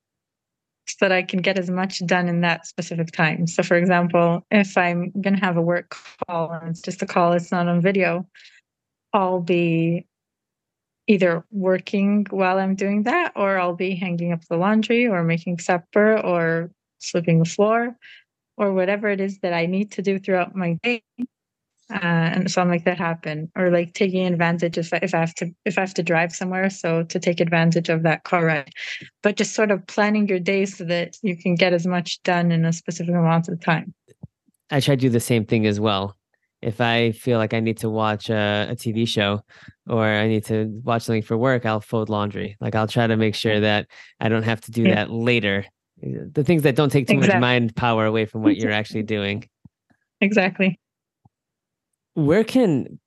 so 0.89 0.97
that 1.01 1.12
I 1.12 1.23
can 1.23 1.41
get 1.41 1.59
as 1.59 1.71
much 1.71 2.05
done 2.07 2.29
in 2.29 2.43
that 2.43 2.67
specific 2.67 3.11
time. 3.12 3.47
So, 3.47 3.62
for 3.62 3.77
example, 3.77 4.47
if 4.51 4.79
I'm 4.79 5.11
going 5.21 5.35
to 5.35 5.45
have 5.45 5.57
a 5.57 5.62
work 5.62 5.97
call 6.29 6.53
and 6.53 6.71
it's 6.71 6.81
just 6.81 7.03
a 7.03 7.07
call, 7.07 7.33
it's 7.33 7.51
not 7.51 7.67
on 7.67 7.81
video, 7.81 8.27
I'll 9.12 9.41
be 9.41 10.07
either 11.07 11.45
working 11.51 12.27
while 12.31 12.59
I'm 12.59 12.75
doing 12.75 13.05
that, 13.05 13.33
or 13.37 13.59
I'll 13.59 13.77
be 13.77 13.95
hanging 13.95 14.33
up 14.33 14.45
the 14.49 14.57
laundry, 14.57 15.07
or 15.07 15.23
making 15.23 15.59
supper, 15.59 16.19
or 16.19 16.71
sweeping 16.99 17.39
the 17.39 17.45
floor, 17.45 17.97
or 18.57 18.73
whatever 18.73 19.09
it 19.09 19.21
is 19.21 19.39
that 19.41 19.53
I 19.53 19.67
need 19.67 19.93
to 19.93 20.03
do 20.03 20.19
throughout 20.19 20.55
my 20.55 20.79
day. 20.83 21.03
Uh, 21.89 21.99
and 22.03 22.51
so 22.51 22.61
I'll 22.61 22.67
make 22.67 22.85
that 22.85 22.99
happen, 22.99 23.51
or 23.55 23.71
like 23.71 23.95
taking 23.95 24.27
advantage 24.27 24.77
if 24.77 24.93
if 24.93 25.15
I 25.15 25.19
have 25.19 25.35
to 25.37 25.55
if 25.65 25.79
I 25.79 25.83
have 25.83 25.95
to 25.95 26.03
drive 26.03 26.35
somewhere, 26.35 26.69
so 26.69 27.05
to 27.05 27.21
take 27.21 27.39
advantage 27.39 27.89
of 27.89 28.03
that 28.03 28.25
car 28.25 28.47
ride. 28.47 28.73
But 29.23 29.37
just 29.37 29.55
sort 29.55 29.71
of 29.71 29.87
planning 29.87 30.27
your 30.27 30.41
day 30.41 30.67
so 30.67 30.85
that 30.85 31.17
you 31.23 31.37
can 31.37 31.55
get 31.55 31.73
as 31.73 31.87
much 31.87 32.21
done 32.25 32.51
in 32.51 32.65
a 32.65 32.73
specific 32.73 33.15
amount 33.15 33.49
of 33.49 33.61
time. 33.61 33.95
I 34.69 34.81
try 34.81 34.97
to 34.97 35.01
do 35.01 35.11
the 35.11 35.21
same 35.21 35.45
thing 35.45 35.65
as 35.65 35.79
well 35.79 36.17
if 36.63 36.81
I 36.81 37.13
feel 37.13 37.39
like 37.39 37.55
I 37.55 37.61
need 37.61 37.79
to 37.79 37.91
watch 37.91 38.31
a, 38.31 38.69
a, 38.71 38.77
TV 38.77 39.07
show 39.07 39.43
or 39.87 40.05
I 40.05 40.27
need 40.27 40.45
to 40.47 40.81
watch 40.85 41.03
something 41.03 41.23
for 41.23 41.37
work, 41.37 41.67
I'll 41.67 41.81
fold 41.81 42.09
laundry. 42.09 42.57
Like 42.61 42.75
I'll 42.75 42.89
try 42.89 43.07
to 43.07 43.17
make 43.17 43.35
sure 43.35 43.61
that 43.61 43.89
I 44.21 44.29
don't 44.29 44.43
have 44.43 44.61
to 44.63 44.71
do 44.71 44.83
yeah. 44.83 44.95
that 44.95 45.11
later. 45.11 45.65
The 46.03 46.45
things 46.45 46.63
that 46.63 46.77
don't 46.77 46.91
take 46.91 47.07
too 47.07 47.15
exactly. 47.15 47.37
much 47.37 47.41
mind 47.41 47.77
power 47.77 48.05
away 48.05 48.27
from 48.27 48.43
what 48.43 48.57
you're 48.57 48.73
actually 48.73 49.03
doing. 49.03 49.49
Exactly. 50.21 50.79
Where 52.15 52.45
can 52.45 52.99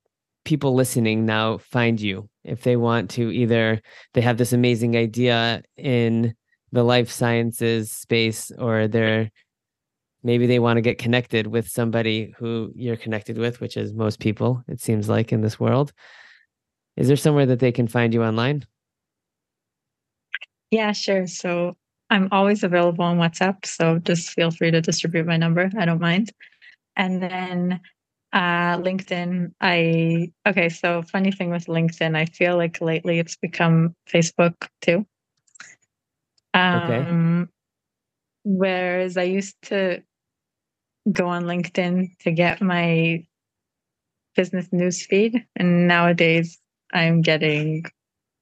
people 0.46 0.74
listening 0.74 1.26
now 1.26 1.58
find 1.58 2.00
you 2.00 2.30
if 2.44 2.64
they 2.64 2.76
want 2.76 3.10
to 3.12 3.32
either 3.32 3.82
they 4.14 4.22
have 4.22 4.38
this 4.38 4.54
amazing 4.54 4.96
idea 4.96 5.62
in 5.78 6.34
the 6.72 6.84
life 6.84 7.10
sciences 7.12 7.92
space 7.92 8.52
or 8.58 8.88
they're 8.88 9.30
maybe 10.24 10.48
they 10.48 10.60
want 10.60 10.78
to 10.78 10.82
get 10.82 10.98
connected 10.98 11.48
with 11.48 11.68
somebody 11.68 12.34
who 12.38 12.72
you're 12.76 12.98
connected 12.98 13.38
with, 13.38 13.62
which 13.62 13.78
is 13.78 13.94
most 13.94 14.20
people, 14.20 14.64
it 14.68 14.82
seems 14.82 15.08
like 15.08 15.32
in 15.32 15.42
this 15.42 15.60
world. 15.60 15.94
Is 16.98 17.08
there 17.08 17.18
somewhere 17.18 17.46
that 17.46 17.60
they 17.60 17.72
can 17.72 17.88
find 17.88 18.14
you 18.14 18.24
online? 18.24 18.66
Yeah, 20.72 20.92
sure. 20.92 21.28
So 21.28 21.78
I'm 22.10 22.28
always 22.32 22.64
available 22.64 23.06
on 23.06 23.18
WhatsApp. 23.18 23.66
So 23.66 24.00
just 24.00 24.32
feel 24.32 24.52
free 24.52 24.72
to 24.72 24.82
distribute 24.82 25.26
my 25.26 25.38
number. 25.38 25.72
I 25.78 25.86
don't 25.86 26.02
mind. 26.02 26.32
And 26.96 27.22
then 27.22 27.80
uh, 28.34 28.78
LinkedIn, 28.78 29.54
I, 29.62 30.32
okay. 30.46 30.70
So 30.70 31.02
funny 31.04 31.32
thing 31.32 31.50
with 31.50 31.66
LinkedIn, 31.66 32.16
I 32.16 32.26
feel 32.26 32.58
like 32.58 32.82
lately 32.82 33.20
it's 33.20 33.38
become 33.38 33.96
Facebook 34.12 34.68
too. 34.82 35.06
Um, 36.54 36.84
okay. 36.84 37.52
Whereas 38.44 39.18
I 39.18 39.24
used 39.24 39.56
to 39.64 40.04
go 41.12 41.28
on 41.28 41.44
LinkedIn 41.44 42.18
to 42.20 42.32
get 42.32 42.62
my 42.62 43.24
business 44.36 44.68
news 44.72 45.06
feed. 45.06 45.46
And 45.56 45.88
nowadays 45.88 46.58
I'm 46.94 47.22
getting 47.22 47.86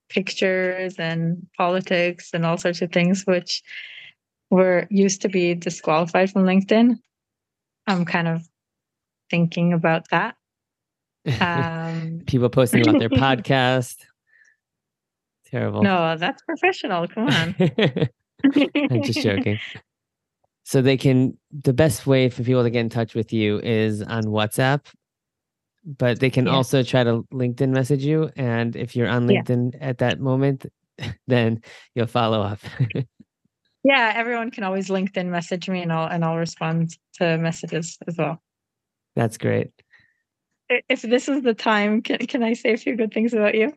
pictures 0.09 0.95
and 0.97 1.47
politics 1.57 2.29
and 2.33 2.45
all 2.45 2.57
sorts 2.57 2.81
of 2.81 2.91
things, 2.91 3.23
which 3.25 3.63
were 4.49 4.87
used 4.89 5.21
to 5.23 5.29
be 5.29 5.53
disqualified 5.53 6.31
from 6.31 6.43
LinkedIn. 6.43 6.95
I'm 7.87 8.05
kind 8.05 8.27
of 8.27 8.47
thinking 9.29 9.73
about 9.73 10.09
that. 10.11 10.35
Um, 11.41 12.21
People 12.25 12.47
posting 12.47 12.87
about 12.87 12.99
their 12.99 13.09
podcast. 13.25 13.97
Terrible. 15.47 15.83
No, 15.83 16.15
that's 16.15 16.41
professional. 16.43 17.05
Come 17.09 17.27
on. 17.27 17.55
I'm 18.55 19.03
just 19.03 19.21
joking 19.21 19.59
so 20.67 20.81
they 20.81 20.97
can 20.97 21.37
the 21.51 21.73
best 21.73 22.05
way 22.05 22.29
for 22.29 22.43
people 22.43 22.63
to 22.63 22.69
get 22.69 22.81
in 22.81 22.89
touch 22.89 23.15
with 23.15 23.31
you 23.31 23.59
is 23.59 24.01
on 24.01 24.25
whatsapp 24.25 24.85
but 25.85 26.19
they 26.19 26.29
can 26.29 26.45
yeah. 26.45 26.51
also 26.51 26.83
try 26.83 27.03
to 27.03 27.23
linkedin 27.33 27.69
message 27.69 28.03
you 28.03 28.29
and 28.35 28.75
if 28.75 28.95
you're 28.95 29.07
on 29.07 29.27
linkedin 29.27 29.73
yeah. 29.73 29.87
at 29.89 29.99
that 29.99 30.19
moment 30.19 30.65
then 31.27 31.61
you'll 31.95 32.07
follow 32.07 32.41
up 32.41 32.59
Yeah, 33.87 34.11
everyone 34.15 34.51
can 34.51 34.65
always 34.65 34.89
LinkedIn 34.89 35.27
message 35.27 35.69
me 35.69 35.81
and 35.81 35.93
I'll 35.93 36.07
and 36.07 36.25
I'll 36.25 36.35
respond 36.35 36.97
to 37.19 37.37
messages 37.37 37.97
as 38.05 38.17
well. 38.17 38.41
That's 39.15 39.37
great. 39.37 39.71
If 40.67 41.03
this 41.03 41.29
is 41.29 41.41
the 41.43 41.53
time, 41.53 42.01
can 42.01 42.17
can 42.17 42.43
I 42.43 42.51
say 42.51 42.73
a 42.73 42.77
few 42.77 42.97
good 42.97 43.13
things 43.13 43.33
about 43.33 43.55
you? 43.55 43.71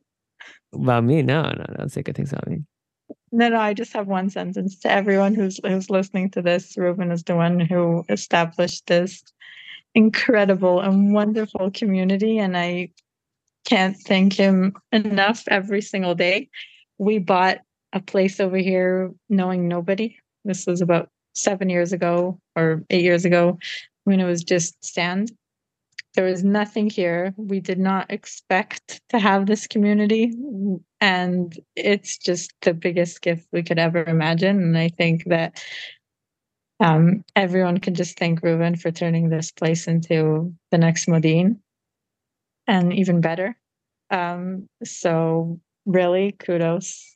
About 0.73 1.05
me? 1.05 1.23
No, 1.23 1.43
no, 1.43 1.65
don't 1.77 1.93
say 1.93 2.03
good 2.03 2.17
things 2.17 2.33
about 2.33 2.49
me. 2.49 2.65
No, 3.33 3.49
no, 3.49 3.61
I 3.61 3.75
just 3.75 3.93
have 3.93 4.09
one 4.09 4.29
sentence 4.29 4.79
to 4.81 4.91
everyone 4.91 5.35
who's 5.35 5.61
who's 5.65 5.89
listening 5.89 6.31
to 6.31 6.43
this. 6.43 6.77
Ruben 6.77 7.13
is 7.13 7.23
the 7.23 7.37
one 7.37 7.61
who 7.61 8.05
established 8.09 8.87
this 8.87 9.23
incredible 9.95 10.81
and 10.81 11.13
wonderful 11.13 11.71
community, 11.71 12.39
and 12.39 12.57
I 12.57 12.91
can't 13.65 13.97
thank 13.97 14.33
him 14.33 14.75
enough 14.93 15.45
every 15.49 15.81
single 15.81 16.15
day. 16.15 16.49
We 16.99 17.19
bought 17.19 17.59
a 17.93 18.01
place 18.01 18.41
over 18.41 18.57
here 18.57 19.13
knowing 19.29 19.69
nobody. 19.69 20.17
This 20.45 20.67
was 20.67 20.81
about 20.81 21.09
seven 21.35 21.69
years 21.69 21.93
ago 21.93 22.41
or 22.57 22.85
eight 22.91 23.05
years 23.05 23.25
ago 23.25 23.59
when 24.05 24.21
it 24.21 24.25
was 24.25 24.43
just 24.43 24.85
sand. 24.85 25.33
There 26.15 26.25
was 26.25 26.43
nothing 26.43 26.91
here. 26.91 27.33
We 27.37 27.61
did 27.61 27.79
not 27.79 28.11
expect 28.11 29.01
to 29.11 29.19
have 29.19 29.47
this 29.47 29.67
community. 29.67 30.33
And 31.01 31.57
it's 31.77 32.19
just 32.19 32.53
the 32.63 32.75
biggest 32.75 33.23
gift 33.23 33.47
we 33.53 33.63
could 33.63 33.79
ever 33.79 34.05
imagine. 34.05 34.61
And 34.61 34.77
I 34.77 34.89
think 34.89 35.25
that 35.27 35.63
um, 36.81 37.25
everyone 37.37 37.79
can 37.79 37.95
just 37.95 38.19
thank 38.19 38.43
Ruben 38.43 38.75
for 38.75 38.91
turning 38.91 39.29
this 39.29 39.53
place 39.53 39.87
into 39.87 40.53
the 40.71 40.79
next 40.79 41.07
Modi'in 41.07 41.59
and 42.67 42.93
even 42.93 43.21
better. 43.21 43.57
Um, 44.11 44.69
so 44.83 45.61
really 45.87 46.33
kudos. 46.33 47.15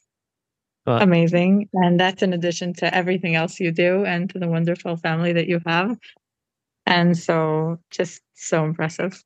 Well, 0.86 1.00
Amazing. 1.00 1.68
And 1.72 1.98
that's 1.98 2.22
in 2.22 2.34
addition 2.34 2.74
to 2.74 2.94
everything 2.94 3.34
else 3.34 3.58
you 3.58 3.72
do 3.72 4.04
and 4.04 4.28
to 4.30 4.38
the 4.38 4.48
wonderful 4.48 4.96
family 4.96 5.32
that 5.32 5.48
you 5.48 5.60
have. 5.66 5.96
And 6.86 7.16
so 7.16 7.78
just 7.90 8.22
so 8.34 8.64
impressive. 8.64 9.22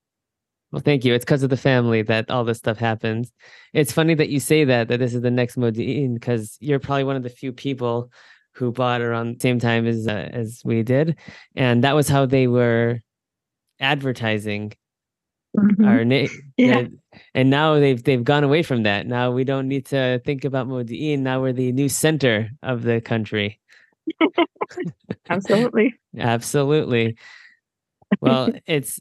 Well, 0.70 0.82
thank 0.82 1.04
you. 1.04 1.14
It's 1.14 1.24
because 1.24 1.42
of 1.42 1.50
the 1.50 1.56
family 1.56 2.02
that 2.02 2.30
all 2.30 2.44
this 2.44 2.58
stuff 2.58 2.78
happens. 2.78 3.32
It's 3.72 3.92
funny 3.92 4.14
that 4.14 4.28
you 4.28 4.38
say 4.38 4.64
that, 4.64 4.88
that 4.88 4.98
this 4.98 5.14
is 5.14 5.22
the 5.22 5.30
next 5.30 5.56
Modi'in, 5.56 6.14
because 6.14 6.58
you're 6.60 6.78
probably 6.78 7.04
one 7.04 7.16
of 7.16 7.22
the 7.22 7.30
few 7.30 7.52
people 7.52 8.10
who 8.52 8.72
bought 8.72 9.00
around 9.00 9.36
the 9.36 9.40
same 9.40 9.58
time 9.58 9.86
as 9.86 10.06
uh, 10.06 10.28
as 10.32 10.60
we 10.64 10.82
did. 10.82 11.16
And 11.56 11.84
that 11.84 11.94
was 11.94 12.08
how 12.08 12.26
they 12.26 12.48
were 12.48 13.00
advertising 13.80 14.74
mm-hmm. 15.56 15.84
our 15.84 16.04
name. 16.04 16.28
Yeah. 16.58 16.78
And, 16.78 16.98
and, 17.34 17.50
now 17.50 17.78
they've 17.78 18.02
they've 18.02 18.24
gone 18.24 18.42
away 18.42 18.64
from 18.64 18.82
that. 18.82 19.06
Now 19.06 19.30
we 19.30 19.44
don't 19.44 19.68
need 19.68 19.86
to 19.86 20.20
think 20.24 20.44
about 20.44 20.66
Modi'in. 20.66 21.20
Now 21.20 21.40
we're 21.40 21.52
the 21.52 21.70
new 21.70 21.88
center 21.88 22.50
of 22.64 22.82
the 22.82 23.00
country. 23.00 23.60
Absolutely. 25.30 25.94
Absolutely. 26.18 27.16
Well, 28.20 28.50
it's 28.66 29.00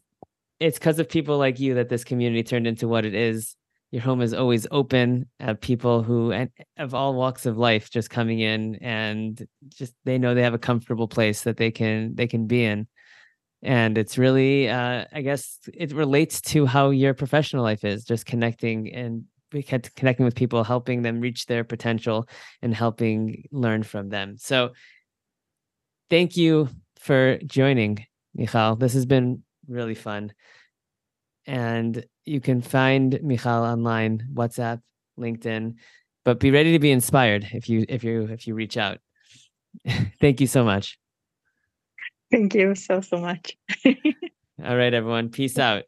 it's 0.60 0.80
because 0.80 1.00
of 1.00 1.10
people 1.10 1.38
like 1.38 1.60
you 1.60 1.76
that 1.76 1.90
this 1.90 2.04
community 2.04 2.44
turned 2.44 2.68
into 2.68 2.88
what 2.88 3.06
it 3.06 3.14
is. 3.14 3.56
Your 3.92 4.02
home 4.02 4.22
is 4.22 4.34
always 4.34 4.68
open. 4.70 5.30
Uh, 5.40 5.54
people 5.54 6.04
who 6.04 6.32
and 6.32 6.50
of 6.78 6.94
all 6.94 7.14
walks 7.14 7.46
of 7.46 7.58
life 7.58 7.90
just 7.90 8.10
coming 8.10 8.40
in 8.40 8.76
and 8.76 9.48
just 9.70 9.94
they 10.04 10.18
know 10.18 10.34
they 10.34 10.44
have 10.44 10.54
a 10.54 10.60
comfortable 10.60 11.08
place 11.08 11.44
that 11.44 11.58
they 11.58 11.72
can 11.72 12.16
they 12.16 12.28
can 12.28 12.48
be 12.48 12.66
in 12.66 12.88
and 13.64 13.98
it's 13.98 14.18
really 14.18 14.70
uh, 14.70 15.06
i 15.14 15.22
guess 15.22 15.60
it 15.74 15.94
relates 15.94 16.42
to 16.42 16.66
how 16.66 16.90
your 16.90 17.14
professional 17.14 17.64
life 17.64 17.84
is 17.84 18.04
just 18.04 18.26
connecting 18.26 18.94
and 18.94 19.24
we 19.54 19.64
kept 19.64 19.96
connecting 19.96 20.26
with 20.26 20.36
people 20.36 20.64
helping 20.64 21.02
them 21.02 21.22
reach 21.22 21.46
their 21.46 21.64
potential 21.64 22.28
and 22.62 22.76
helping 22.76 23.48
learn 23.52 23.84
from 23.84 24.10
them 24.10 24.36
so 24.38 24.72
thank 26.10 26.38
you 26.38 26.70
for 27.00 27.38
joining 27.46 28.06
michal 28.36 28.76
this 28.76 28.94
has 28.94 29.06
been 29.06 29.44
really 29.68 29.96
fun 29.96 30.32
and 31.46 32.06
you 32.26 32.40
can 32.40 32.62
find 32.62 33.20
michal 33.22 33.64
online 33.64 34.28
whatsapp 34.34 34.82
linkedin 35.20 35.76
but 36.24 36.40
be 36.40 36.52
ready 36.52 36.72
to 36.72 36.80
be 36.80 36.92
inspired 36.92 37.48
if 37.54 37.70
you 37.70 37.86
if 37.90 38.04
you 38.04 38.24
if 38.32 38.48
you 38.48 38.54
reach 38.54 38.78
out 38.78 39.00
thank 40.20 40.42
you 40.42 40.48
so 40.48 40.64
much 40.64 40.98
Thank 42.32 42.56
you 42.56 42.76
so, 42.76 43.02
so 43.02 43.18
much. 43.18 43.58
All 43.86 44.76
right, 44.76 44.94
everyone. 44.94 45.30
Peace 45.30 45.58
out. 45.58 45.84